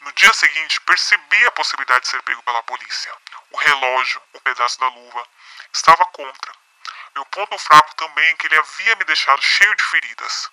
No 0.00 0.12
dia 0.12 0.32
seguinte, 0.32 0.80
percebi 0.80 1.46
a 1.46 1.52
possibilidade 1.52 2.00
de 2.02 2.08
ser 2.08 2.22
pego 2.22 2.42
pela 2.42 2.62
polícia. 2.64 3.14
O 3.50 3.56
relógio, 3.56 4.20
o 4.32 4.40
pedaço 4.40 4.80
da 4.80 4.88
luva, 4.88 5.26
estava 5.72 6.04
contra. 6.06 6.52
Meu 7.14 7.24
ponto 7.26 7.56
fraco 7.58 7.94
também 7.94 8.32
é 8.32 8.34
que 8.34 8.46
ele 8.46 8.58
havia 8.58 8.96
me 8.96 9.04
deixado 9.04 9.40
cheio 9.40 9.74
de 9.76 9.84
feridas. 9.84 10.50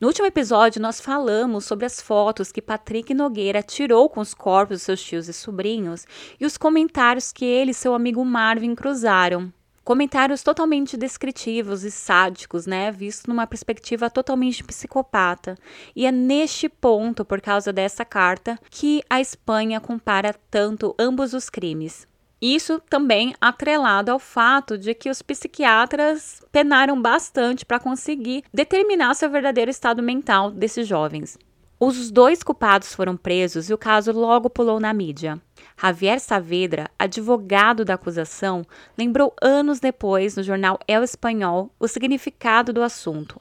No 0.00 0.06
último 0.06 0.28
episódio, 0.28 0.80
nós 0.80 1.00
falamos 1.00 1.64
sobre 1.64 1.84
as 1.84 2.00
fotos 2.00 2.52
que 2.52 2.62
Patrick 2.62 3.12
Nogueira 3.12 3.64
tirou 3.64 4.08
com 4.08 4.20
os 4.20 4.32
corpos 4.32 4.76
dos 4.76 4.82
seus 4.82 5.02
tios 5.02 5.28
e 5.28 5.32
sobrinhos 5.32 6.06
e 6.38 6.46
os 6.46 6.56
comentários 6.56 7.32
que 7.32 7.44
ele 7.44 7.72
e 7.72 7.74
seu 7.74 7.92
amigo 7.92 8.24
Marvin 8.24 8.76
cruzaram. 8.76 9.52
Comentários 9.82 10.44
totalmente 10.44 10.96
descritivos 10.96 11.82
e 11.82 11.90
sádicos, 11.90 12.64
né? 12.64 12.92
Visto 12.92 13.26
numa 13.26 13.44
perspectiva 13.44 14.08
totalmente 14.08 14.62
psicopata. 14.62 15.58
E 15.96 16.06
é 16.06 16.12
neste 16.12 16.68
ponto, 16.68 17.24
por 17.24 17.40
causa 17.40 17.72
dessa 17.72 18.04
carta, 18.04 18.56
que 18.70 19.02
a 19.10 19.20
Espanha 19.20 19.80
compara 19.80 20.32
tanto 20.48 20.94
ambos 20.96 21.34
os 21.34 21.50
crimes. 21.50 22.06
Isso 22.40 22.80
também 22.88 23.34
atrelado 23.40 24.12
ao 24.12 24.18
fato 24.18 24.78
de 24.78 24.94
que 24.94 25.10
os 25.10 25.22
psiquiatras 25.22 26.40
penaram 26.52 27.00
bastante 27.00 27.66
para 27.66 27.80
conseguir 27.80 28.44
determinar 28.54 29.14
seu 29.14 29.28
verdadeiro 29.28 29.70
estado 29.70 30.02
mental 30.02 30.50
desses 30.50 30.86
jovens. 30.86 31.36
Os 31.80 32.10
dois 32.10 32.42
culpados 32.42 32.94
foram 32.94 33.16
presos 33.16 33.70
e 33.70 33.74
o 33.74 33.78
caso 33.78 34.12
logo 34.12 34.50
pulou 34.50 34.80
na 34.80 34.92
mídia. 34.92 35.40
Javier 35.80 36.18
Saavedra, 36.18 36.90
advogado 36.98 37.84
da 37.84 37.94
acusação, 37.94 38.66
lembrou 38.96 39.32
anos 39.40 39.78
depois 39.78 40.36
no 40.36 40.42
jornal 40.42 40.76
El 40.88 41.04
Espanhol 41.04 41.70
o 41.78 41.86
significado 41.86 42.72
do 42.72 42.82
assunto. 42.82 43.40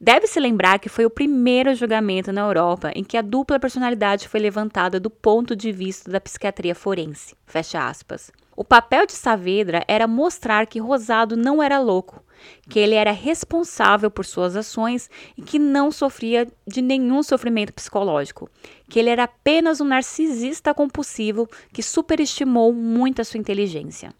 Deve-se 0.00 0.40
lembrar 0.40 0.78
que 0.78 0.88
foi 0.88 1.04
o 1.04 1.10
primeiro 1.10 1.74
julgamento 1.74 2.32
na 2.32 2.40
Europa 2.40 2.90
em 2.94 3.04
que 3.04 3.18
a 3.18 3.22
dupla 3.22 3.60
personalidade 3.60 4.28
foi 4.28 4.40
levantada 4.40 4.98
do 4.98 5.10
ponto 5.10 5.54
de 5.54 5.70
vista 5.72 6.10
da 6.10 6.20
psiquiatria 6.20 6.74
forense. 6.74 7.36
Fecha 7.44 7.86
aspas. 7.86 8.32
O 8.56 8.64
papel 8.64 9.04
de 9.04 9.12
Saavedra 9.12 9.84
era 9.86 10.06
mostrar 10.06 10.66
que 10.66 10.80
Rosado 10.80 11.36
não 11.36 11.62
era 11.62 11.78
louco, 11.78 12.24
que 12.68 12.78
ele 12.78 12.94
era 12.94 13.12
responsável 13.12 14.10
por 14.10 14.24
suas 14.24 14.56
ações 14.56 15.08
e 15.36 15.42
que 15.42 15.58
não 15.58 15.90
sofria 15.90 16.46
de 16.66 16.82
nenhum 16.82 17.22
sofrimento 17.22 17.72
psicológico, 17.72 18.50
que 18.88 18.98
ele 18.98 19.10
era 19.10 19.24
apenas 19.24 19.80
um 19.80 19.84
narcisista 19.84 20.74
compulsivo 20.74 21.48
que 21.72 21.82
superestimou 21.82 22.72
muito 22.72 23.20
a 23.20 23.24
sua 23.24 23.38
inteligência. 23.38 24.12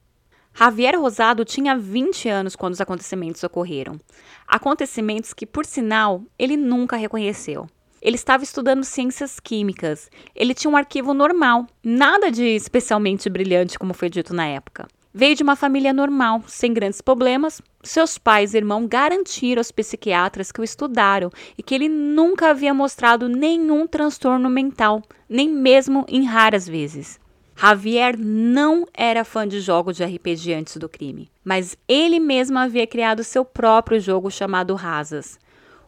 Javier 0.59 0.99
Rosado 0.99 1.45
tinha 1.45 1.77
20 1.77 2.31
anos 2.31 2.57
quando 2.57 2.73
os 2.73 2.81
acontecimentos 2.81 3.45
ocorreram. 3.45 4.01
Acontecimentos 4.49 5.35
que, 5.35 5.45
por 5.45 5.67
sinal, 5.67 6.23
ele 6.39 6.57
nunca 6.57 6.97
reconheceu. 6.97 7.69
Ele 8.01 8.17
estava 8.17 8.43
estudando 8.43 8.83
ciências 8.83 9.39
químicas. 9.39 10.11
Ele 10.35 10.55
tinha 10.55 10.71
um 10.71 10.77
arquivo 10.77 11.13
normal, 11.13 11.67
nada 11.85 12.31
de 12.31 12.45
especialmente 12.45 13.29
brilhante, 13.29 13.79
como 13.79 13.93
foi 13.93 14.09
dito 14.09 14.33
na 14.33 14.47
época. 14.47 14.87
Veio 15.19 15.35
de 15.35 15.43
uma 15.43 15.57
família 15.57 15.95
normal, 15.95 16.43
sem 16.47 16.75
grandes 16.75 17.01
problemas. 17.01 17.63
Seus 17.83 18.19
pais 18.19 18.53
e 18.53 18.59
irmão 18.59 18.87
garantiram 18.87 19.61
aos 19.61 19.73
psiquiatras 19.73 20.53
que 20.53 20.61
o 20.61 20.65
estudaram 20.65 21.31
e 21.57 21.63
que 21.63 21.75
ele 21.75 21.89
nunca 21.89 22.51
havia 22.51 22.75
mostrado 22.75 23.27
nenhum 23.27 23.87
transtorno 23.87 24.51
mental, 24.51 25.03
nem 25.27 25.49
mesmo 25.49 26.05
em 26.07 26.27
raras 26.27 26.69
vezes. 26.69 27.19
Javier 27.57 28.15
não 28.19 28.87
era 28.93 29.25
fã 29.25 29.49
de 29.49 29.59
jogos 29.59 29.97
de 29.97 30.05
RPG 30.05 30.53
antes 30.53 30.77
do 30.77 30.87
crime, 30.87 31.31
mas 31.43 31.79
ele 31.89 32.21
mesmo 32.21 32.59
havia 32.59 32.87
criado 32.87 33.25
seu 33.25 33.43
próprio 33.43 33.99
jogo 33.99 34.31
chamado 34.31 34.75
Rasas. 34.75 35.39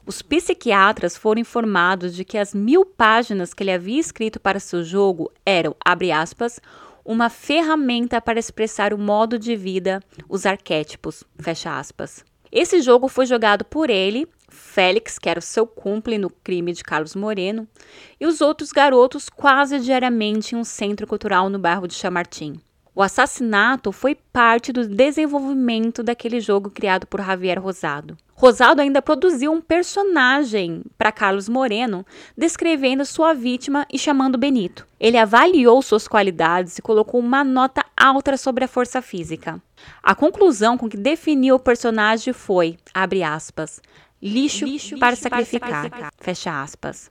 Os 0.07 0.23
psiquiatras 0.23 1.19
foram 1.19 1.43
informados 1.43 2.17
de 2.17 2.25
que 2.25 2.39
as 2.39 2.55
mil 2.55 2.83
páginas 2.83 3.53
que 3.53 3.63
ele 3.63 3.73
havia 3.73 4.01
escrito 4.01 4.41
para 4.41 4.59
seu 4.59 4.83
jogo 4.83 5.31
eram, 5.45 5.77
abre 5.85 6.11
aspas, 6.11 6.59
uma 7.09 7.31
ferramenta 7.31 8.21
para 8.21 8.39
expressar 8.39 8.93
o 8.93 8.99
modo 8.99 9.39
de 9.39 9.57
vida, 9.57 9.99
os 10.29 10.45
arquétipos, 10.45 11.25
fecha 11.39 11.79
aspas. 11.79 12.23
Esse 12.53 12.83
jogo 12.83 13.09
foi 13.09 13.25
jogado 13.25 13.65
por 13.65 13.89
ele, 13.89 14.29
Félix, 14.51 15.19
que 15.19 15.27
era 15.27 15.39
o 15.39 15.43
seu 15.43 15.67
cúmplice 15.67 16.19
no 16.19 16.29
crime 16.29 16.71
de 16.71 16.85
Carlos 16.85 17.15
Moreno, 17.15 17.67
e 18.21 18.27
os 18.27 18.43
outros 18.43 18.73
garotos 18.73 19.31
quase 19.31 19.81
diariamente 19.81 20.55
em 20.55 20.59
um 20.59 20.65
centro 20.65 21.07
cultural 21.07 21.49
no 21.49 21.59
bairro 21.59 21.89
de 21.89 21.95
Chamartim. 21.95 22.61
O 22.99 23.03
assassinato 23.03 23.93
foi 23.93 24.17
parte 24.17 24.73
do 24.73 24.85
desenvolvimento 24.85 26.03
daquele 26.03 26.41
jogo 26.41 26.69
criado 26.69 27.07
por 27.07 27.21
Javier 27.21 27.63
Rosado. 27.63 28.19
Rosado 28.35 28.81
ainda 28.81 29.01
produziu 29.01 29.53
um 29.53 29.61
personagem 29.61 30.83
para 30.99 31.13
Carlos 31.13 31.49
Moreno, 31.49 32.05
descrevendo 32.37 33.05
sua 33.05 33.33
vítima 33.35 33.87
e 33.89 33.97
chamando 33.97 34.37
Benito. 34.37 34.85
Ele 34.99 35.17
avaliou 35.17 35.81
suas 35.81 36.09
qualidades 36.09 36.77
e 36.77 36.83
colocou 36.83 37.21
uma 37.21 37.45
nota 37.45 37.85
alta 37.97 38.37
sobre 38.37 38.65
a 38.65 38.69
força 38.69 39.01
física. 39.01 39.63
A 40.03 40.13
conclusão 40.17 40.77
com 40.77 40.89
que 40.89 40.97
definiu 40.97 41.55
o 41.55 41.61
personagem 41.61 42.33
foi, 42.33 42.79
abre 42.93 43.23
aspas, 43.23 43.81
lixo, 44.21 44.65
lixo 44.65 44.99
para, 44.99 45.15
sacrificar, 45.15 45.69
para 45.69 45.83
sacrificar, 45.83 46.13
fecha 46.19 46.63
aspas. 46.63 47.09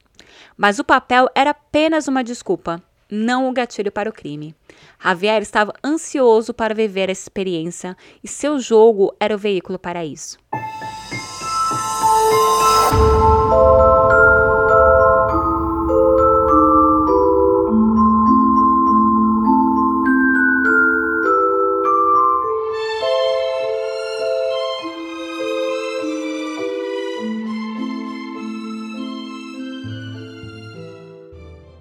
Mas 0.57 0.79
o 0.79 0.83
papel 0.83 1.29
era 1.33 1.51
apenas 1.51 2.09
uma 2.09 2.25
desculpa 2.25 2.83
não 3.09 3.49
o 3.49 3.53
gatilho 3.53 3.91
para 3.91 4.09
o 4.09 4.13
crime. 4.13 4.55
Javier 5.03 5.41
estava 5.41 5.73
ansioso 5.83 6.53
para 6.53 6.73
viver 6.73 7.09
a 7.09 7.11
experiência 7.11 7.95
e 8.23 8.27
seu 8.27 8.59
jogo 8.59 9.15
era 9.19 9.35
o 9.35 9.37
veículo 9.37 9.79
para 9.79 10.05
isso. 10.05 10.37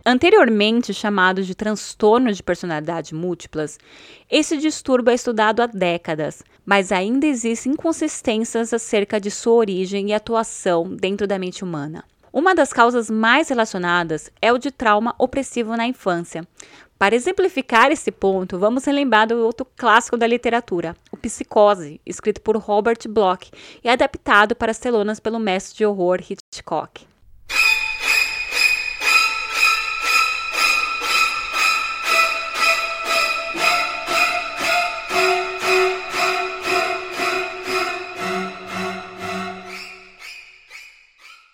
Anteriormente 0.09 0.95
chamado 0.95 1.43
de 1.43 1.53
transtorno 1.53 2.33
de 2.33 2.41
personalidade 2.41 3.13
múltiplas, 3.13 3.77
esse 4.31 4.57
distúrbio 4.57 5.11
é 5.11 5.15
estudado 5.15 5.63
há 5.63 5.67
décadas, 5.67 6.45
mas 6.65 6.93
ainda 6.93 7.27
existem 7.27 7.73
inconsistências 7.73 8.73
acerca 8.73 9.21
de 9.21 9.33
sua 9.33 9.55
origem 9.55 10.11
e 10.11 10.15
atuação 10.15 10.95
dentro 10.95 11.27
da 11.27 11.41
mente 11.41 11.65
humana. 11.65 12.05
Uma 12.33 12.55
das 12.55 12.73
causas 12.73 13.11
mais 13.11 13.49
relacionadas 13.49 14.31
é 14.41 14.53
o 14.53 14.59
de 14.59 14.71
trauma 14.71 15.13
opressivo 15.19 15.77
na 15.77 15.89
infância. 15.89 16.47
Para 16.97 17.17
exemplificar 17.17 17.91
esse 17.91 18.13
ponto, 18.13 18.61
vamos 18.61 18.85
relembrar 18.85 19.27
do 19.27 19.45
outro 19.45 19.67
clássico 19.77 20.17
da 20.17 20.29
literatura, 20.29 20.95
o 21.11 21.17
Psicose, 21.17 22.01
escrito 22.07 22.41
por 22.43 22.57
Robert 22.57 23.01
Bloch 23.09 23.51
e 23.83 23.89
adaptado 23.89 24.55
para 24.55 24.71
as 24.71 24.79
telonas 24.79 25.19
pelo 25.19 25.41
mestre 25.41 25.79
de 25.79 25.85
horror 25.85 26.21
Hitchcock. 26.21 27.16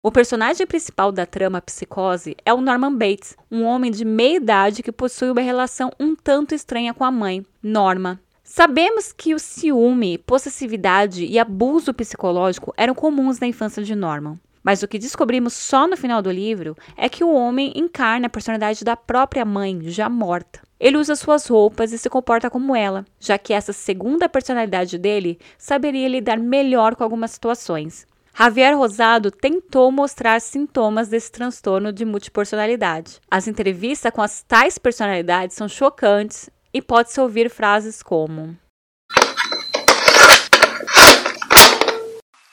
O 0.05 0.11
personagem 0.11 0.67
principal 0.67 1.13
da 1.13 1.25
trama 1.25 1.63
Psicose 1.63 2.37
é 2.45 2.53
o 2.53 2.61
Norman 2.61 2.93
Bates, 2.93 3.37
um 3.49 3.63
homem 3.63 3.89
de 3.89 4.05
meia 4.05 4.35
idade 4.35 4.83
que 4.83 4.91
possui 4.91 5.31
uma 5.31 5.41
relação 5.41 5.93
um 6.01 6.17
tanto 6.17 6.57
estranha 6.57 6.93
com 6.93 7.05
a 7.05 7.11
mãe, 7.13 7.47
Norma. 7.63 8.21
Sabemos 8.43 9.13
que 9.13 9.33
o 9.33 9.39
ciúme, 9.39 10.19
possessividade 10.19 11.25
e 11.25 11.39
abuso 11.39 11.95
psicológico 11.95 12.75
eram 12.77 12.97
comuns 12.97 13.39
na 13.39 13.47
infância 13.47 13.85
de 13.85 13.95
Norman. 13.95 14.41
Mas 14.61 14.83
o 14.83 14.89
que 14.89 14.99
descobrimos 14.99 15.53
só 15.53 15.87
no 15.87 15.97
final 15.97 16.21
do 16.21 16.33
livro 16.33 16.77
é 16.97 17.09
que 17.09 17.23
o 17.23 17.33
homem 17.33 17.73
encarna 17.77 18.27
a 18.27 18.31
personalidade 18.31 18.83
da 18.83 18.97
própria 18.97 19.45
mãe, 19.45 19.83
já 19.83 20.09
morta. 20.09 20.63
Ele 20.81 20.97
usa 20.97 21.15
suas 21.15 21.47
roupas 21.47 21.93
e 21.93 21.99
se 21.99 22.11
comporta 22.11 22.51
como 22.51 22.75
ela, 22.75 23.05
já 23.21 23.39
que 23.39 23.53
essa 23.53 23.73
segunda 23.73 24.29
personalidade 24.29 24.99
dele 24.99 25.39
saberia 25.57 26.09
lidar 26.09 26.41
melhor 26.41 26.97
com 26.97 27.05
algumas 27.05 27.31
situações. 27.31 28.05
Javier 28.35 28.75
Rosado 28.75 29.31
tentou 29.31 29.93
mostrar 29.93 30.41
sintomas 30.41 31.09
desse 31.09 31.31
transtorno 31.31 31.93
de 31.93 32.05
multipersonalidade. 32.05 33.21
As 33.31 33.47
entrevistas 33.47 34.11
com 34.11 34.23
as 34.23 34.43
tais 34.43 34.79
personalidades 34.79 35.55
são 35.55 35.69
chocantes 35.69 36.49
e 36.73 36.81
pode-se 36.81 37.21
ouvir 37.21 37.51
frases 37.51 38.03
como: 38.03 38.59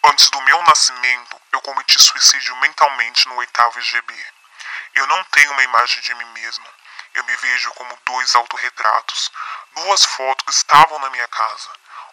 Antes 0.05 0.30
do 0.30 0.41
meu 0.41 0.61
nascimento, 0.63 1.38
eu 1.53 1.61
cometi 1.61 1.97
suicídio 1.97 2.55
mentalmente 2.57 3.27
no 3.30 3.36
oitavo 3.36 3.80
IGB. 3.80 4.13
Eu 4.95 5.07
não 5.07 5.23
tenho 5.32 5.51
uma 5.53 5.63
imagem 5.63 6.01
de 6.01 6.13
mim 6.13 6.27
mesmo. 6.34 6.65
Eu 7.13 7.23
me 7.23 7.36
vejo 7.38 7.71
como 7.71 7.97
dois 8.05 8.36
autorretratos, 8.36 9.32
duas 9.75 10.03
fotos 10.03 10.43
que 10.45 10.51
estavam 10.51 10.99
na 10.99 11.09
minha 11.09 11.27
casa. 11.30 11.69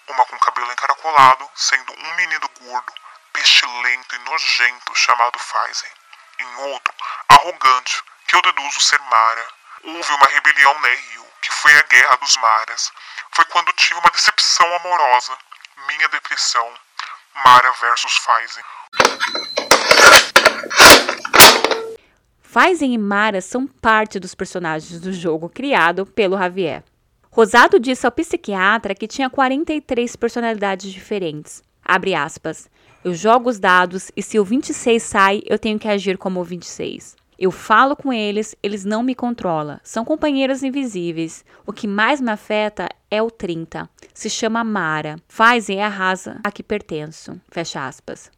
Uma 0.08 0.24
com 0.24 0.38
cabelo 0.38 0.70
encaracolado, 0.72 1.50
sendo 1.56 1.92
um 1.92 2.14
menino 2.14 2.48
gordo, 2.60 2.92
pestilento 3.36 4.16
e 4.16 4.30
nojento 4.30 4.94
chamado 4.94 5.38
Faizen. 5.38 5.90
Em 6.40 6.54
outro, 6.72 6.94
arrogante, 7.28 8.02
que 8.26 8.34
eu 8.34 8.40
deduzo 8.40 8.80
ser 8.80 8.98
Mara. 8.98 9.46
Houve 9.84 10.12
uma 10.12 10.26
rebelião 10.26 10.80
na 10.80 10.88
Rio, 10.88 11.26
que 11.42 11.52
foi 11.52 11.76
a 11.76 11.82
Guerra 11.82 12.16
dos 12.16 12.36
Maras. 12.38 12.90
Foi 13.32 13.44
quando 13.46 13.72
tive 13.74 14.00
uma 14.00 14.10
decepção 14.10 14.74
amorosa. 14.76 15.36
Minha 15.86 16.08
depressão. 16.08 16.72
Mara 17.44 17.72
versus 17.72 18.16
Faizen. 18.16 18.64
Faizen 22.42 22.94
e 22.94 22.98
Mara 22.98 23.42
são 23.42 23.66
parte 23.66 24.18
dos 24.18 24.34
personagens 24.34 24.98
do 24.98 25.12
jogo 25.12 25.50
criado 25.50 26.06
pelo 26.06 26.38
Javier. 26.38 26.82
Rosado 27.30 27.78
disse 27.78 28.06
ao 28.06 28.12
psiquiatra 28.12 28.94
que 28.94 29.06
tinha 29.06 29.28
43 29.28 30.16
personalidades 30.16 30.90
diferentes. 30.90 31.62
Abre 31.84 32.14
aspas. 32.14 32.68
Eu 33.06 33.14
jogo 33.14 33.48
os 33.48 33.60
dados 33.60 34.10
e 34.16 34.20
se 34.20 34.36
o 34.36 34.44
26 34.44 35.00
sai, 35.00 35.40
eu 35.46 35.60
tenho 35.60 35.78
que 35.78 35.86
agir 35.86 36.18
como 36.18 36.40
o 36.40 36.44
26. 36.44 37.14
Eu 37.38 37.52
falo 37.52 37.94
com 37.94 38.12
eles, 38.12 38.56
eles 38.60 38.84
não 38.84 39.00
me 39.00 39.14
controlam. 39.14 39.78
São 39.84 40.04
companheiros 40.04 40.64
invisíveis. 40.64 41.44
O 41.64 41.72
que 41.72 41.86
mais 41.86 42.20
me 42.20 42.32
afeta 42.32 42.88
é 43.08 43.22
o 43.22 43.30
30. 43.30 43.88
Se 44.12 44.28
chama 44.28 44.64
Mara. 44.64 45.20
Fazem 45.28 45.84
a 45.84 45.88
raça 45.88 46.40
a 46.42 46.50
que 46.50 46.64
pertenço. 46.64 47.40
Fecha 47.48 47.86
aspas. 47.86 48.28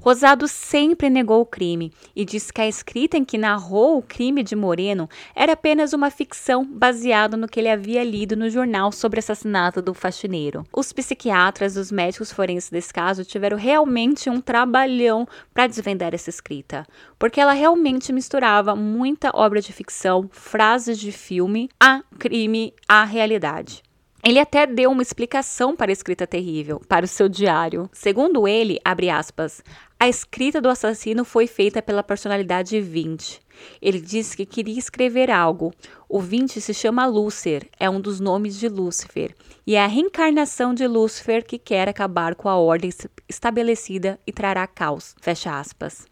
Rosado 0.00 0.48
sempre 0.48 1.08
negou 1.08 1.40
o 1.40 1.46
crime 1.46 1.92
e 2.14 2.24
disse 2.24 2.52
que 2.52 2.60
a 2.60 2.68
escrita 2.68 3.16
em 3.16 3.24
que 3.24 3.38
narrou 3.38 3.98
o 3.98 4.02
crime 4.02 4.42
de 4.42 4.56
Moreno 4.56 5.08
era 5.34 5.52
apenas 5.52 5.92
uma 5.92 6.10
ficção 6.10 6.64
baseada 6.64 7.36
no 7.36 7.48
que 7.48 7.60
ele 7.60 7.70
havia 7.70 8.02
lido 8.02 8.36
no 8.36 8.50
jornal 8.50 8.90
sobre 8.90 9.18
o 9.18 9.20
assassinato 9.20 9.80
do 9.80 9.94
faxineiro. 9.94 10.66
Os 10.72 10.92
psiquiatras 10.92 11.76
e 11.76 11.78
os 11.78 11.92
médicos 11.92 12.32
forenses 12.32 12.70
desse 12.70 12.92
caso 12.92 13.24
tiveram 13.24 13.56
realmente 13.56 14.28
um 14.28 14.40
trabalhão 14.40 15.26
para 15.52 15.66
desvendar 15.66 16.14
essa 16.14 16.30
escrita, 16.30 16.84
porque 17.18 17.40
ela 17.40 17.52
realmente 17.52 18.12
misturava 18.12 18.74
muita 18.74 19.30
obra 19.32 19.60
de 19.60 19.72
ficção, 19.72 20.28
frases 20.32 20.98
de 20.98 21.12
filme, 21.12 21.68
a 21.78 22.02
crime, 22.18 22.74
a 22.88 23.04
realidade. 23.04 23.83
Ele 24.24 24.38
até 24.38 24.66
deu 24.66 24.90
uma 24.90 25.02
explicação 25.02 25.76
para 25.76 25.90
a 25.90 25.92
escrita 25.92 26.26
terrível, 26.26 26.80
para 26.88 27.04
o 27.04 27.08
seu 27.08 27.28
diário. 27.28 27.90
Segundo 27.92 28.48
ele, 28.48 28.80
abre 28.82 29.10
aspas, 29.10 29.62
a 30.00 30.08
escrita 30.08 30.62
do 30.62 30.70
assassino 30.70 31.26
foi 31.26 31.46
feita 31.46 31.82
pela 31.82 32.02
personalidade 32.02 32.80
20. 32.80 33.38
Ele 33.82 34.00
disse 34.00 34.34
que 34.34 34.46
queria 34.46 34.78
escrever 34.78 35.30
algo. 35.30 35.74
O 36.08 36.20
20 36.20 36.58
se 36.58 36.72
chama 36.72 37.04
Lúcifer, 37.04 37.68
é 37.78 37.90
um 37.90 38.00
dos 38.00 38.18
nomes 38.18 38.58
de 38.58 38.66
Lúcifer, 38.66 39.34
e 39.66 39.76
é 39.76 39.84
a 39.84 39.86
reencarnação 39.86 40.72
de 40.72 40.86
Lúcifer 40.86 41.44
que 41.44 41.58
quer 41.58 41.86
acabar 41.86 42.34
com 42.34 42.48
a 42.48 42.56
ordem 42.56 42.90
estabelecida 43.28 44.18
e 44.26 44.32
trará 44.32 44.66
caos. 44.66 45.14
Fecha 45.20 45.60
aspas. 45.60 46.06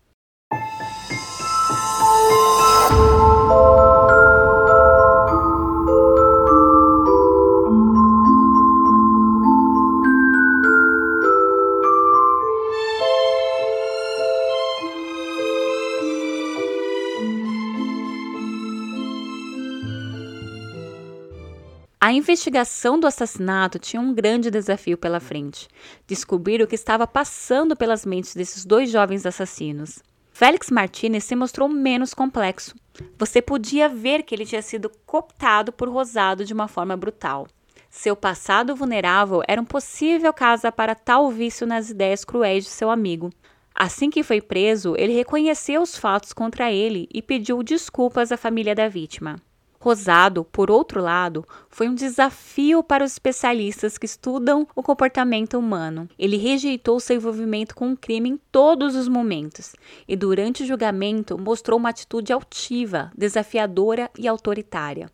A 22.04 22.12
investigação 22.12 22.98
do 22.98 23.06
assassinato 23.06 23.78
tinha 23.78 24.02
um 24.02 24.12
grande 24.12 24.50
desafio 24.50 24.98
pela 24.98 25.20
frente: 25.20 25.68
descobrir 26.04 26.60
o 26.60 26.66
que 26.66 26.74
estava 26.74 27.06
passando 27.06 27.76
pelas 27.76 28.04
mentes 28.04 28.34
desses 28.34 28.64
dois 28.64 28.90
jovens 28.90 29.24
assassinos. 29.24 30.02
Félix 30.32 30.68
Martinez 30.68 31.22
se 31.22 31.36
mostrou 31.36 31.68
menos 31.68 32.12
complexo. 32.12 32.74
Você 33.16 33.40
podia 33.40 33.88
ver 33.88 34.24
que 34.24 34.34
ele 34.34 34.44
tinha 34.44 34.62
sido 34.62 34.90
cooptado 35.06 35.70
por 35.70 35.88
Rosado 35.88 36.44
de 36.44 36.52
uma 36.52 36.66
forma 36.66 36.96
brutal. 36.96 37.46
Seu 37.88 38.16
passado 38.16 38.74
vulnerável 38.74 39.40
era 39.46 39.62
um 39.62 39.64
possível 39.64 40.32
caso 40.32 40.72
para 40.72 40.96
tal 40.96 41.30
vício 41.30 41.68
nas 41.68 41.88
ideias 41.88 42.24
cruéis 42.24 42.64
de 42.64 42.70
seu 42.70 42.90
amigo. 42.90 43.30
Assim 43.72 44.10
que 44.10 44.24
foi 44.24 44.40
preso, 44.40 44.96
ele 44.98 45.12
reconheceu 45.12 45.80
os 45.80 45.96
fatos 45.96 46.32
contra 46.32 46.72
ele 46.72 47.08
e 47.14 47.22
pediu 47.22 47.62
desculpas 47.62 48.32
à 48.32 48.36
família 48.36 48.74
da 48.74 48.88
vítima. 48.88 49.36
Rosado, 49.82 50.44
por 50.44 50.70
outro 50.70 51.02
lado, 51.02 51.44
foi 51.68 51.88
um 51.88 51.94
desafio 51.96 52.84
para 52.84 53.02
os 53.02 53.10
especialistas 53.10 53.98
que 53.98 54.06
estudam 54.06 54.64
o 54.76 54.82
comportamento 54.82 55.58
humano. 55.58 56.08
Ele 56.16 56.36
rejeitou 56.36 57.00
seu 57.00 57.16
envolvimento 57.16 57.74
com 57.74 57.90
o 57.90 57.96
crime 57.96 58.28
em 58.28 58.40
todos 58.52 58.94
os 58.94 59.08
momentos 59.08 59.74
e, 60.06 60.14
durante 60.14 60.62
o 60.62 60.66
julgamento, 60.66 61.36
mostrou 61.36 61.80
uma 61.80 61.88
atitude 61.88 62.32
altiva, 62.32 63.10
desafiadora 63.18 64.08
e 64.16 64.28
autoritária. 64.28 65.10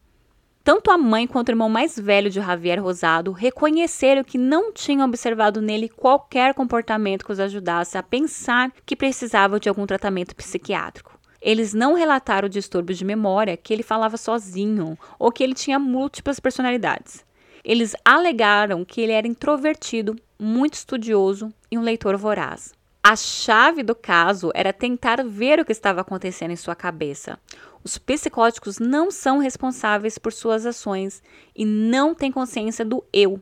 Tanto 0.63 0.91
a 0.91 0.99
mãe 0.99 1.27
quanto 1.27 1.49
o 1.49 1.53
irmão 1.53 1.71
mais 1.71 1.99
velho 1.99 2.29
de 2.29 2.37
Javier 2.37 2.79
Rosado 2.79 3.33
reconheceram 3.33 4.23
que 4.23 4.37
não 4.37 4.71
tinham 4.71 5.09
observado 5.09 5.63
nele 5.63 5.89
qualquer 5.89 6.53
comportamento 6.53 7.25
que 7.25 7.33
os 7.33 7.41
ajudasse 7.41 7.97
a 7.97 8.03
pensar 8.03 8.71
que 8.85 8.95
precisava 8.95 9.59
de 9.59 9.71
algum 9.71 9.87
tratamento 9.87 10.37
psiquiátrico. 10.37 11.18
Eles 11.41 11.73
não 11.73 11.95
relataram 11.95 12.49
distúrbios 12.49 12.99
de 12.99 13.05
memória, 13.05 13.57
que 13.57 13.73
ele 13.73 13.83
falava 13.83 14.17
sozinho 14.17 14.99
ou 15.19 15.31
que 15.31 15.43
ele 15.43 15.55
tinha 15.55 15.79
múltiplas 15.79 16.41
personalidades. 16.41 17.25
Eles 17.65 17.95
alegaram 18.05 18.85
que 18.85 19.01
ele 19.01 19.13
era 19.13 19.27
introvertido, 19.27 20.17
muito 20.39 20.75
estudioso 20.75 21.53
e 21.71 21.77
um 21.79 21.83
leitor 21.83 22.17
voraz. 22.17 22.73
A 23.03 23.15
chave 23.17 23.83
do 23.83 23.95
caso 23.95 24.51
era 24.55 24.73
tentar 24.73 25.25
ver 25.25 25.61
o 25.61 25.65
que 25.65 25.73
estava 25.73 26.01
acontecendo 26.01 26.51
em 26.51 26.57
sua 26.57 26.75
cabeça. 26.75 27.39
Os 27.83 27.97
psicóticos 27.97 28.79
não 28.79 29.11
são 29.11 29.39
responsáveis 29.39 30.19
por 30.19 30.33
suas 30.33 30.67
ações 30.67 31.23
e 31.55 31.65
não 31.65 32.15
têm 32.15 32.33
consciência 32.33 32.85
do 32.85 33.05
eu, 33.13 33.41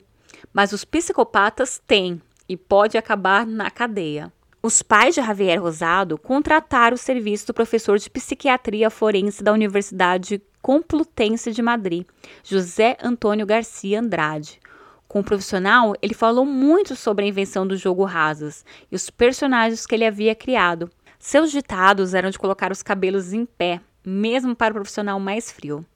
mas 0.53 0.73
os 0.73 0.85
psicopatas 0.85 1.83
têm 1.87 2.21
e 2.49 2.57
pode 2.57 2.97
acabar 2.97 3.47
na 3.47 3.71
cadeia. 3.71 4.33
Os 4.67 4.83
pais 4.83 5.15
de 5.15 5.21
Javier 5.21 5.63
Rosado 5.63 6.19
contrataram 6.19 6.97
o 6.97 6.99
serviço 6.99 7.47
do 7.47 7.55
professor 7.55 8.01
de 8.01 8.11
psiquiatria 8.11 8.91
forense 8.91 9.41
da 9.41 9.53
Universidade 9.53 10.43
Complutense 10.61 11.53
de 11.53 11.63
Madrid, 11.63 12.05
José 12.43 12.97
Antônio 13.01 13.47
Garcia 13.47 14.01
Andrade. 14.01 14.59
Com 15.07 15.21
o 15.21 15.25
profissional, 15.25 15.95
ele 16.03 16.15
falou 16.15 16.45
muito 16.45 16.97
sobre 16.97 17.25
a 17.25 17.29
invenção 17.29 17.65
do 17.65 17.77
jogo 17.77 18.03
Rasas 18.03 18.65
e 18.91 18.97
os 18.97 19.09
personagens 19.09 19.87
que 19.87 19.95
ele 19.95 20.05
havia 20.05 20.35
criado. 20.35 20.91
Seus 21.17 21.53
ditados 21.53 22.13
eram 22.13 22.31
de 22.31 22.37
colocar 22.37 22.73
os 22.73 22.83
cabelos 22.83 23.33
em 23.33 23.47
pé, 23.47 23.81
mesmo 24.05 24.57
para 24.57 24.73
o 24.73 24.75
profissional 24.75 25.21
mais 25.21 25.49
frio. 25.49 25.87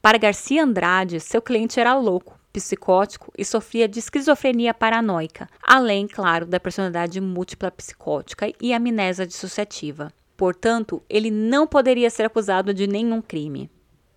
Para 0.00 0.16
Garcia 0.16 0.64
Andrade, 0.64 1.20
seu 1.20 1.42
cliente 1.42 1.78
era 1.78 1.94
louco, 1.94 2.40
psicótico 2.54 3.32
e 3.36 3.44
sofria 3.44 3.88
de 3.88 3.98
esquizofrenia 3.98 4.72
paranoica, 4.72 5.48
além, 5.60 6.06
claro, 6.06 6.46
da 6.46 6.60
personalidade 6.60 7.20
múltipla 7.20 7.68
psicótica 7.72 8.46
e 8.62 8.72
amnésia 8.72 9.26
dissociativa. 9.26 10.12
Portanto, 10.36 11.02
ele 11.10 11.30
não 11.30 11.66
poderia 11.66 12.08
ser 12.08 12.24
acusado 12.24 12.72
de 12.72 12.86
nenhum 12.86 13.20
crime. 13.20 13.68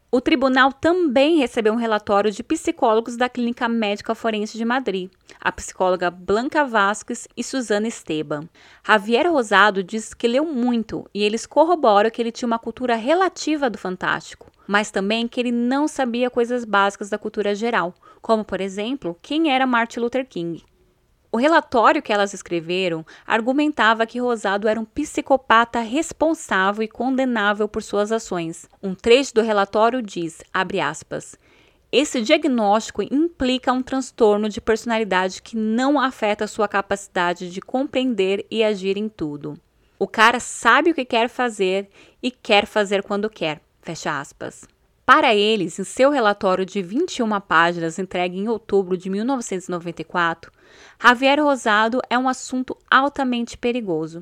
O 0.10 0.22
tribunal 0.22 0.72
também 0.72 1.38
recebeu 1.38 1.74
um 1.74 1.78
relatório 1.78 2.32
de 2.32 2.42
psicólogos 2.42 3.18
da 3.18 3.28
Clínica 3.28 3.68
Médica 3.68 4.16
Forense 4.16 4.58
de 4.58 4.64
Madrid, 4.64 5.12
a 5.42 5.52
psicóloga 5.52 6.10
Blanca 6.10 6.64
Vasques 6.64 7.28
e 7.36 7.44
Suzana 7.44 7.90
Esteban. 7.90 8.48
Javier 8.86 9.30
Rosado 9.30 9.84
diz 9.84 10.14
que 10.14 10.28
leu 10.28 10.46
muito 10.46 11.06
e 11.14 11.24
eles 11.24 11.46
corroboram 11.46 12.10
que 12.10 12.22
ele 12.22 12.32
tinha 12.32 12.48
uma 12.48 12.58
cultura 12.58 12.96
relativa 12.96 13.70
do 13.70 13.78
fantástico, 13.78 14.50
mas 14.66 14.90
também 14.92 15.28
que 15.28 15.42
ele 15.42 15.52
não 15.52 15.90
sabia 15.90 16.30
coisas 16.30 16.64
básicas 16.64 17.10
da 17.10 17.18
cultura 17.18 17.54
geral, 17.54 17.94
como, 18.28 18.44
por 18.44 18.60
exemplo, 18.60 19.18
quem 19.22 19.54
era 19.54 19.66
Martin 19.66 20.02
Luther 20.02 20.28
King. 20.28 20.62
O 21.32 21.38
relatório 21.38 22.02
que 22.02 22.12
elas 22.12 22.34
escreveram 22.34 23.06
argumentava 23.26 24.06
que 24.06 24.20
Rosado 24.20 24.68
era 24.68 24.78
um 24.78 24.84
psicopata 24.84 25.80
responsável 25.80 26.84
e 26.84 26.90
condenável 26.90 27.70
por 27.70 27.82
suas 27.82 28.12
ações. 28.12 28.68
Um 28.84 28.94
trecho 28.94 29.34
do 29.34 29.42
relatório 29.42 30.02
diz, 30.02 30.44
aspas, 30.54 31.40
esse 31.90 32.22
diagnóstico 32.22 33.02
implica 33.02 33.72
um 33.72 33.82
transtorno 33.82 34.50
de 34.50 34.60
personalidade 34.60 35.42
que 35.42 35.56
não 35.56 35.98
afeta 35.98 36.48
sua 36.48 36.68
capacidade 36.68 37.50
de 37.50 37.62
compreender 37.62 38.46
e 38.52 38.62
agir 38.62 38.98
em 38.98 39.08
tudo. 39.08 39.58
O 39.98 40.06
cara 40.06 40.42
sabe 40.42 40.92
o 40.92 40.94
que 40.94 41.06
quer 41.06 41.30
fazer 41.30 41.90
e 42.22 42.30
quer 42.30 42.66
fazer 42.66 43.04
quando 43.04 43.30
quer. 43.30 43.62
Fecha 43.82 44.20
aspas. 44.20 44.68
Para 45.08 45.34
eles, 45.34 45.80
em 45.80 45.86
seu 45.86 46.10
relatório 46.10 46.66
de 46.66 46.82
21 46.82 47.40
páginas 47.40 47.98
entregue 47.98 48.38
em 48.38 48.50
outubro 48.50 48.98
de 48.98 49.10
1994, 49.10 50.52
Javier 51.02 51.42
Rosado 51.42 52.02
é 52.10 52.18
um 52.18 52.28
assunto 52.28 52.78
altamente 52.92 53.58
perigoso. 53.58 54.20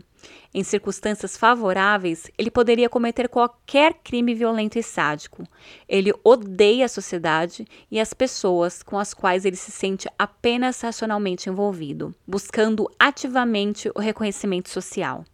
Em 0.53 0.63
circunstâncias 0.63 1.35
favoráveis, 1.35 2.29
ele 2.37 2.51
poderia 2.51 2.87
cometer 2.87 3.27
qualquer 3.27 3.95
crime 4.03 4.35
violento 4.35 4.77
e 4.77 4.83
sádico. 4.83 5.43
Ele 5.89 6.13
odeia 6.23 6.85
a 6.85 6.87
sociedade 6.87 7.65
e 7.89 7.99
as 7.99 8.13
pessoas 8.13 8.83
com 8.83 8.99
as 8.99 9.11
quais 9.11 9.43
ele 9.43 9.55
se 9.55 9.71
sente 9.71 10.07
apenas 10.19 10.79
racionalmente 10.79 11.49
envolvido, 11.49 12.13
buscando 12.27 12.87
ativamente 12.99 13.89
o 13.95 13.99
reconhecimento 13.99 14.69
social. 14.69 15.25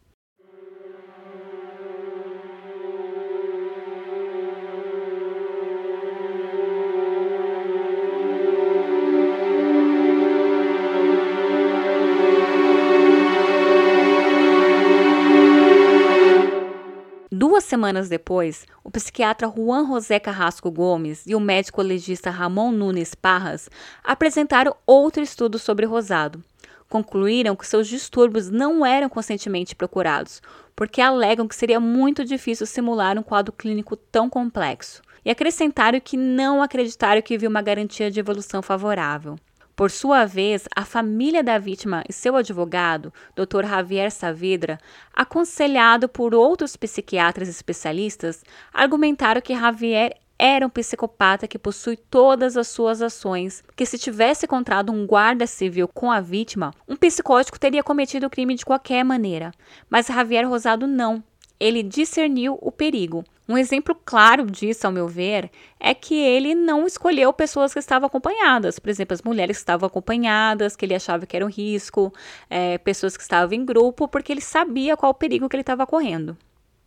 Semanas 17.72 18.10
depois, 18.10 18.66
o 18.84 18.92
psiquiatra 18.92 19.48
Juan 19.48 19.88
José 19.88 20.20
Carrasco 20.20 20.70
Gomes 20.70 21.24
e 21.26 21.34
o 21.34 21.40
médico 21.40 21.82
legista 21.82 22.30
Ramon 22.30 22.70
Nunes 22.70 23.16
Parras 23.16 23.70
apresentaram 24.04 24.76
outro 24.86 25.24
estudo 25.24 25.58
sobre 25.58 25.86
Rosado. 25.86 26.44
Concluíram 26.90 27.56
que 27.56 27.66
seus 27.66 27.88
distúrbios 27.88 28.50
não 28.50 28.86
eram 28.86 29.08
conscientemente 29.08 29.74
procurados, 29.74 30.42
porque 30.76 31.00
alegam 31.00 31.48
que 31.48 31.56
seria 31.56 31.80
muito 31.80 32.26
difícil 32.26 32.66
simular 32.66 33.18
um 33.18 33.24
quadro 33.24 33.54
clínico 33.54 33.96
tão 33.96 34.30
complexo, 34.30 35.02
e 35.24 35.32
acrescentaram 35.32 36.02
que 36.02 36.18
não 36.18 36.62
acreditaram 36.62 37.22
que 37.22 37.36
havia 37.36 37.48
uma 37.48 37.62
garantia 37.62 38.12
de 38.12 38.20
evolução 38.20 38.62
favorável. 38.62 39.38
Por 39.82 39.90
sua 39.90 40.26
vez, 40.26 40.66
a 40.76 40.86
família 40.86 41.44
da 41.44 41.58
vítima 41.58 42.04
e 42.08 42.14
seu 42.14 42.36
advogado, 42.36 43.12
Dr. 43.36 43.66
Javier 43.68 44.12
Saavedra, 44.12 44.78
aconselhado 45.12 46.08
por 46.08 46.36
outros 46.36 46.76
psiquiatras 46.76 47.50
especialistas, 47.50 48.44
argumentaram 48.72 49.42
que 49.42 49.56
Javier 49.56 50.20
era 50.38 50.68
um 50.68 50.70
psicopata 50.70 51.48
que 51.48 51.58
possui 51.58 51.98
todas 51.98 52.58
as 52.58 52.68
suas 52.68 53.02
ações, 53.02 53.64
que 53.76 53.88
se 53.88 53.98
tivesse 53.98 54.46
encontrado 54.46 54.92
um 54.92 55.08
guarda 55.08 55.48
civil 55.48 55.88
com 55.88 56.12
a 56.12 56.22
vítima, 56.22 56.76
um 56.88 56.96
psicótico 56.96 57.60
teria 57.60 57.82
cometido 57.82 58.28
o 58.28 58.30
crime 58.30 58.54
de 58.54 58.64
qualquer 58.64 59.04
maneira. 59.04 59.52
Mas 59.90 60.06
Javier 60.06 60.48
Rosado 60.48 60.86
não. 60.86 61.24
Ele 61.62 61.84
discerniu 61.84 62.58
o 62.60 62.72
perigo, 62.72 63.24
um 63.48 63.58
exemplo 63.58 63.94
claro 64.06 64.46
disso, 64.46 64.88
ao 64.88 64.94
meu 64.94 65.08
ver, 65.08 65.52
é 65.80 65.94
que 65.94 66.16
ele 66.16 66.56
não 66.56 66.88
escolheu 66.88 67.34
pessoas 67.34 67.74
que 67.74 67.80
estavam 67.80 68.08
acompanhadas. 68.08 68.80
Por 68.80 68.90
exemplo, 68.90 69.14
as 69.14 69.22
mulheres 69.22 69.58
que 69.58 69.62
estavam 69.62 69.86
acompanhadas, 69.86 70.76
que 70.76 70.86
ele 70.86 70.96
achava 70.96 71.26
que 71.26 71.36
era 71.36 71.46
um 71.46 71.50
risco, 71.50 72.14
é, 72.50 72.78
pessoas 72.78 73.18
que 73.18 73.24
estavam 73.24 73.54
em 73.54 73.66
grupo, 73.66 74.08
porque 74.08 74.32
ele 74.32 74.42
sabia 74.42 74.96
qual 74.96 75.12
o 75.12 75.16
perigo 75.16 75.50
que 75.50 75.56
ele 75.56 75.62
estava 75.62 75.86
correndo. 75.86 76.38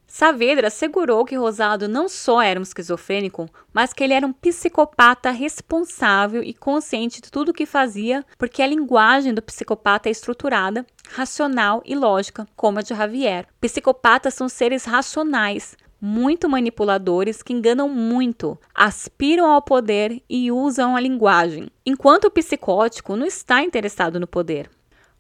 Saavedra 0.07 0.69
assegurou 0.69 1.25
que 1.25 1.35
Rosado 1.35 1.89
não 1.89 2.09
só 2.09 2.41
era 2.41 2.61
um 2.61 2.63
esquizofrênico, 2.63 3.49
mas 3.73 3.93
que 3.93 4.05
ele 4.05 4.13
era 4.13 4.27
um 4.27 4.33
psicopata 4.33 5.31
responsável 5.31 6.43
e 6.43 6.55
consciente 6.55 7.21
de 7.21 7.31
tudo 7.31 7.51
o 7.51 7.55
que 7.55 7.67
fazia, 7.67 8.25
porque 8.39 8.63
a 8.63 8.67
linguagem 8.67 9.35
do 9.35 9.43
psicopata 9.43 10.09
é 10.09 10.13
estruturada, 10.13 10.87
racional 11.11 11.83
e 11.85 11.95
lógica, 11.95 12.47
como 12.55 12.79
a 12.79 12.83
de 12.83 12.95
Javier. 12.95 13.47
Psicopatas 13.61 14.35
são 14.35 14.49
seres 14.49 14.85
racionais, 14.85 15.77
muito 16.01 16.49
manipuladores 16.51 17.43
que 17.43 17.53
enganam 17.53 17.89
muito, 17.89 18.59
aspiram 18.75 19.51
ao 19.51 19.63
poder 19.63 20.23
e 20.29 20.53
usam 20.53 20.95
a 20.95 21.01
linguagem, 21.01 21.69
enquanto 21.85 22.27
o 22.27 22.31
psicótico 22.31 23.17
não 23.17 23.27
está 23.27 23.63
interessado 23.63 24.21
no 24.21 24.27
poder. 24.27 24.71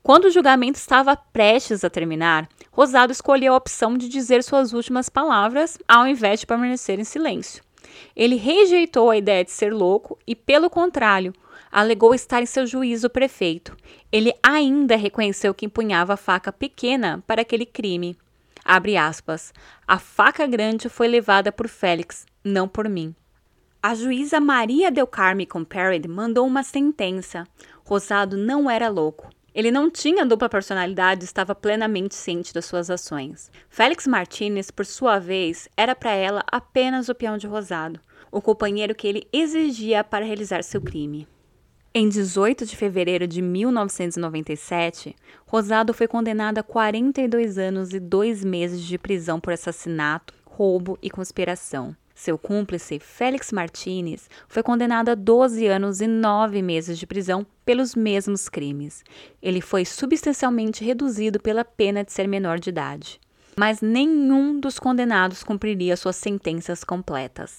Quando 0.04 0.26
o 0.26 0.30
julgamento 0.30 0.78
estava 0.78 1.16
prestes 1.16 1.82
a 1.82 1.88
terminar, 1.88 2.46
Rosado 2.70 3.10
escolheu 3.10 3.54
a 3.54 3.56
opção 3.56 3.96
de 3.96 4.06
dizer 4.06 4.44
suas 4.44 4.74
últimas 4.74 5.08
palavras 5.08 5.78
ao 5.88 6.06
invés 6.06 6.40
de 6.40 6.46
permanecer 6.46 7.00
em 7.00 7.04
silêncio. 7.04 7.64
Ele 8.14 8.36
rejeitou 8.36 9.08
a 9.08 9.16
ideia 9.16 9.42
de 9.42 9.50
ser 9.50 9.72
louco 9.72 10.18
e, 10.26 10.36
pelo 10.36 10.68
contrário, 10.68 11.32
alegou 11.72 12.14
estar 12.14 12.42
em 12.42 12.46
seu 12.46 12.66
juízo 12.66 13.08
prefeito. 13.08 13.74
Ele 14.12 14.32
ainda 14.42 14.94
reconheceu 14.94 15.54
que 15.54 15.64
empunhava 15.64 16.12
a 16.12 16.18
faca 16.18 16.52
pequena 16.52 17.24
para 17.26 17.40
aquele 17.40 17.64
crime 17.64 18.14
Abre 18.64 18.96
aspas. 18.96 19.52
A 19.86 19.98
faca 19.98 20.46
grande 20.46 20.88
foi 20.88 21.06
levada 21.06 21.52
por 21.52 21.68
Félix, 21.68 22.24
não 22.42 22.66
por 22.66 22.88
mim. 22.88 23.14
A 23.82 23.94
juíza 23.94 24.40
Maria 24.40 24.90
Del 24.90 25.06
Carme 25.06 25.44
Compared 25.44 26.08
mandou 26.08 26.46
uma 26.46 26.62
sentença. 26.62 27.46
Rosado 27.84 28.38
não 28.38 28.70
era 28.70 28.88
louco. 28.88 29.28
Ele 29.54 29.70
não 29.70 29.88
tinha 29.88 30.26
dupla 30.26 30.48
personalidade 30.48 31.22
e 31.22 31.24
estava 31.24 31.54
plenamente 31.54 32.14
ciente 32.14 32.52
das 32.52 32.64
suas 32.64 32.90
ações. 32.90 33.52
Félix 33.68 34.04
Martinez, 34.06 34.70
por 34.70 34.84
sua 34.84 35.20
vez, 35.20 35.68
era 35.76 35.94
para 35.94 36.10
ela 36.10 36.42
apenas 36.50 37.08
o 37.08 37.14
peão 37.14 37.38
de 37.38 37.46
rosado, 37.46 38.00
o 38.32 38.42
companheiro 38.42 38.96
que 38.96 39.06
ele 39.06 39.28
exigia 39.32 40.02
para 40.02 40.24
realizar 40.24 40.64
seu 40.64 40.80
crime. 40.80 41.28
Em 41.94 42.08
18 42.08 42.66
de 42.66 42.76
fevereiro 42.76 43.28
de 43.28 43.40
1997, 43.40 45.14
Rosado 45.46 45.94
foi 45.94 46.08
condenado 46.08 46.58
a 46.58 46.62
42 46.64 47.56
anos 47.56 47.94
e 47.94 48.00
dois 48.00 48.42
meses 48.42 48.82
de 48.82 48.98
prisão 48.98 49.38
por 49.38 49.52
assassinato, 49.52 50.34
roubo 50.44 50.98
e 51.00 51.08
conspiração. 51.08 51.94
Seu 52.24 52.38
cúmplice, 52.38 52.98
Félix 52.98 53.52
Martinez, 53.52 54.30
foi 54.48 54.62
condenado 54.62 55.10
a 55.10 55.14
12 55.14 55.66
anos 55.66 56.00
e 56.00 56.06
9 56.06 56.62
meses 56.62 56.98
de 56.98 57.06
prisão 57.06 57.46
pelos 57.66 57.94
mesmos 57.94 58.48
crimes. 58.48 59.04
Ele 59.42 59.60
foi 59.60 59.84
substancialmente 59.84 60.82
reduzido 60.82 61.38
pela 61.38 61.66
pena 61.66 62.02
de 62.02 62.10
ser 62.10 62.26
menor 62.26 62.58
de 62.58 62.70
idade. 62.70 63.20
Mas 63.58 63.82
nenhum 63.82 64.58
dos 64.58 64.78
condenados 64.78 65.44
cumpriria 65.44 65.98
suas 65.98 66.16
sentenças 66.16 66.82
completas. 66.82 67.58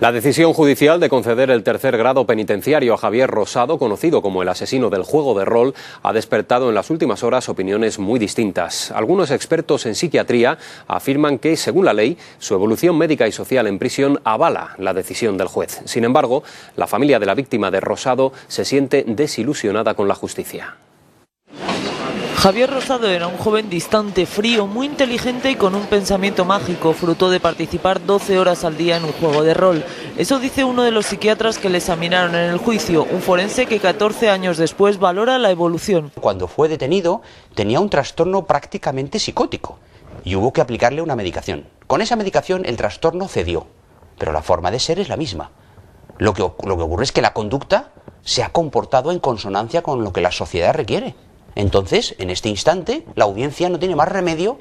La 0.00 0.12
decisión 0.12 0.52
judicial 0.52 1.00
de 1.00 1.08
conceder 1.08 1.50
el 1.50 1.64
tercer 1.64 1.98
grado 1.98 2.24
penitenciario 2.24 2.94
a 2.94 2.98
Javier 2.98 3.28
Rosado, 3.28 3.80
conocido 3.80 4.22
como 4.22 4.42
el 4.42 4.48
asesino 4.48 4.90
del 4.90 5.02
juego 5.02 5.36
de 5.36 5.44
rol, 5.44 5.74
ha 6.04 6.12
despertado 6.12 6.68
en 6.68 6.76
las 6.76 6.90
últimas 6.90 7.24
horas 7.24 7.48
opiniones 7.48 7.98
muy 7.98 8.20
distintas. 8.20 8.92
Algunos 8.92 9.32
expertos 9.32 9.86
en 9.86 9.96
psiquiatría 9.96 10.56
afirman 10.86 11.40
que, 11.40 11.56
según 11.56 11.84
la 11.84 11.94
ley, 11.94 12.16
su 12.38 12.54
evolución 12.54 12.96
médica 12.96 13.26
y 13.26 13.32
social 13.32 13.66
en 13.66 13.80
prisión 13.80 14.20
avala 14.22 14.76
la 14.78 14.94
decisión 14.94 15.36
del 15.36 15.48
juez. 15.48 15.80
Sin 15.86 16.04
embargo, 16.04 16.44
la 16.76 16.86
familia 16.86 17.18
de 17.18 17.26
la 17.26 17.34
víctima 17.34 17.72
de 17.72 17.80
Rosado 17.80 18.32
se 18.46 18.64
siente 18.64 19.04
desilusionada 19.04 19.94
con 19.94 20.06
la 20.06 20.14
justicia. 20.14 20.76
Javier 22.38 22.70
Rosado 22.70 23.08
era 23.08 23.26
un 23.26 23.36
joven 23.36 23.68
distante, 23.68 24.24
frío, 24.24 24.68
muy 24.68 24.86
inteligente 24.86 25.50
y 25.50 25.56
con 25.56 25.74
un 25.74 25.86
pensamiento 25.86 26.44
mágico, 26.44 26.92
fruto 26.92 27.30
de 27.30 27.40
participar 27.40 28.06
12 28.06 28.38
horas 28.38 28.62
al 28.62 28.76
día 28.76 28.96
en 28.96 29.04
un 29.04 29.10
juego 29.10 29.42
de 29.42 29.54
rol. 29.54 29.84
Eso 30.16 30.38
dice 30.38 30.62
uno 30.62 30.84
de 30.84 30.92
los 30.92 31.06
psiquiatras 31.06 31.58
que 31.58 31.68
le 31.68 31.78
examinaron 31.78 32.36
en 32.36 32.48
el 32.48 32.58
juicio, 32.58 33.04
un 33.10 33.22
forense 33.22 33.66
que 33.66 33.80
14 33.80 34.30
años 34.30 34.56
después 34.56 35.00
valora 35.00 35.36
la 35.38 35.50
evolución. 35.50 36.12
Cuando 36.20 36.46
fue 36.46 36.68
detenido 36.68 37.22
tenía 37.56 37.80
un 37.80 37.90
trastorno 37.90 38.46
prácticamente 38.46 39.18
psicótico 39.18 39.80
y 40.22 40.36
hubo 40.36 40.52
que 40.52 40.60
aplicarle 40.60 41.02
una 41.02 41.16
medicación. 41.16 41.66
Con 41.88 42.02
esa 42.02 42.14
medicación 42.14 42.64
el 42.66 42.76
trastorno 42.76 43.26
cedió, 43.26 43.66
pero 44.16 44.30
la 44.30 44.42
forma 44.42 44.70
de 44.70 44.78
ser 44.78 45.00
es 45.00 45.08
la 45.08 45.16
misma. 45.16 45.50
Lo 46.18 46.34
que, 46.34 46.42
lo 46.42 46.76
que 46.76 46.82
ocurre 46.84 47.02
es 47.02 47.10
que 47.10 47.20
la 47.20 47.34
conducta 47.34 47.90
se 48.22 48.44
ha 48.44 48.50
comportado 48.50 49.10
en 49.10 49.18
consonancia 49.18 49.82
con 49.82 50.04
lo 50.04 50.12
que 50.12 50.20
la 50.20 50.30
sociedad 50.30 50.72
requiere. 50.72 51.16
Entonces, 51.58 52.14
en 52.20 52.30
este 52.30 52.48
instante, 52.48 53.02
la 53.16 53.24
audiencia 53.24 53.68
no 53.68 53.80
tiene 53.80 53.96
más 53.96 54.08
remedio 54.08 54.60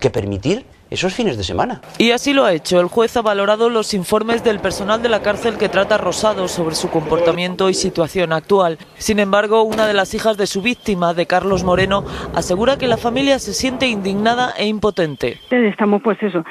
que 0.00 0.08
permitir 0.08 0.64
esos 0.88 1.14
fines 1.14 1.36
de 1.36 1.44
semana. 1.44 1.82
Y 1.98 2.12
así 2.12 2.32
lo 2.32 2.46
ha 2.46 2.54
hecho. 2.54 2.80
El 2.80 2.86
juez 2.86 3.14
ha 3.18 3.22
valorado 3.22 3.68
los 3.68 3.92
informes 3.92 4.42
del 4.42 4.58
personal 4.58 5.02
de 5.02 5.10
la 5.10 5.20
cárcel 5.20 5.58
que 5.58 5.68
trata 5.68 5.96
a 5.96 5.98
Rosado 5.98 6.48
sobre 6.48 6.74
su 6.74 6.88
comportamiento 6.88 7.68
y 7.68 7.74
situación 7.74 8.32
actual. 8.32 8.78
Sin 8.96 9.18
embargo, 9.18 9.62
una 9.62 9.86
de 9.86 9.92
las 9.92 10.14
hijas 10.14 10.38
de 10.38 10.46
su 10.46 10.62
víctima, 10.62 11.12
de 11.12 11.26
Carlos 11.26 11.64
Moreno, 11.64 12.04
asegura 12.34 12.78
que 12.78 12.86
la 12.86 12.96
familia 12.96 13.38
se 13.38 13.52
siente 13.52 13.86
indignada 13.86 14.54
e 14.56 14.66
impotente. 14.66 15.36
Estamos 15.50 16.00
pues 16.00 16.16
eso, 16.22 16.46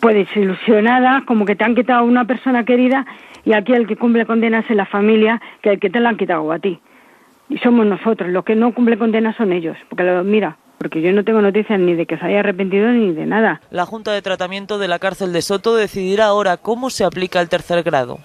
pues 0.00 0.16
desilusionada, 0.16 1.22
como 1.24 1.46
que 1.46 1.54
te 1.54 1.62
han 1.62 1.76
quitado 1.76 2.00
a 2.00 2.02
una 2.02 2.24
persona 2.24 2.64
querida 2.64 3.06
y 3.44 3.52
aquí 3.52 3.74
el 3.74 3.86
que 3.86 3.94
cumple 3.94 4.26
condenas 4.26 4.68
es 4.68 4.74
la 4.74 4.86
familia 4.86 5.40
que 5.62 5.70
el 5.70 5.78
que 5.78 5.88
te 5.88 6.00
la 6.00 6.08
han 6.08 6.16
quitado 6.16 6.50
a 6.50 6.58
ti 6.58 6.80
y 7.48 7.58
somos 7.58 7.86
nosotros. 7.86 8.30
Los 8.30 8.44
que 8.44 8.54
no 8.54 8.74
cumplen 8.74 8.98
condena 8.98 9.36
son 9.36 9.52
ellos. 9.52 9.76
Porque 9.88 10.04
lo, 10.04 10.24
mira, 10.24 10.58
porque 10.78 11.00
yo 11.00 11.12
no 11.12 11.24
tengo 11.24 11.40
noticias 11.40 11.78
ni 11.78 11.94
de 11.94 12.06
que 12.06 12.18
se 12.18 12.26
haya 12.26 12.40
arrepentido 12.40 12.88
ni 12.88 13.12
de 13.12 13.26
nada. 13.26 13.60
La 13.70 13.86
Junta 13.86 14.12
de 14.12 14.22
Tratamiento 14.22 14.78
de 14.78 14.88
la 14.88 14.98
cárcel 14.98 15.32
de 15.32 15.42
Soto 15.42 15.74
decidirá 15.74 16.26
ahora 16.26 16.56
cómo 16.56 16.90
se 16.90 17.04
aplica 17.04 17.40
el 17.40 17.48
tercer 17.48 17.82
grado. 17.82 18.18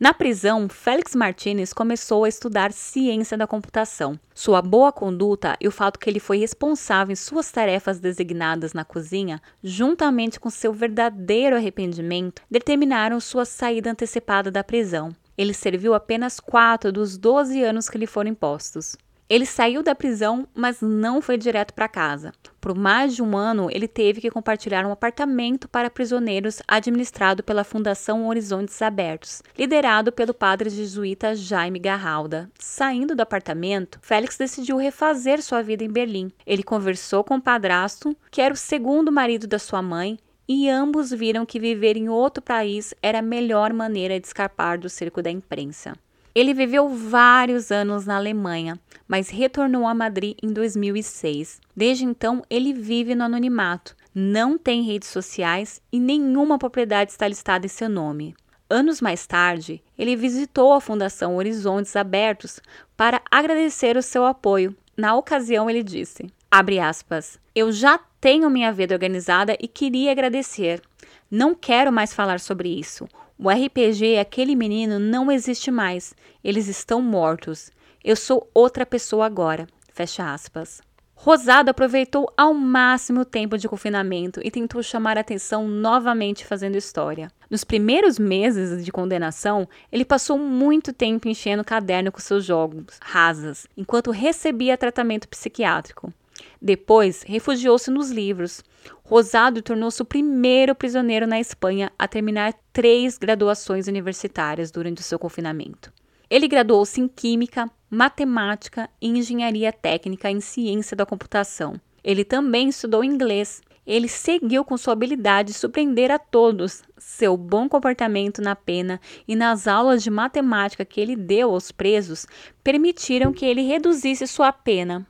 Na 0.00 0.14
prisão, 0.14 0.68
Félix 0.68 1.16
Martinez 1.16 1.72
começou 1.72 2.22
a 2.22 2.28
estudar 2.28 2.70
ciência 2.70 3.36
da 3.36 3.48
computação. 3.48 4.16
Sua 4.32 4.62
boa 4.62 4.92
conduta 4.92 5.56
e 5.60 5.66
o 5.66 5.72
fato 5.72 5.98
que 5.98 6.08
ele 6.08 6.20
foi 6.20 6.38
responsável 6.38 7.12
em 7.12 7.16
suas 7.16 7.50
tarefas 7.50 7.98
designadas 7.98 8.72
na 8.72 8.84
cozinha, 8.84 9.42
juntamente 9.60 10.38
com 10.38 10.50
seu 10.50 10.72
verdadeiro 10.72 11.56
arrependimento, 11.56 12.42
determinaram 12.48 13.18
sua 13.18 13.44
saída 13.44 13.90
antecipada 13.90 14.52
da 14.52 14.62
prisão. 14.62 15.10
Ele 15.38 15.54
serviu 15.54 15.94
apenas 15.94 16.40
quatro 16.40 16.90
dos 16.90 17.16
12 17.16 17.62
anos 17.62 17.88
que 17.88 17.96
lhe 17.96 18.08
foram 18.08 18.30
impostos. 18.30 18.96
Ele 19.28 19.44
saiu 19.44 19.82
da 19.82 19.94
prisão, 19.94 20.48
mas 20.54 20.80
não 20.80 21.20
foi 21.20 21.36
direto 21.36 21.74
para 21.74 21.86
casa. 21.86 22.32
Por 22.58 22.74
mais 22.74 23.14
de 23.14 23.22
um 23.22 23.36
ano, 23.36 23.68
ele 23.70 23.86
teve 23.86 24.22
que 24.22 24.30
compartilhar 24.30 24.86
um 24.86 24.90
apartamento 24.90 25.68
para 25.68 25.90
prisioneiros 25.90 26.62
administrado 26.66 27.42
pela 27.42 27.62
Fundação 27.62 28.26
Horizontes 28.26 28.80
Abertos, 28.80 29.42
liderado 29.56 30.10
pelo 30.10 30.32
padre 30.32 30.70
jesuíta 30.70 31.36
Jaime 31.36 31.78
Garralda. 31.78 32.50
Saindo 32.58 33.14
do 33.14 33.20
apartamento, 33.20 33.98
Félix 34.00 34.38
decidiu 34.38 34.78
refazer 34.78 35.42
sua 35.42 35.62
vida 35.62 35.84
em 35.84 35.90
Berlim. 35.90 36.32
Ele 36.46 36.62
conversou 36.62 37.22
com 37.22 37.36
o 37.36 37.42
padrasto, 37.42 38.16
que 38.30 38.40
era 38.40 38.54
o 38.54 38.56
segundo 38.56 39.12
marido 39.12 39.46
da 39.46 39.58
sua 39.58 39.82
mãe, 39.82 40.18
e 40.48 40.68
ambos 40.70 41.10
viram 41.10 41.44
que 41.44 41.60
viver 41.60 41.96
em 41.96 42.08
outro 42.08 42.42
país 42.42 42.94
era 43.02 43.18
a 43.18 43.22
melhor 43.22 43.72
maneira 43.72 44.18
de 44.18 44.26
escapar 44.26 44.78
do 44.78 44.88
cerco 44.88 45.20
da 45.20 45.30
imprensa. 45.30 45.94
Ele 46.34 46.54
viveu 46.54 46.88
vários 46.88 47.70
anos 47.70 48.06
na 48.06 48.16
Alemanha, 48.16 48.78
mas 49.06 49.28
retornou 49.28 49.86
a 49.86 49.94
Madrid 49.94 50.36
em 50.42 50.52
2006. 50.52 51.60
Desde 51.76 52.04
então, 52.04 52.42
ele 52.48 52.72
vive 52.72 53.14
no 53.14 53.24
anonimato, 53.24 53.94
não 54.14 54.56
tem 54.56 54.82
redes 54.82 55.08
sociais 55.08 55.82
e 55.92 56.00
nenhuma 56.00 56.58
propriedade 56.58 57.10
está 57.10 57.28
listada 57.28 57.66
em 57.66 57.68
seu 57.68 57.88
nome. 57.88 58.34
Anos 58.70 59.00
mais 59.00 59.26
tarde, 59.26 59.82
ele 59.98 60.14
visitou 60.14 60.72
a 60.72 60.80
Fundação 60.80 61.36
Horizontes 61.36 61.96
Abertos 61.96 62.60
para 62.96 63.20
agradecer 63.30 63.96
o 63.96 64.02
seu 64.02 64.24
apoio. 64.24 64.76
Na 64.96 65.14
ocasião, 65.16 65.68
ele 65.68 65.82
disse: 65.82 66.26
aspas. 66.50 67.38
Eu 67.60 67.72
já 67.72 67.98
tenho 68.20 68.48
minha 68.48 68.72
vida 68.72 68.94
organizada 68.94 69.56
e 69.58 69.66
queria 69.66 70.12
agradecer. 70.12 70.80
Não 71.28 71.56
quero 71.56 71.92
mais 71.92 72.14
falar 72.14 72.38
sobre 72.38 72.68
isso. 72.68 73.08
O 73.36 73.50
RPG 73.50 74.16
aquele 74.16 74.54
menino 74.54 75.00
não 75.00 75.28
existe 75.28 75.68
mais. 75.68 76.14
Eles 76.44 76.68
estão 76.68 77.02
mortos. 77.02 77.72
Eu 78.04 78.14
sou 78.14 78.48
outra 78.54 78.86
pessoa 78.86 79.26
agora. 79.26 79.66
Fecha 79.92 80.32
aspas. 80.32 80.80
Rosado 81.16 81.68
aproveitou 81.68 82.32
ao 82.36 82.54
máximo 82.54 83.22
o 83.22 83.24
tempo 83.24 83.58
de 83.58 83.68
confinamento 83.68 84.40
e 84.44 84.52
tentou 84.52 84.80
chamar 84.80 85.18
a 85.18 85.22
atenção 85.22 85.66
novamente 85.66 86.46
fazendo 86.46 86.76
história. 86.76 87.28
Nos 87.50 87.64
primeiros 87.64 88.20
meses 88.20 88.84
de 88.84 88.92
condenação, 88.92 89.68
ele 89.90 90.04
passou 90.04 90.38
muito 90.38 90.92
tempo 90.92 91.26
enchendo 91.26 91.62
o 91.62 91.66
caderno 91.66 92.12
com 92.12 92.20
seus 92.20 92.44
jogos 92.44 93.00
rasas, 93.02 93.66
enquanto 93.76 94.12
recebia 94.12 94.78
tratamento 94.78 95.26
psiquiátrico. 95.26 96.14
Depois, 96.60 97.22
refugiou-se 97.22 97.90
nos 97.90 98.10
livros. 98.10 98.62
Rosado 99.04 99.62
tornou-se 99.62 100.00
o 100.02 100.04
primeiro 100.04 100.74
prisioneiro 100.74 101.26
na 101.26 101.38
Espanha 101.40 101.92
a 101.98 102.08
terminar 102.08 102.54
três 102.72 103.16
graduações 103.16 103.86
universitárias 103.88 104.70
durante 104.70 105.00
o 105.00 105.04
seu 105.04 105.18
confinamento. 105.18 105.92
Ele 106.28 106.46
graduou-se 106.46 107.00
em 107.00 107.08
Química, 107.08 107.70
Matemática 107.90 108.90
e 109.00 109.08
Engenharia 109.08 109.72
Técnica 109.72 110.30
em 110.30 110.40
Ciência 110.40 110.96
da 110.96 111.06
Computação. 111.06 111.80
Ele 112.04 112.24
também 112.24 112.68
estudou 112.68 113.02
inglês. 113.02 113.62
Ele 113.86 114.08
seguiu 114.08 114.62
com 114.64 114.76
sua 114.76 114.92
habilidade 114.92 115.52
de 115.52 115.58
surpreender 115.58 116.10
a 116.10 116.18
todos. 116.18 116.82
Seu 116.98 117.36
bom 117.36 117.68
comportamento 117.68 118.42
na 118.42 118.54
pena 118.54 119.00
e 119.26 119.34
nas 119.34 119.66
aulas 119.66 120.02
de 120.02 120.10
matemática 120.10 120.84
que 120.84 121.00
ele 121.00 121.16
deu 121.16 121.50
aos 121.50 121.72
presos 121.72 122.26
permitiram 122.62 123.32
que 123.32 123.46
ele 123.46 123.62
reduzisse 123.62 124.26
sua 124.26 124.52
pena 124.52 125.06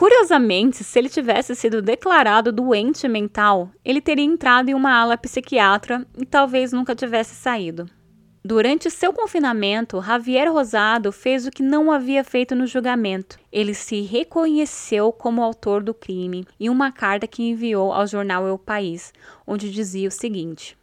Curiosamente, 0.00 0.82
se 0.82 0.98
ele 0.98 1.10
tivesse 1.10 1.54
sido 1.54 1.82
declarado 1.82 2.50
doente 2.50 3.06
mental, 3.06 3.70
ele 3.84 4.00
teria 4.00 4.24
entrado 4.24 4.70
em 4.70 4.74
uma 4.74 4.98
ala 4.98 5.18
psiquiatra 5.18 6.06
e 6.16 6.24
talvez 6.24 6.72
nunca 6.72 6.94
tivesse 6.94 7.34
saído. 7.34 7.84
Durante 8.42 8.90
seu 8.90 9.12
confinamento, 9.12 10.00
Javier 10.00 10.50
Rosado 10.50 11.12
fez 11.12 11.46
o 11.46 11.50
que 11.50 11.62
não 11.62 11.92
havia 11.92 12.24
feito 12.24 12.54
no 12.54 12.66
julgamento. 12.66 13.38
Ele 13.52 13.74
se 13.74 14.00
reconheceu 14.00 15.12
como 15.12 15.42
autor 15.42 15.82
do 15.82 15.92
crime 15.92 16.48
em 16.58 16.70
uma 16.70 16.90
carta 16.90 17.26
que 17.26 17.42
enviou 17.42 17.92
ao 17.92 18.06
jornal 18.06 18.48
El 18.48 18.58
País, 18.58 19.12
onde 19.46 19.70
dizia 19.70 20.08
o 20.08 20.10
seguinte: 20.10 20.78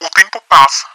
O 0.00 0.10
tempo 0.14 0.40
passa. 0.48 0.86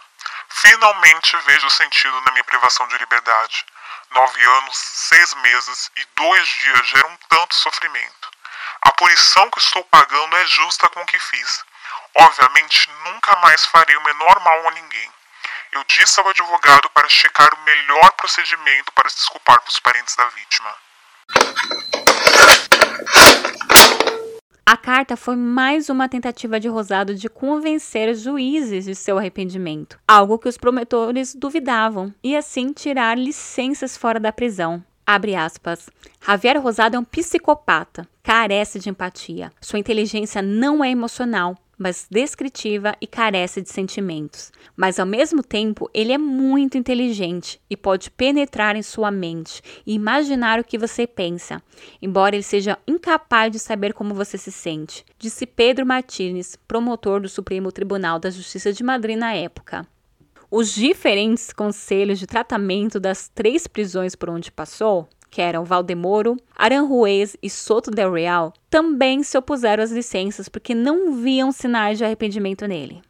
Finalmente 0.48 1.36
vejo 1.46 1.68
sentido 1.68 2.18
na 2.24 2.32
minha 2.32 2.44
privação 2.44 2.88
de 2.88 2.96
liberdade. 2.96 3.66
Nove 4.10 4.44
anos, 4.44 4.76
seis 4.76 5.34
meses 5.34 5.90
e 5.96 6.06
dois 6.16 6.48
dias 6.48 6.88
geram 6.88 7.16
tanto 7.28 7.54
sofrimento. 7.54 8.30
A 8.82 8.92
punição 8.92 9.50
que 9.50 9.58
estou 9.58 9.84
pagando 9.84 10.36
é 10.36 10.46
justa 10.46 10.88
com 10.90 11.00
o 11.00 11.06
que 11.06 11.18
fiz. 11.18 11.64
Obviamente, 12.14 12.90
nunca 13.04 13.36
mais 13.36 13.64
farei 13.66 13.96
o 13.96 14.04
menor 14.04 14.40
mal 14.40 14.68
a 14.68 14.70
ninguém. 14.72 15.12
Eu 15.72 15.84
disse 15.84 16.18
ao 16.18 16.28
advogado 16.28 16.88
para 16.90 17.08
checar 17.08 17.52
o 17.54 17.60
melhor 17.62 18.12
procedimento 18.12 18.92
para 18.92 19.08
se 19.10 19.16
desculpar 19.16 19.60
para 19.60 19.70
os 19.70 19.80
parentes 19.80 20.16
da 20.16 20.24
vítima. 20.28 20.74
A 24.70 24.76
carta 24.76 25.16
foi 25.16 25.34
mais 25.34 25.88
uma 25.88 26.10
tentativa 26.10 26.60
de 26.60 26.68
Rosado 26.68 27.14
de 27.14 27.26
convencer 27.26 28.14
juízes 28.14 28.84
de 28.84 28.94
seu 28.94 29.16
arrependimento, 29.16 29.98
algo 30.06 30.38
que 30.38 30.46
os 30.46 30.58
promotores 30.58 31.34
duvidavam, 31.34 32.12
e 32.22 32.36
assim 32.36 32.70
tirar 32.74 33.16
licenças 33.16 33.96
fora 33.96 34.20
da 34.20 34.30
prisão. 34.30 34.84
Abre 35.06 35.34
aspas. 35.34 35.88
Javier 36.20 36.60
Rosado 36.62 36.96
é 36.96 36.98
um 36.98 37.04
psicopata, 37.04 38.06
carece 38.22 38.78
de 38.78 38.90
empatia. 38.90 39.50
Sua 39.58 39.78
inteligência 39.78 40.42
não 40.42 40.84
é 40.84 40.90
emocional, 40.90 41.56
mas 41.78 42.06
descritiva 42.10 42.94
e 43.00 43.06
carece 43.06 43.62
de 43.62 43.70
sentimentos. 43.70 44.50
Mas 44.76 44.98
ao 44.98 45.06
mesmo 45.06 45.42
tempo, 45.42 45.88
ele 45.94 46.12
é 46.12 46.18
muito 46.18 46.76
inteligente 46.76 47.60
e 47.70 47.76
pode 47.76 48.10
penetrar 48.10 48.74
em 48.76 48.82
sua 48.82 49.10
mente 49.10 49.62
e 49.86 49.94
imaginar 49.94 50.58
o 50.58 50.64
que 50.64 50.76
você 50.76 51.06
pensa, 51.06 51.62
embora 52.02 52.34
ele 52.34 52.42
seja 52.42 52.78
incapaz 52.86 53.52
de 53.52 53.58
saber 53.58 53.94
como 53.94 54.14
você 54.14 54.36
se 54.36 54.50
sente, 54.50 55.04
disse 55.18 55.46
Pedro 55.46 55.86
Martínez, 55.86 56.56
promotor 56.66 57.20
do 57.20 57.28
Supremo 57.28 57.70
Tribunal 57.70 58.18
da 58.18 58.30
Justiça 58.30 58.72
de 58.72 58.82
Madrid 58.82 59.16
na 59.16 59.34
época. 59.34 59.86
Os 60.50 60.74
diferentes 60.74 61.52
conselhos 61.52 62.18
de 62.18 62.26
tratamento 62.26 62.98
das 62.98 63.28
três 63.28 63.66
prisões 63.66 64.14
por 64.14 64.30
onde 64.30 64.50
passou 64.50 65.06
que 65.30 65.40
eram 65.40 65.64
Valdemoro, 65.64 66.36
Aranjuez 66.56 67.36
e 67.42 67.50
Soto 67.50 67.90
del 67.90 68.12
Real, 68.12 68.52
também 68.70 69.22
se 69.22 69.36
opuseram 69.36 69.82
às 69.82 69.90
licenças 69.90 70.48
porque 70.48 70.74
não 70.74 71.12
viam 71.14 71.52
sinais 71.52 71.98
de 71.98 72.04
arrependimento 72.04 72.66
nele. 72.66 73.02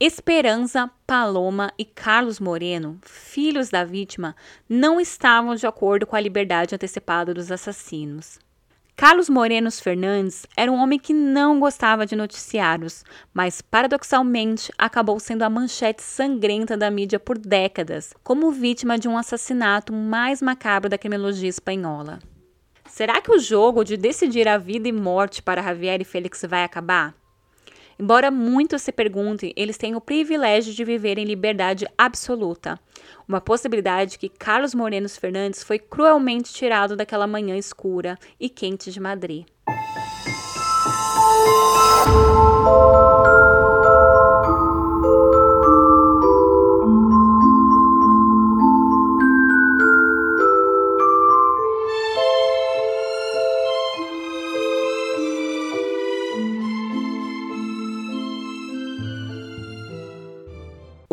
Esperança, 0.00 0.88
Paloma 1.04 1.72
e 1.76 1.84
Carlos 1.84 2.38
Moreno, 2.38 3.00
filhos 3.02 3.68
da 3.68 3.84
vítima, 3.84 4.36
não 4.68 5.00
estavam 5.00 5.56
de 5.56 5.66
acordo 5.66 6.06
com 6.06 6.14
a 6.14 6.20
liberdade 6.20 6.74
antecipada 6.74 7.34
dos 7.34 7.50
assassinos. 7.50 8.38
Carlos 8.98 9.28
Morenos 9.28 9.78
Fernandes 9.78 10.44
era 10.56 10.72
um 10.72 10.74
homem 10.74 10.98
que 10.98 11.14
não 11.14 11.60
gostava 11.60 12.04
de 12.04 12.16
noticiários, 12.16 13.04
mas 13.32 13.62
paradoxalmente 13.62 14.72
acabou 14.76 15.20
sendo 15.20 15.44
a 15.44 15.48
manchete 15.48 16.02
sangrenta 16.02 16.76
da 16.76 16.90
mídia 16.90 17.20
por 17.20 17.38
décadas, 17.38 18.12
como 18.24 18.50
vítima 18.50 18.98
de 18.98 19.06
um 19.06 19.16
assassinato 19.16 19.92
mais 19.92 20.42
macabro 20.42 20.90
da 20.90 20.98
criminologia 20.98 21.48
espanhola. 21.48 22.18
Será 22.86 23.20
que 23.20 23.30
o 23.30 23.38
jogo 23.38 23.84
de 23.84 23.96
decidir 23.96 24.48
a 24.48 24.58
vida 24.58 24.88
e 24.88 24.92
morte 24.92 25.44
para 25.44 25.62
Javier 25.62 26.00
e 26.00 26.04
Félix 26.04 26.44
vai 26.48 26.64
acabar? 26.64 27.14
Embora 27.98 28.30
muitos 28.30 28.82
se 28.82 28.92
perguntem, 28.92 29.52
eles 29.56 29.76
têm 29.76 29.96
o 29.96 30.00
privilégio 30.00 30.72
de 30.72 30.84
viver 30.84 31.18
em 31.18 31.24
liberdade 31.24 31.84
absoluta. 31.98 32.78
Uma 33.26 33.40
possibilidade 33.40 34.18
que 34.18 34.28
Carlos 34.28 34.72
Morenos 34.72 35.16
Fernandes 35.16 35.64
foi 35.64 35.80
cruelmente 35.80 36.54
tirado 36.54 36.94
daquela 36.94 37.26
manhã 37.26 37.56
escura 37.56 38.16
e 38.38 38.48
quente 38.48 38.92
de 38.92 39.00
Madrid. 39.00 39.44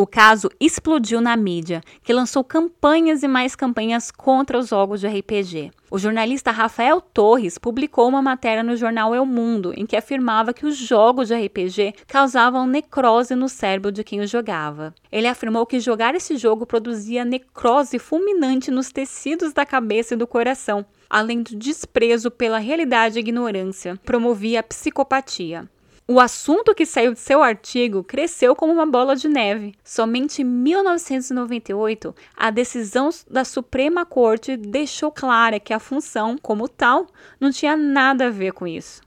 O 0.05 0.07
caso 0.07 0.51
explodiu 0.59 1.19
na 1.19 1.35
mídia, 1.35 1.81
que 2.03 2.13
lançou 2.13 2.43
campanhas 2.43 3.23
e 3.23 3.27
mais 3.27 3.55
campanhas 3.55 4.11
contra 4.11 4.59
os 4.59 4.67
jogos 4.67 4.99
de 4.99 5.07
RPG. 5.07 5.71
O 5.89 5.97
jornalista 5.97 6.51
Rafael 6.51 7.01
Torres 7.01 7.57
publicou 7.57 8.07
uma 8.07 8.21
matéria 8.21 8.61
no 8.61 8.75
jornal 8.75 9.15
El 9.15 9.25
Mundo 9.25 9.73
em 9.75 9.83
que 9.83 9.95
afirmava 9.95 10.53
que 10.53 10.63
os 10.63 10.77
jogos 10.77 11.29
de 11.29 11.33
RPG 11.33 11.95
causavam 12.05 12.67
necrose 12.67 13.33
no 13.33 13.49
cérebro 13.49 13.91
de 13.91 14.03
quem 14.03 14.19
os 14.19 14.29
jogava. 14.29 14.93
Ele 15.11 15.25
afirmou 15.25 15.65
que 15.65 15.79
jogar 15.79 16.13
esse 16.13 16.37
jogo 16.37 16.67
produzia 16.67 17.25
necrose 17.25 17.97
fulminante 17.97 18.69
nos 18.69 18.91
tecidos 18.91 19.53
da 19.53 19.65
cabeça 19.65 20.13
e 20.13 20.17
do 20.17 20.27
coração, 20.27 20.85
além 21.09 21.41
do 21.41 21.55
desprezo 21.55 22.29
pela 22.29 22.59
realidade 22.59 23.17
e 23.17 23.21
ignorância, 23.21 23.99
promovia 24.05 24.59
a 24.59 24.63
psicopatia. 24.63 25.67
O 26.07 26.19
assunto 26.19 26.75
que 26.75 26.85
saiu 26.85 27.13
de 27.13 27.19
seu 27.19 27.41
artigo 27.41 28.03
cresceu 28.03 28.55
como 28.55 28.71
uma 28.71 28.85
bola 28.85 29.15
de 29.15 29.27
neve. 29.27 29.73
Somente 29.83 30.43
em 30.43 30.45
1998, 30.45 32.13
a 32.37 32.51
decisão 32.51 33.09
da 33.27 33.43
Suprema 33.43 34.05
Corte 34.05 34.55
deixou 34.55 35.11
clara 35.11 35.59
que 35.59 35.73
a 35.73 35.79
função, 35.79 36.37
como 36.39 36.67
tal, 36.67 37.07
não 37.39 37.49
tinha 37.49 37.75
nada 37.75 38.27
a 38.27 38.29
ver 38.29 38.53
com 38.53 38.67
isso. 38.67 39.01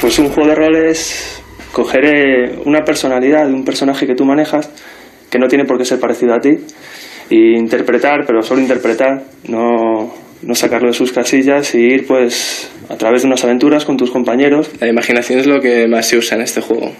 Pues 0.00 0.18
un 0.18 0.30
juego 0.30 0.48
de 0.48 0.54
rol 0.54 0.76
es 0.76 1.42
coger 1.72 2.62
una 2.64 2.86
personalidad 2.86 3.46
de 3.46 3.52
un 3.52 3.66
personaje 3.66 4.06
que 4.06 4.14
tú 4.14 4.24
manejas, 4.24 4.70
que 5.28 5.38
no 5.38 5.46
tiene 5.46 5.66
por 5.66 5.76
qué 5.76 5.84
ser 5.84 6.00
parecido 6.00 6.32
a 6.32 6.40
ti, 6.40 6.58
interpretar, 7.30 8.24
pero 8.26 8.42
solo 8.42 8.60
interpretar, 8.60 9.24
no, 9.48 10.14
no 10.42 10.54
sacarlo 10.54 10.88
de 10.88 10.94
sus 10.94 11.12
casillas 11.12 11.74
y 11.74 11.78
ir 11.78 12.06
pues 12.06 12.70
a 12.88 12.96
través 12.96 13.22
de 13.22 13.28
unas 13.28 13.44
aventuras 13.44 13.84
con 13.84 13.96
tus 13.96 14.10
compañeros. 14.10 14.70
La 14.80 14.88
imaginación 14.88 15.40
es 15.40 15.46
lo 15.46 15.60
que 15.60 15.88
más 15.88 16.06
se 16.06 16.18
usa 16.18 16.36
en 16.36 16.42
este 16.42 16.60
juego. 16.60 16.92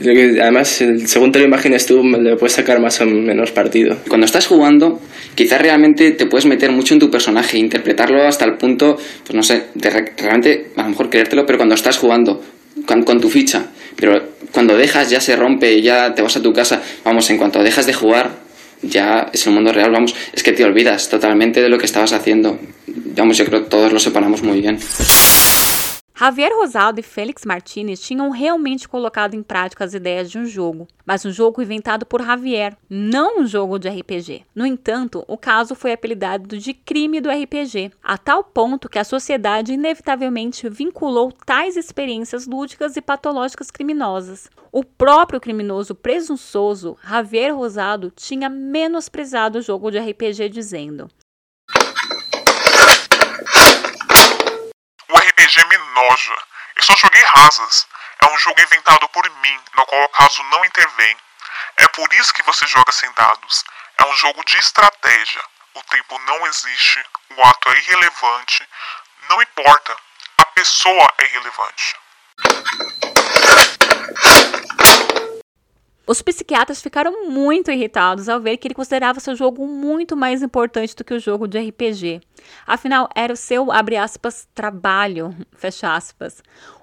Además, 0.00 0.82
según 1.06 1.32
te 1.32 1.38
lo 1.38 1.44
imagines 1.44 1.86
tú, 1.86 2.02
le 2.02 2.36
puedes 2.36 2.54
sacar 2.54 2.80
más 2.80 3.00
o 3.00 3.06
menos 3.06 3.52
partido. 3.52 3.96
Cuando 4.08 4.24
estás 4.24 4.46
jugando, 4.46 5.00
quizás 5.34 5.60
realmente 5.60 6.12
te 6.12 6.26
puedes 6.26 6.46
meter 6.46 6.72
mucho 6.72 6.94
en 6.94 7.00
tu 7.00 7.10
personaje, 7.10 7.58
interpretarlo 7.58 8.22
hasta 8.22 8.44
el 8.44 8.56
punto, 8.56 8.96
pues 8.96 9.34
no 9.34 9.42
sé, 9.42 9.64
de 9.74 9.90
realmente 10.16 10.70
a 10.76 10.82
lo 10.82 10.88
mejor 10.88 11.10
creértelo, 11.10 11.46
pero 11.46 11.58
cuando 11.58 11.74
estás 11.74 11.98
jugando, 11.98 12.42
con, 12.86 13.02
con 13.02 13.20
tu 13.20 13.28
ficha, 13.28 13.66
pero 13.94 14.20
cuando 14.50 14.76
dejas 14.76 15.10
ya 15.10 15.20
se 15.20 15.36
rompe, 15.36 15.80
ya 15.82 16.14
te 16.14 16.22
vas 16.22 16.36
a 16.36 16.42
tu 16.42 16.52
casa, 16.52 16.82
vamos, 17.04 17.28
en 17.30 17.38
cuanto 17.38 17.62
dejas 17.62 17.86
de 17.86 17.92
jugar, 17.92 18.41
ya 18.82 19.30
es 19.32 19.46
el 19.46 19.52
mundo 19.52 19.72
real, 19.72 19.90
vamos, 19.90 20.14
es 20.32 20.42
que 20.42 20.52
te 20.52 20.64
olvidas 20.64 21.08
totalmente 21.08 21.62
de 21.62 21.68
lo 21.68 21.78
que 21.78 21.86
estabas 21.86 22.12
haciendo. 22.12 22.58
Vamos, 22.86 23.38
yo 23.38 23.44
creo 23.44 23.64
que 23.64 23.70
todos 23.70 23.92
lo 23.92 24.00
separamos 24.00 24.42
muy 24.42 24.60
bien. 24.60 24.78
Javier 26.24 26.52
Rosado 26.54 27.00
e 27.00 27.02
Félix 27.02 27.44
Martinez 27.44 28.00
tinham 28.00 28.30
realmente 28.30 28.88
colocado 28.88 29.34
em 29.34 29.42
prática 29.42 29.84
as 29.84 29.92
ideias 29.92 30.30
de 30.30 30.38
um 30.38 30.46
jogo, 30.46 30.86
mas 31.04 31.24
um 31.24 31.32
jogo 31.32 31.60
inventado 31.60 32.06
por 32.06 32.22
Javier, 32.22 32.76
não 32.88 33.40
um 33.40 33.44
jogo 33.44 33.76
de 33.76 33.88
RPG. 33.88 34.44
No 34.54 34.64
entanto, 34.64 35.24
o 35.26 35.36
caso 35.36 35.74
foi 35.74 35.92
apelidado 35.92 36.56
de 36.56 36.74
crime 36.74 37.20
do 37.20 37.28
RPG, 37.28 37.90
a 38.00 38.16
tal 38.16 38.44
ponto 38.44 38.88
que 38.88 39.00
a 39.00 39.04
sociedade 39.04 39.72
inevitavelmente 39.72 40.68
vinculou 40.68 41.32
tais 41.44 41.76
experiências 41.76 42.46
lúdicas 42.46 42.96
e 42.96 43.02
patológicas 43.02 43.68
criminosas. 43.68 44.48
O 44.70 44.84
próprio 44.84 45.40
criminoso 45.40 45.92
presunçoso, 45.92 46.96
Javier 47.02 47.52
Rosado, 47.52 48.12
tinha 48.14 48.48
menosprezado 48.48 49.58
o 49.58 49.62
jogo 49.62 49.90
de 49.90 49.98
RPG 49.98 50.50
dizendo: 50.50 51.08
RPG 55.42 55.64
me 55.66 55.76
noja. 55.76 56.36
Eu 56.76 56.82
só 56.82 56.94
joguei 56.96 57.22
rasas. 57.22 57.88
É 58.20 58.26
um 58.30 58.38
jogo 58.38 58.60
inventado 58.60 59.08
por 59.08 59.28
mim, 59.28 59.60
no 59.74 59.84
qual 59.86 60.04
o 60.04 60.08
caso 60.10 60.42
não 60.44 60.64
intervém. 60.64 61.16
É 61.78 61.88
por 61.88 62.12
isso 62.14 62.32
que 62.32 62.42
você 62.42 62.66
joga 62.66 62.92
sem 62.92 63.10
dados. 63.12 63.64
É 63.98 64.06
um 64.06 64.16
jogo 64.16 64.44
de 64.44 64.56
estratégia. 64.58 65.42
O 65.74 65.82
tempo 65.84 66.18
não 66.20 66.46
existe, 66.46 67.04
o 67.30 67.44
ato 67.44 67.70
é 67.70 67.78
irrelevante. 67.78 68.68
Não 69.28 69.42
importa, 69.42 69.96
a 70.38 70.46
pessoa 70.46 71.12
é 71.18 71.24
irrelevante. 71.24 71.96
Os 76.04 76.20
psiquiatras 76.20 76.82
ficaram 76.82 77.30
muito 77.30 77.70
irritados 77.70 78.28
ao 78.28 78.40
ver 78.40 78.56
que 78.56 78.66
ele 78.66 78.74
considerava 78.74 79.20
seu 79.20 79.36
jogo 79.36 79.68
muito 79.68 80.16
mais 80.16 80.42
importante 80.42 80.96
do 80.96 81.04
que 81.04 81.14
o 81.14 81.20
jogo 81.20 81.46
de 81.46 81.60
RPG. 81.60 82.20
Afinal, 82.66 83.08
era 83.14 83.32
o 83.32 83.36
seu, 83.36 83.68
aspas, 83.70 84.48
trabalho. 84.52 85.34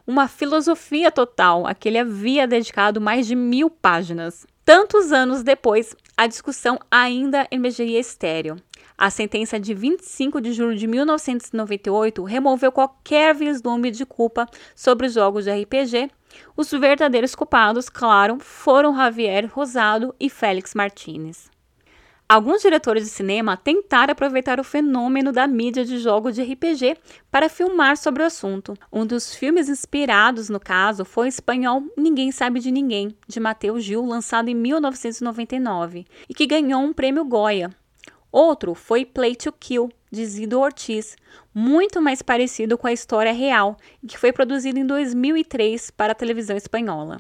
Uma 0.08 0.30
filosofia 0.30 1.12
total 1.12 1.68
a 1.68 1.74
que 1.74 1.90
ele 1.90 1.98
havia 1.98 2.48
dedicado 2.48 3.02
mais 3.02 3.28
de 3.28 3.36
mil 3.36 3.70
páginas. 3.70 4.48
Tantos 4.64 5.12
anos 5.12 5.44
depois, 5.44 5.96
a 6.16 6.26
discussão 6.26 6.80
ainda 6.90 7.46
emergeria 7.52 8.00
estéreo. 8.00 8.56
A 8.98 9.10
sentença 9.10 9.60
de 9.60 9.74
25 9.74 10.40
de 10.40 10.54
julho 10.54 10.76
de 10.76 10.88
1998 10.88 12.24
removeu 12.24 12.72
qualquer 12.72 13.36
vislumbre 13.36 13.92
de 13.92 14.06
culpa 14.06 14.46
sobre 14.76 15.08
os 15.08 15.14
jogos 15.14 15.46
de 15.46 15.52
RPG 15.52 16.10
os 16.56 16.72
verdadeiros 16.72 17.36
culpados, 17.36 17.90
claro, 17.90 18.38
foram 18.40 18.96
Javier 18.96 19.50
Rosado 19.52 20.14
e 20.20 20.30
Félix 20.30 20.74
Martínez. 20.74 21.50
Alguns 22.32 22.62
diretores 22.62 23.06
de 23.06 23.10
cinema 23.10 23.58
tentaram 23.58 24.12
aproveitar 24.12 24.60
o 24.60 24.64
fenômeno 24.64 25.32
da 25.32 25.48
mídia 25.48 25.84
de 25.84 25.98
jogo 25.98 26.32
de 26.32 26.44
RPG 26.44 26.96
para 27.32 27.50
filmar 27.50 27.98
sobre 27.98 28.22
o 28.22 28.26
assunto. 28.28 28.76
Um 28.94 29.04
dos 29.04 29.34
filmes 29.34 29.68
inspirados 29.68 30.48
no 30.48 30.60
caso 30.60 31.04
foi 31.04 31.26
o 31.26 31.28
espanhol 31.28 31.82
Ninguém 31.98 32.32
Sabe 32.32 32.60
de 32.60 32.70
Ninguém, 32.70 33.18
de 33.28 33.40
Mateus 33.40 33.84
Gil, 33.84 34.06
lançado 34.06 34.48
em 34.48 34.54
1999, 34.54 36.06
e 36.30 36.34
que 36.36 36.46
ganhou 36.46 36.82
um 36.82 36.94
prêmio 36.94 37.26
Goya. 37.26 37.72
Outro 38.32 38.76
foi 38.76 39.06
Play 39.06 39.36
to 39.36 39.52
Kill, 39.52 39.90
de 40.12 40.26
Zido 40.26 40.60
Ortiz, 40.60 41.16
muito 41.54 42.02
mais 42.02 42.22
parecido 42.22 42.78
com 42.78 42.88
a 42.88 42.94
história 42.94 43.32
real, 43.32 43.78
e 44.02 44.08
que 44.08 44.18
foi 44.18 44.32
produzido 44.32 44.80
em 44.80 44.86
2003 44.86 45.92
para 45.92 46.14
a 46.14 46.16
televisão 46.16 46.58
espanhola. 46.58 47.20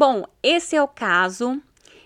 Bom, 0.00 0.24
esse 0.42 0.74
é 0.74 0.82
o 0.82 0.88
caso. 0.88 1.60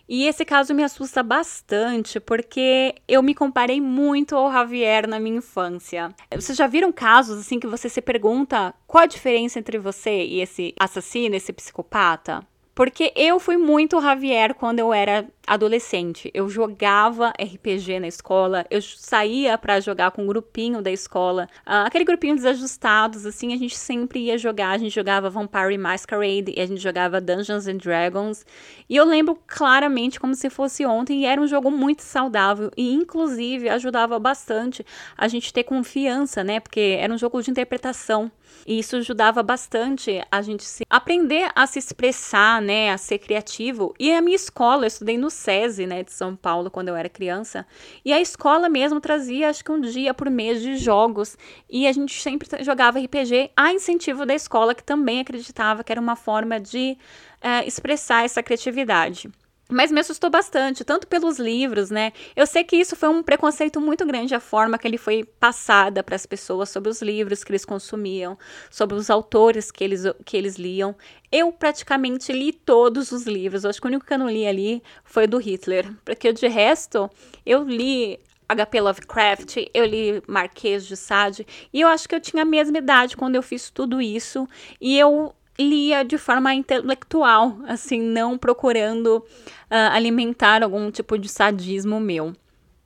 E 0.08 0.26
esse 0.26 0.44
caso 0.44 0.74
me 0.74 0.82
assusta 0.82 1.22
bastante 1.22 2.18
porque 2.18 2.92
eu 3.06 3.22
me 3.22 3.36
comparei 3.36 3.80
muito 3.80 4.34
ao 4.34 4.50
Javier 4.50 5.06
na 5.06 5.20
minha 5.20 5.36
infância. 5.36 6.12
Vocês 6.34 6.58
já 6.58 6.66
viram 6.66 6.90
casos 6.90 7.38
assim 7.38 7.60
que 7.60 7.68
você 7.68 7.88
se 7.88 8.02
pergunta 8.02 8.74
qual 8.84 9.04
a 9.04 9.06
diferença 9.06 9.60
entre 9.60 9.78
você 9.78 10.24
e 10.24 10.40
esse 10.40 10.74
assassino, 10.76 11.36
esse 11.36 11.52
psicopata? 11.52 12.44
Porque 12.74 13.12
eu 13.14 13.38
fui 13.38 13.56
muito 13.56 14.00
Javier 14.00 14.54
quando 14.54 14.80
eu 14.80 14.92
era 14.92 15.26
adolescente. 15.46 16.30
Eu 16.34 16.48
jogava 16.48 17.32
RPG 17.40 18.00
na 18.00 18.08
escola, 18.08 18.66
eu 18.70 18.82
saía 18.82 19.56
para 19.56 19.78
jogar 19.80 20.10
com 20.10 20.22
um 20.22 20.26
grupinho 20.26 20.82
da 20.82 20.90
escola. 20.90 21.48
Uh, 21.66 21.86
aquele 21.86 22.04
grupinho 22.04 22.34
desajustados, 22.34 23.26
assim, 23.26 23.52
a 23.52 23.56
gente 23.56 23.76
sempre 23.76 24.20
ia 24.20 24.38
jogar. 24.38 24.70
A 24.70 24.78
gente 24.78 24.94
jogava 24.94 25.30
Vampire 25.30 25.78
Masquerade 25.78 26.52
e 26.56 26.60
a 26.60 26.66
gente 26.66 26.80
jogava 26.80 27.20
Dungeons 27.20 27.68
and 27.68 27.76
Dragons. 27.76 28.44
E 28.88 28.96
eu 28.96 29.04
lembro 29.04 29.38
claramente 29.46 30.18
como 30.18 30.34
se 30.34 30.50
fosse 30.50 30.84
ontem. 30.84 31.22
E 31.22 31.26
era 31.26 31.40
um 31.40 31.46
jogo 31.46 31.70
muito 31.70 32.02
saudável 32.02 32.70
e, 32.76 32.92
inclusive, 32.92 33.68
ajudava 33.68 34.18
bastante 34.18 34.84
a 35.16 35.28
gente 35.28 35.52
ter 35.52 35.64
confiança, 35.64 36.42
né? 36.42 36.58
Porque 36.58 36.96
era 36.98 37.12
um 37.12 37.18
jogo 37.18 37.40
de 37.42 37.50
interpretação. 37.50 38.30
E 38.66 38.78
isso 38.78 38.96
ajudava 38.96 39.42
bastante 39.42 40.22
a 40.30 40.40
gente 40.40 40.64
se 40.64 40.84
aprender 40.88 41.50
a 41.54 41.66
se 41.66 41.78
expressar, 41.78 42.62
né, 42.64 42.90
a 42.90 42.98
ser 42.98 43.18
criativo. 43.18 43.94
E 44.00 44.12
a 44.12 44.20
minha 44.20 44.34
escola, 44.34 44.84
eu 44.84 44.88
estudei 44.88 45.16
no 45.16 45.30
SESI, 45.30 45.86
né, 45.86 46.02
de 46.02 46.12
São 46.12 46.34
Paulo 46.34 46.70
quando 46.70 46.88
eu 46.88 46.96
era 46.96 47.08
criança, 47.08 47.66
e 48.04 48.12
a 48.12 48.20
escola 48.20 48.68
mesmo 48.68 49.00
trazia 49.00 49.50
acho 49.50 49.64
que 49.64 49.70
um 49.70 49.80
dia 49.80 50.12
por 50.12 50.28
mês 50.30 50.60
de 50.60 50.76
jogos, 50.76 51.36
e 51.70 51.86
a 51.86 51.92
gente 51.92 52.20
sempre 52.20 52.48
jogava 52.64 52.98
RPG 52.98 53.50
a 53.56 53.72
incentivo 53.72 54.26
da 54.26 54.34
escola 54.34 54.74
que 54.74 54.82
também 54.82 55.20
acreditava 55.20 55.84
que 55.84 55.92
era 55.92 56.00
uma 56.00 56.16
forma 56.16 56.58
de 56.58 56.98
é, 57.40 57.66
expressar 57.66 58.24
essa 58.24 58.42
criatividade. 58.42 59.30
Mas 59.70 59.90
me 59.90 60.00
assustou 60.00 60.28
bastante, 60.28 60.84
tanto 60.84 61.06
pelos 61.06 61.38
livros, 61.38 61.90
né? 61.90 62.12
Eu 62.36 62.46
sei 62.46 62.62
que 62.64 62.76
isso 62.76 62.94
foi 62.94 63.08
um 63.08 63.22
preconceito 63.22 63.80
muito 63.80 64.04
grande, 64.04 64.34
a 64.34 64.40
forma 64.40 64.76
que 64.78 64.86
ele 64.86 64.98
foi 64.98 65.24
passada 65.24 66.02
para 66.02 66.14
as 66.14 66.26
pessoas 66.26 66.68
sobre 66.68 66.90
os 66.90 67.00
livros 67.00 67.42
que 67.42 67.50
eles 67.50 67.64
consumiam, 67.64 68.38
sobre 68.70 68.96
os 68.96 69.08
autores 69.08 69.70
que 69.70 69.82
eles, 69.82 70.02
que 70.24 70.36
eles 70.36 70.56
liam. 70.56 70.94
Eu 71.32 71.50
praticamente 71.50 72.30
li 72.30 72.52
todos 72.52 73.10
os 73.10 73.24
livros, 73.26 73.64
eu 73.64 73.70
acho 73.70 73.80
que 73.80 73.86
o 73.86 73.88
único 73.88 74.04
que 74.04 74.12
eu 74.12 74.18
não 74.18 74.28
li 74.28 74.46
ali 74.46 74.82
foi 75.02 75.26
do 75.26 75.38
Hitler, 75.38 75.90
porque 76.04 76.30
de 76.32 76.46
resto 76.46 77.10
eu 77.46 77.64
li 77.64 78.20
H.P. 78.46 78.80
Lovecraft, 78.82 79.56
eu 79.72 79.86
li 79.86 80.22
Marquês 80.28 80.86
de 80.86 80.96
Sade, 80.96 81.46
e 81.72 81.80
eu 81.80 81.88
acho 81.88 82.06
que 82.06 82.14
eu 82.14 82.20
tinha 82.20 82.42
a 82.42 82.46
mesma 82.46 82.76
idade 82.76 83.16
quando 83.16 83.36
eu 83.36 83.42
fiz 83.42 83.70
tudo 83.70 84.02
isso, 84.02 84.46
e 84.78 84.98
eu 84.98 85.34
lia 85.58 86.04
de 86.04 86.18
forma 86.18 86.54
intelectual, 86.54 87.56
assim, 87.66 88.00
não 88.00 88.36
procurando 88.36 89.18
uh, 89.18 89.92
alimentar 89.92 90.62
algum 90.62 90.90
tipo 90.90 91.18
de 91.18 91.28
sadismo 91.28 92.00
meu. 92.00 92.34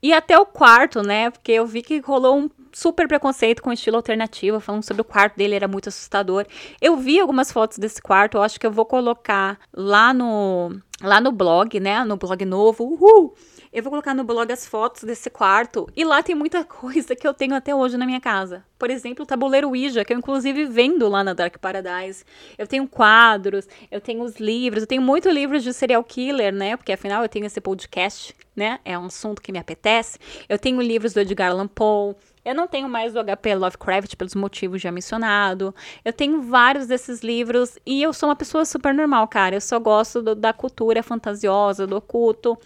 E 0.01 0.13
até 0.13 0.39
o 0.39 0.45
quarto, 0.45 1.01
né? 1.01 1.29
Porque 1.29 1.51
eu 1.51 1.65
vi 1.65 1.81
que 1.81 1.99
rolou 1.99 2.37
um 2.37 2.49
super 2.71 3.07
preconceito 3.07 3.61
com 3.61 3.73
estilo 3.73 3.97
alternativo, 3.97 4.59
falando 4.59 4.83
sobre 4.83 5.01
o 5.01 5.05
quarto 5.05 5.35
dele, 5.35 5.55
era 5.55 5.67
muito 5.67 5.89
assustador. 5.89 6.45
Eu 6.81 6.95
vi 6.95 7.19
algumas 7.19 7.51
fotos 7.51 7.77
desse 7.77 8.01
quarto, 8.01 8.37
eu 8.37 8.41
acho 8.41 8.59
que 8.59 8.65
eu 8.65 8.71
vou 8.71 8.85
colocar 8.85 9.59
lá 9.73 10.13
no 10.13 10.79
lá 11.01 11.19
no 11.19 11.31
blog, 11.31 11.79
né? 11.79 12.03
No 12.05 12.17
blog 12.17 12.45
novo. 12.45 12.83
Uhul! 12.83 13.35
Eu 13.71 13.83
vou 13.83 13.91
colocar 13.91 14.15
no 14.15 14.23
blog 14.23 14.51
as 14.51 14.65
fotos 14.65 15.03
desse 15.03 15.29
quarto 15.29 15.87
e 15.95 16.03
lá 16.03 16.23
tem 16.23 16.33
muita 16.33 16.63
coisa 16.65 17.15
que 17.15 17.27
eu 17.27 17.33
tenho 17.35 17.53
até 17.53 17.73
hoje 17.73 17.97
na 17.97 18.05
minha 18.05 18.19
casa. 18.19 18.65
Por 18.79 18.89
exemplo, 18.89 19.23
o 19.23 19.27
tabuleiro 19.27 19.69
Ouija, 19.69 20.03
que 20.03 20.11
eu 20.11 20.17
inclusive 20.17 20.65
vendo 20.65 21.07
lá 21.07 21.23
na 21.23 21.33
Dark 21.33 21.55
Paradise. 21.59 22.25
Eu 22.57 22.65
tenho 22.65 22.87
quadros, 22.87 23.67
eu 23.91 24.01
tenho 24.01 24.23
os 24.23 24.37
livros, 24.37 24.83
eu 24.83 24.87
tenho 24.87 25.01
muitos 25.03 25.31
livros 25.31 25.63
de 25.63 25.71
serial 25.71 26.03
killer, 26.03 26.51
né? 26.51 26.77
Porque 26.77 26.91
afinal 26.91 27.21
eu 27.21 27.29
tenho 27.29 27.45
esse 27.45 27.61
podcast, 27.61 28.35
né? 28.55 28.79
É 28.83 28.97
um 28.97 29.05
assunto 29.05 29.39
que 29.39 29.51
me 29.51 29.59
apetece. 29.59 30.17
Eu 30.47 30.57
tenho 30.57 30.81
livros 30.81 31.13
do 31.13 31.19
Edgar 31.19 31.51
Allan 31.51 31.67
Poe, 31.67 32.15
eu 32.43 32.55
não 32.55 32.67
tenho 32.67 32.89
mais 32.89 33.15
o 33.15 33.23
HP 33.23 33.53
Lovecraft 33.53 34.15
pelos 34.15 34.33
motivos 34.33 34.81
já 34.81 34.91
mencionado. 34.91 35.75
Eu 36.03 36.11
tenho 36.11 36.41
vários 36.41 36.87
desses 36.87 37.21
livros 37.21 37.77
e 37.85 38.01
eu 38.01 38.13
sou 38.13 38.29
uma 38.29 38.35
pessoa 38.35 38.65
super 38.65 38.93
normal, 38.93 39.27
cara. 39.27 39.55
Eu 39.55 39.61
só 39.61 39.77
gosto 39.77 40.21
do, 40.21 40.33
da 40.33 40.53
cultura 40.53 41.03
fantasiosa, 41.03 41.85
do 41.85 41.97
oculto 41.97 42.57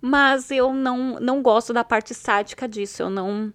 mas 0.00 0.50
eu 0.50 0.72
não, 0.72 1.18
não 1.20 1.42
gosto 1.42 1.72
da 1.72 1.84
parte 1.84 2.14
sádica 2.14 2.68
disso, 2.68 3.02
eu 3.02 3.10
não 3.10 3.52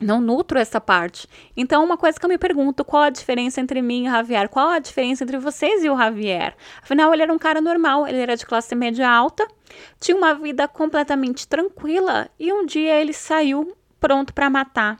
não 0.00 0.20
nutro 0.20 0.58
essa 0.58 0.80
parte. 0.80 1.28
Então, 1.54 1.84
uma 1.84 1.96
coisa 1.96 2.18
que 2.18 2.24
eu 2.24 2.30
me 2.30 2.38
pergunto, 2.38 2.84
qual 2.84 3.02
a 3.02 3.10
diferença 3.10 3.60
entre 3.60 3.82
mim 3.82 4.06
e 4.06 4.08
o 4.08 4.10
Javier? 4.10 4.48
Qual 4.48 4.68
a 4.68 4.78
diferença 4.78 5.22
entre 5.22 5.38
vocês 5.38 5.84
e 5.84 5.90
o 5.90 5.96
Javier? 5.96 6.56
Afinal, 6.82 7.12
ele 7.12 7.22
era 7.22 7.32
um 7.32 7.38
cara 7.38 7.60
normal, 7.60 8.08
ele 8.08 8.18
era 8.18 8.36
de 8.36 8.46
classe 8.46 8.74
média 8.74 9.08
alta, 9.08 9.46
tinha 10.00 10.16
uma 10.16 10.34
vida 10.34 10.66
completamente 10.66 11.46
tranquila 11.46 12.30
e 12.38 12.52
um 12.52 12.64
dia 12.64 12.98
ele 12.98 13.12
saiu 13.12 13.76
pronto 14.00 14.32
para 14.32 14.48
matar. 14.48 14.98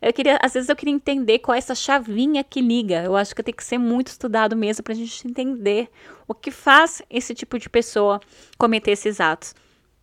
Eu 0.00 0.12
queria, 0.12 0.38
às 0.40 0.54
vezes 0.54 0.68
eu 0.68 0.76
queria 0.76 0.94
entender 0.94 1.40
qual 1.40 1.54
é 1.54 1.58
essa 1.58 1.74
chavinha 1.74 2.42
que 2.44 2.60
liga. 2.60 3.02
Eu 3.02 3.16
acho 3.16 3.34
que 3.34 3.42
tem 3.42 3.54
que 3.54 3.64
ser 3.64 3.78
muito 3.78 4.08
estudado 4.08 4.56
mesmo 4.56 4.82
para 4.82 4.92
a 4.92 4.96
gente 4.96 5.26
entender 5.26 5.90
o 6.26 6.34
que 6.34 6.50
faz 6.50 7.02
esse 7.10 7.34
tipo 7.34 7.58
de 7.58 7.68
pessoa 7.68 8.20
cometer 8.56 8.92
esses 8.92 9.20
atos. 9.20 9.54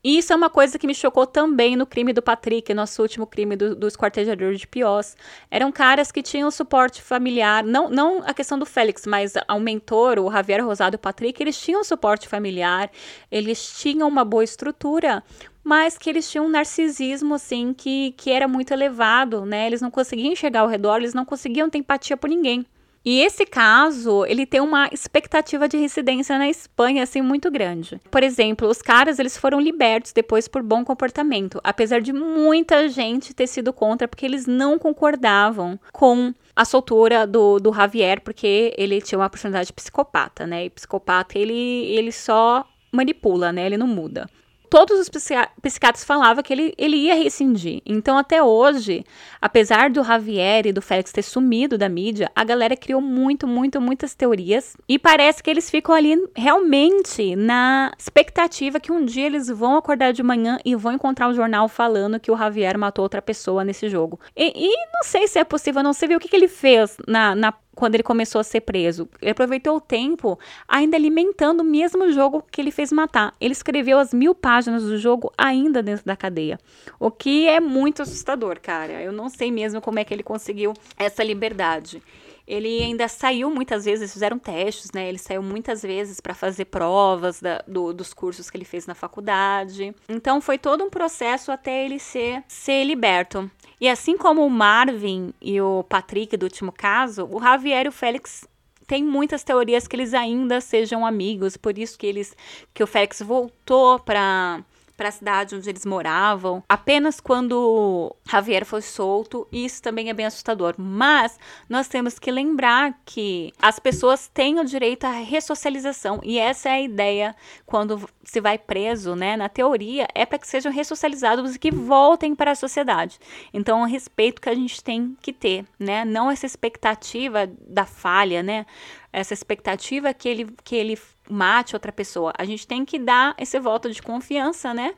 E 0.03 0.17
isso 0.17 0.33
é 0.33 0.35
uma 0.35 0.49
coisa 0.49 0.77
que 0.77 0.85
me 0.85 0.93
chocou 0.93 1.25
também 1.25 1.77
no 1.77 1.85
crime 1.85 2.11
do 2.11 2.21
Patrick, 2.21 2.73
nosso 2.73 3.01
último 3.01 3.25
crime 3.25 3.55
do, 3.55 3.73
do 3.73 3.87
esquartejador 3.87 4.53
de 4.53 4.67
Piós. 4.67 5.15
Eram 5.49 5.71
caras 5.71 6.11
que 6.11 6.21
tinham 6.21 6.51
suporte 6.51 7.01
familiar, 7.01 7.63
não, 7.63 7.89
não 7.89 8.21
a 8.25 8.33
questão 8.33 8.59
do 8.59 8.65
Félix, 8.65 9.05
mas 9.07 9.35
o 9.49 9.59
mentor, 9.61 10.19
o 10.19 10.29
Javier 10.29 10.65
Rosado 10.65 10.95
e 10.95 10.97
o 10.97 10.99
Patrick, 10.99 11.41
eles 11.41 11.57
tinham 11.57 11.85
suporte 11.85 12.27
familiar, 12.27 12.91
eles 13.31 13.79
tinham 13.79 14.09
uma 14.09 14.25
boa 14.25 14.43
estrutura, 14.43 15.23
mas 15.63 15.97
que 15.97 16.09
eles 16.09 16.29
tinham 16.29 16.47
um 16.47 16.49
narcisismo, 16.49 17.35
assim, 17.35 17.73
que, 17.73 18.11
que 18.17 18.29
era 18.29 18.45
muito 18.45 18.73
elevado, 18.73 19.45
né? 19.45 19.67
Eles 19.67 19.79
não 19.79 19.89
conseguiam 19.89 20.35
chegar 20.35 20.61
ao 20.61 20.67
redor, 20.67 20.97
eles 20.97 21.13
não 21.13 21.23
conseguiam 21.23 21.69
ter 21.69 21.77
empatia 21.77 22.17
por 22.17 22.29
ninguém. 22.29 22.65
E 23.05 23.19
esse 23.19 23.45
caso, 23.45 24.25
ele 24.25 24.45
tem 24.45 24.61
uma 24.61 24.87
expectativa 24.91 25.67
de 25.67 25.77
residência 25.77 26.37
na 26.37 26.47
Espanha 26.47 27.03
assim 27.03 27.21
muito 27.21 27.51
grande. 27.51 27.99
Por 28.09 28.23
exemplo, 28.23 28.67
os 28.69 28.81
caras 28.81 29.19
eles 29.19 29.35
foram 29.35 29.59
libertos 29.59 30.13
depois 30.13 30.47
por 30.47 30.63
bom 30.63 30.85
comportamento, 30.85 31.59
apesar 31.63 32.01
de 32.01 32.13
muita 32.13 32.87
gente 32.87 33.33
ter 33.33 33.47
sido 33.47 33.73
contra 33.73 34.07
porque 34.07 34.25
eles 34.25 34.47
não 34.47 34.79
concordavam 34.79 35.77
com 35.91 36.33
a 36.55 36.63
soltura 36.63 37.27
do, 37.27 37.59
do 37.59 37.73
Javier, 37.73 38.21
porque 38.21 38.73
ele 38.77 39.01
tinha 39.01 39.19
uma 39.19 39.29
personalidade 39.29 39.73
psicopata, 39.73 40.47
né? 40.47 40.65
E 40.65 40.69
psicopata 40.69 41.37
ele, 41.37 41.53
ele 41.53 42.11
só 42.11 42.65
manipula, 42.91 43.51
né? 43.51 43.65
Ele 43.65 43.77
não 43.77 43.87
muda 43.87 44.29
todos 44.73 44.99
os 44.99 45.07
psiquiatras 45.07 46.03
falavam 46.03 46.41
que 46.41 46.51
ele, 46.51 46.73
ele 46.79 46.97
ia 46.97 47.13
rescindir. 47.13 47.79
Então, 47.85 48.17
até 48.17 48.41
hoje, 48.41 49.05
apesar 49.39 49.91
do 49.91 50.03
Javier 50.03 50.65
e 50.65 50.73
do 50.73 50.81
Félix 50.81 51.11
ter 51.11 51.21
sumido 51.21 51.77
da 51.77 51.87
mídia, 51.87 52.31
a 52.35 52.43
galera 52.43 52.75
criou 52.75 52.99
muito, 52.99 53.45
muito, 53.45 53.79
muitas 53.79 54.15
teorias. 54.15 54.75
E 54.89 54.97
parece 54.97 55.43
que 55.43 55.49
eles 55.51 55.69
ficam 55.69 55.93
ali 55.93 56.17
realmente 56.35 57.35
na 57.35 57.91
expectativa 57.99 58.79
que 58.79 58.91
um 58.91 59.05
dia 59.05 59.27
eles 59.27 59.47
vão 59.47 59.77
acordar 59.77 60.11
de 60.11 60.23
manhã 60.23 60.57
e 60.65 60.75
vão 60.75 60.93
encontrar 60.93 61.27
um 61.27 61.35
jornal 61.35 61.69
falando 61.69 62.19
que 62.19 62.31
o 62.31 62.35
Javier 62.35 62.75
matou 62.75 63.03
outra 63.03 63.21
pessoa 63.21 63.63
nesse 63.63 63.87
jogo. 63.89 64.19
E, 64.35 64.53
e 64.55 64.75
não 64.91 65.03
sei 65.03 65.27
se 65.27 65.37
é 65.37 65.43
possível, 65.43 65.83
não 65.83 65.93
sei 65.93 66.15
o 66.15 66.19
que, 66.19 66.27
que 66.27 66.35
ele 66.35 66.47
fez 66.47 66.97
na, 67.07 67.35
na 67.35 67.53
quando 67.75 67.95
ele 67.95 68.03
começou 68.03 68.39
a 68.39 68.43
ser 68.43 68.61
preso. 68.61 69.09
Ele 69.21 69.31
aproveitou 69.31 69.77
o 69.77 69.81
tempo 69.81 70.37
ainda 70.67 70.95
alimentando 70.95 71.61
o 71.61 71.63
mesmo 71.65 72.11
jogo 72.11 72.43
que 72.51 72.61
ele 72.61 72.71
fez 72.71 72.91
matar. 72.91 73.33
Ele 73.39 73.51
escreveu 73.51 73.99
as 73.99 74.13
mil 74.13 74.35
páginas 74.35 74.83
do 74.83 74.97
jogo 74.97 75.31
ainda 75.37 75.81
dentro 75.81 76.05
da 76.05 76.15
cadeia. 76.15 76.59
O 76.99 77.09
que 77.11 77.47
é 77.47 77.59
muito 77.59 78.01
assustador, 78.01 78.59
cara. 78.61 79.01
Eu 79.01 79.11
não 79.11 79.29
sei 79.29 79.51
mesmo 79.51 79.81
como 79.81 79.99
é 79.99 80.03
que 80.03 80.13
ele 80.13 80.23
conseguiu 80.23 80.73
essa 80.97 81.23
liberdade. 81.23 82.01
Ele 82.47 82.83
ainda 82.83 83.07
saiu 83.07 83.49
muitas 83.49 83.85
vezes, 83.85 84.11
fizeram 84.11 84.37
testes, 84.37 84.91
né? 84.91 85.07
Ele 85.07 85.17
saiu 85.17 85.41
muitas 85.41 85.81
vezes 85.81 86.19
para 86.19 86.33
fazer 86.33 86.65
provas 86.65 87.39
da, 87.39 87.63
do, 87.67 87.93
dos 87.93 88.13
cursos 88.13 88.49
que 88.49 88.57
ele 88.57 88.65
fez 88.65 88.85
na 88.85 88.93
faculdade. 88.93 89.95
Então 90.09 90.41
foi 90.41 90.57
todo 90.57 90.83
um 90.83 90.89
processo 90.89 91.51
até 91.51 91.85
ele 91.85 91.99
ser, 91.99 92.43
ser 92.47 92.83
liberto. 92.83 93.49
E 93.79 93.87
assim 93.87 94.17
como 94.17 94.45
o 94.45 94.49
Marvin 94.49 95.33
e 95.41 95.59
o 95.61 95.83
Patrick 95.83 96.35
do 96.35 96.43
último 96.43 96.71
caso, 96.71 97.27
o 97.31 97.41
Javier 97.41 97.85
e 97.85 97.89
o 97.89 97.91
Félix 97.91 98.47
tem 98.85 99.03
muitas 99.03 99.43
teorias 99.43 99.87
que 99.87 99.95
eles 99.95 100.13
ainda 100.13 100.59
sejam 100.59 101.05
amigos, 101.05 101.55
por 101.55 101.77
isso 101.77 101.97
que 101.97 102.05
eles 102.05 102.35
que 102.73 102.83
o 102.83 102.87
Félix 102.87 103.21
voltou 103.21 103.99
para 103.99 104.63
para 104.95 105.09
a 105.09 105.11
cidade 105.11 105.55
onde 105.55 105.69
eles 105.69 105.85
moravam, 105.85 106.63
apenas 106.67 107.19
quando 107.19 108.15
Javier 108.29 108.65
foi 108.65 108.81
solto, 108.81 109.47
e 109.51 109.65
isso 109.65 109.81
também 109.81 110.09
é 110.09 110.13
bem 110.13 110.25
assustador. 110.25 110.75
Mas 110.77 111.39
nós 111.67 111.87
temos 111.87 112.19
que 112.19 112.31
lembrar 112.31 112.99
que 113.05 113.51
as 113.61 113.79
pessoas 113.79 114.27
têm 114.27 114.59
o 114.59 114.65
direito 114.65 115.05
à 115.05 115.11
ressocialização, 115.11 116.19
e 116.23 116.37
essa 116.37 116.69
é 116.69 116.73
a 116.73 116.81
ideia 116.81 117.35
quando 117.65 118.07
se 118.23 118.39
vai 118.39 118.57
preso, 118.57 119.15
né? 119.15 119.35
Na 119.35 119.49
teoria, 119.49 120.07
é 120.13 120.25
para 120.25 120.39
que 120.39 120.47
sejam 120.47 120.71
ressocializados 120.71 121.55
e 121.55 121.59
que 121.59 121.71
voltem 121.71 122.35
para 122.35 122.51
a 122.51 122.55
sociedade. 122.55 123.19
Então, 123.53 123.81
o 123.81 123.85
respeito 123.85 124.41
que 124.41 124.49
a 124.49 124.55
gente 124.55 124.83
tem 124.83 125.17
que 125.21 125.33
ter, 125.33 125.65
né? 125.79 126.05
Não 126.05 126.31
essa 126.31 126.45
expectativa 126.45 127.49
da 127.67 127.85
falha, 127.85 128.41
né? 128.41 128.65
Essa 129.11 129.33
expectativa 129.33 130.13
que 130.13 130.27
ele, 130.27 130.55
que 130.63 130.75
ele 130.75 130.97
mate 131.29 131.75
outra 131.75 131.91
pessoa. 131.91 132.33
A 132.37 132.45
gente 132.45 132.67
tem 132.67 132.85
que 132.85 132.99
dar 132.99 133.35
esse 133.37 133.59
voto 133.59 133.89
de 133.91 134.01
confiança, 134.01 134.73
né? 134.73 134.93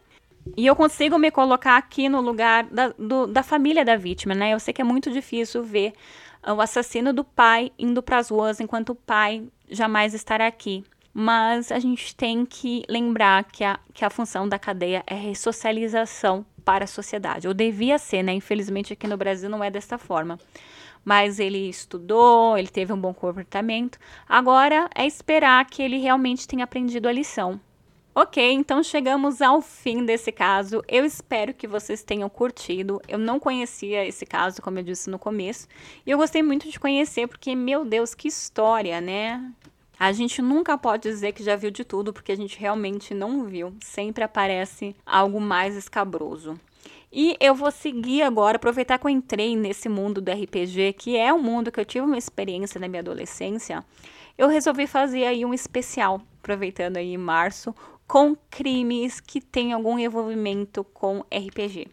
E 0.56 0.66
eu 0.66 0.76
consigo 0.76 1.18
me 1.18 1.32
colocar 1.32 1.78
aqui 1.78 2.08
no 2.08 2.22
lugar 2.22 2.66
da, 2.66 2.90
do, 2.90 3.26
da 3.26 3.42
família 3.42 3.84
da 3.84 3.96
vítima, 3.96 4.36
né? 4.36 4.54
Eu 4.54 4.60
sei 4.60 4.74
que 4.74 4.82
é 4.82 4.86
muito 4.86 5.12
difícil 5.12 5.64
ver 5.64 5.94
o 6.46 6.62
assassino 6.62 7.12
do 7.12 7.24
pai 7.24 7.72
indo 7.80 8.04
para 8.04 8.20
as 8.20 8.30
ruas 8.30 8.60
enquanto 8.60 8.90
o 8.90 8.96
pai 8.96 9.44
jamais 9.70 10.14
estará 10.14 10.46
aqui. 10.46 10.84
Mas 11.12 11.72
a 11.72 11.80
gente 11.80 12.16
tem 12.16 12.46
que 12.46 12.84
lembrar 12.90 13.46
que 13.46 13.64
a, 13.64 13.80
que 13.94 14.04
a 14.04 14.10
função 14.10 14.48
da 14.48 14.60
cadeia 14.60 15.02
é 15.08 15.16
ressocialização 15.16 16.46
para 16.64 16.84
a 16.84 16.88
sociedade. 16.88 17.48
Ou 17.48 17.54
devia 17.54 17.98
ser, 17.98 18.22
né? 18.22 18.34
Infelizmente 18.34 18.94
aqui 18.94 19.08
no 19.08 19.18
Brasil 19.18 19.50
não 19.50 19.64
é 19.64 19.72
dessa 19.72 19.98
forma 19.98 20.38
mas 21.06 21.40
ele 21.40 21.70
estudou, 21.70 22.58
ele 22.58 22.68
teve 22.68 22.92
um 22.92 23.00
bom 23.00 23.14
comportamento. 23.14 24.00
Agora 24.28 24.90
é 24.96 25.06
esperar 25.06 25.64
que 25.66 25.84
ele 25.84 26.00
realmente 26.00 26.48
tenha 26.48 26.64
aprendido 26.64 27.08
a 27.08 27.14
lição. 27.14 27.62
Ok, 28.18 28.42
então 28.54 28.82
chegamos 28.82 29.42
ao 29.42 29.62
fim 29.62 30.06
desse 30.06 30.32
caso. 30.32 30.82
Eu 30.88 31.04
espero 31.04 31.54
que 31.54 31.68
vocês 31.68 32.02
tenham 32.02 32.30
curtido. 32.30 33.02
Eu 33.10 33.20
não 33.20 33.40
conhecia 33.40 34.06
esse 34.08 34.26
caso, 34.26 34.62
como 34.62 34.80
eu 34.80 34.84
disse 34.84 35.10
no 35.10 35.20
começo, 35.20 35.68
e 36.06 36.12
eu 36.12 36.18
gostei 36.18 36.42
muito 36.42 36.70
de 36.72 36.80
conhecer 36.80 37.28
porque, 37.28 37.54
meu 37.54 37.84
Deus, 37.84 38.16
que 38.16 38.30
história, 38.30 39.02
né? 39.02 39.52
A 40.00 40.14
gente 40.14 40.42
nunca 40.42 40.78
pode 40.78 41.10
dizer 41.10 41.34
que 41.34 41.44
já 41.44 41.58
viu 41.58 41.72
de 41.72 41.84
tudo, 41.84 42.14
porque 42.14 42.32
a 42.32 42.38
gente 42.38 42.58
realmente 42.58 43.14
não 43.14 43.44
viu. 43.46 43.76
Sempre 43.84 44.24
aparece 44.24 44.96
algo 45.06 45.40
mais 45.42 45.76
escabroso. 45.76 46.58
E 47.18 47.38
eu 47.40 47.56
vou 47.56 47.72
seguir 47.72 48.24
agora, 48.24 48.58
aproveitar 48.58 49.00
que 49.00 49.06
eu 49.06 49.10
entrei 49.10 49.56
nesse 49.56 49.88
mundo 49.88 50.20
do 50.20 50.30
RPG, 50.30 50.92
que 51.00 51.16
é 51.16 51.34
um 51.34 51.42
mundo 51.42 51.72
que 51.72 51.80
eu 51.80 51.86
tive 51.86 52.06
uma 52.06 52.18
experiência 52.18 52.78
na 52.78 52.90
minha 52.90 53.00
adolescência. 53.00 53.86
Eu 54.38 54.50
resolvi 54.50 54.86
fazer 54.86 55.24
aí 55.24 55.46
um 55.46 55.54
especial, 55.54 56.22
aproveitando 56.40 56.98
aí 56.98 57.18
março, 57.18 57.74
com 58.06 58.36
crimes 58.50 59.22
que 59.22 59.40
têm 59.40 59.72
algum 59.72 59.98
envolvimento 59.98 60.84
com 60.84 61.24
RPG. 61.34 61.88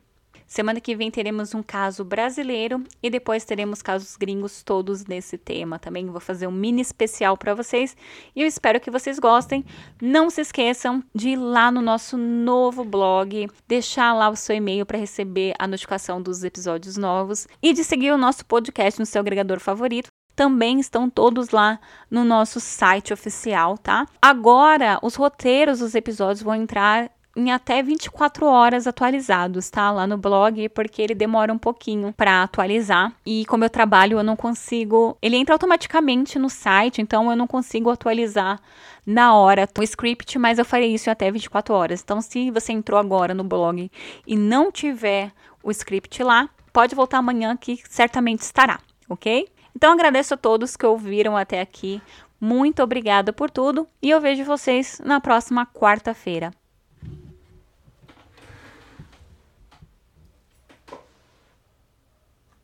Semana 0.53 0.83
que 0.83 0.95
vem 0.95 1.11
teremos 1.11 1.55
um 1.55 1.63
caso 1.63 2.05
brasileiro 2.05 2.85
e 3.03 3.09
depois 3.09 3.43
teremos 3.43 3.81
casos 3.81 4.19
gringos 4.19 4.63
todos 4.63 5.07
nesse 5.07 5.39
tema. 5.39 5.79
Também 5.79 6.05
vou 6.05 6.21
fazer 6.21 6.47
um 6.47 6.53
mini 6.53 6.83
especial 6.83 7.39
para 7.39 7.55
vocês 7.55 7.97
e 8.37 8.43
eu 8.43 8.47
espero 8.47 8.79
que 8.79 8.91
vocês 8.91 9.19
gostem. 9.19 9.65
Não 9.99 10.29
se 10.29 10.43
esqueçam 10.43 11.03
de 11.15 11.31
ir 11.31 11.37
lá 11.37 11.73
no 11.73 11.81
nosso 11.81 12.19
novo 12.19 12.85
blog, 12.85 13.49
deixar 13.67 14.13
lá 14.13 14.29
o 14.29 14.37
seu 14.37 14.55
e-mail 14.55 14.85
para 14.85 14.99
receber 14.99 15.55
a 15.59 15.67
notificação 15.67 16.21
dos 16.21 16.45
episódios 16.45 16.99
novos 16.99 17.49
e 17.63 17.73
de 17.73 17.83
seguir 17.83 18.11
o 18.11 18.19
nosso 18.19 18.45
podcast 18.45 19.01
no 19.01 19.07
seu 19.07 19.21
agregador 19.21 19.59
favorito 19.59 20.09
também 20.37 20.81
estão 20.81 21.09
todos 21.09 21.49
lá 21.49 21.81
no 22.11 22.25
nosso 22.25 22.61
site 22.61 23.13
oficial, 23.13 23.79
tá? 23.79 24.07
Agora, 24.21 24.99
os 25.03 25.15
roteiros 25.15 25.79
dos 25.79 25.95
episódios 25.95 26.43
vão 26.43 26.55
entrar 26.55 27.11
em 27.37 27.51
até 27.51 27.83
24 27.83 28.47
horas 28.47 28.87
atualizados, 28.87 29.71
tá? 29.71 29.91
Lá 29.91 30.07
no 30.07 30.17
blog, 30.17 30.69
porque 30.71 31.01
ele 31.01 31.15
demora 31.15 31.53
um 31.53 31.59
pouquinho 31.59 32.13
para 32.13 32.43
atualizar. 32.43 33.13
E 33.25 33.45
como 33.47 33.65
eu 33.65 33.71
trabalho, 33.71 34.19
eu 34.19 34.23
não 34.23 34.37
consigo. 34.37 35.17
Ele 35.23 35.37
entra 35.37 35.55
automaticamente 35.55 36.39
no 36.39 36.51
site, 36.51 37.01
então 37.01 37.31
eu 37.31 37.37
não 37.37 37.47
consigo 37.47 37.91
atualizar 37.91 38.61
na 39.07 39.35
hora 39.35 39.69
o 39.79 39.83
script, 39.83 40.39
mas 40.39 40.59
eu 40.59 40.65
farei 40.65 40.95
isso 40.95 41.09
em 41.09 41.13
até 41.13 41.31
24 41.31 41.75
horas. 41.75 42.03
Então, 42.03 42.21
se 42.21 42.51
você 42.51 42.73
entrou 42.73 42.99
agora 42.99 43.35
no 43.35 43.45
blog 43.45 43.91
e 44.27 44.37
não 44.37 44.71
tiver 44.71 45.33
o 45.63 45.71
script 45.71 46.23
lá, 46.23 46.49
pode 46.73 46.95
voltar 46.95 47.19
amanhã 47.19 47.57
que 47.57 47.81
certamente 47.89 48.41
estará, 48.41 48.79
ok? 49.09 49.49
Então 49.75 49.93
agradeço 49.93 50.35
a 50.35 50.37
todos 50.37 50.77
que 50.77 50.87
ouviram 50.87 51.37
até 51.37 51.61
aqui. 51.61 52.01
Muito 52.41 52.83
obrigada 52.83 53.33
por 53.33 53.51
tudo 53.51 53.87
e 54.01 54.11
eu 54.11 54.21
vejo 54.21 54.45
vocês 54.45 55.01
na 55.05 55.21
próxima 55.21 55.67
quarta-feira. 55.67 56.53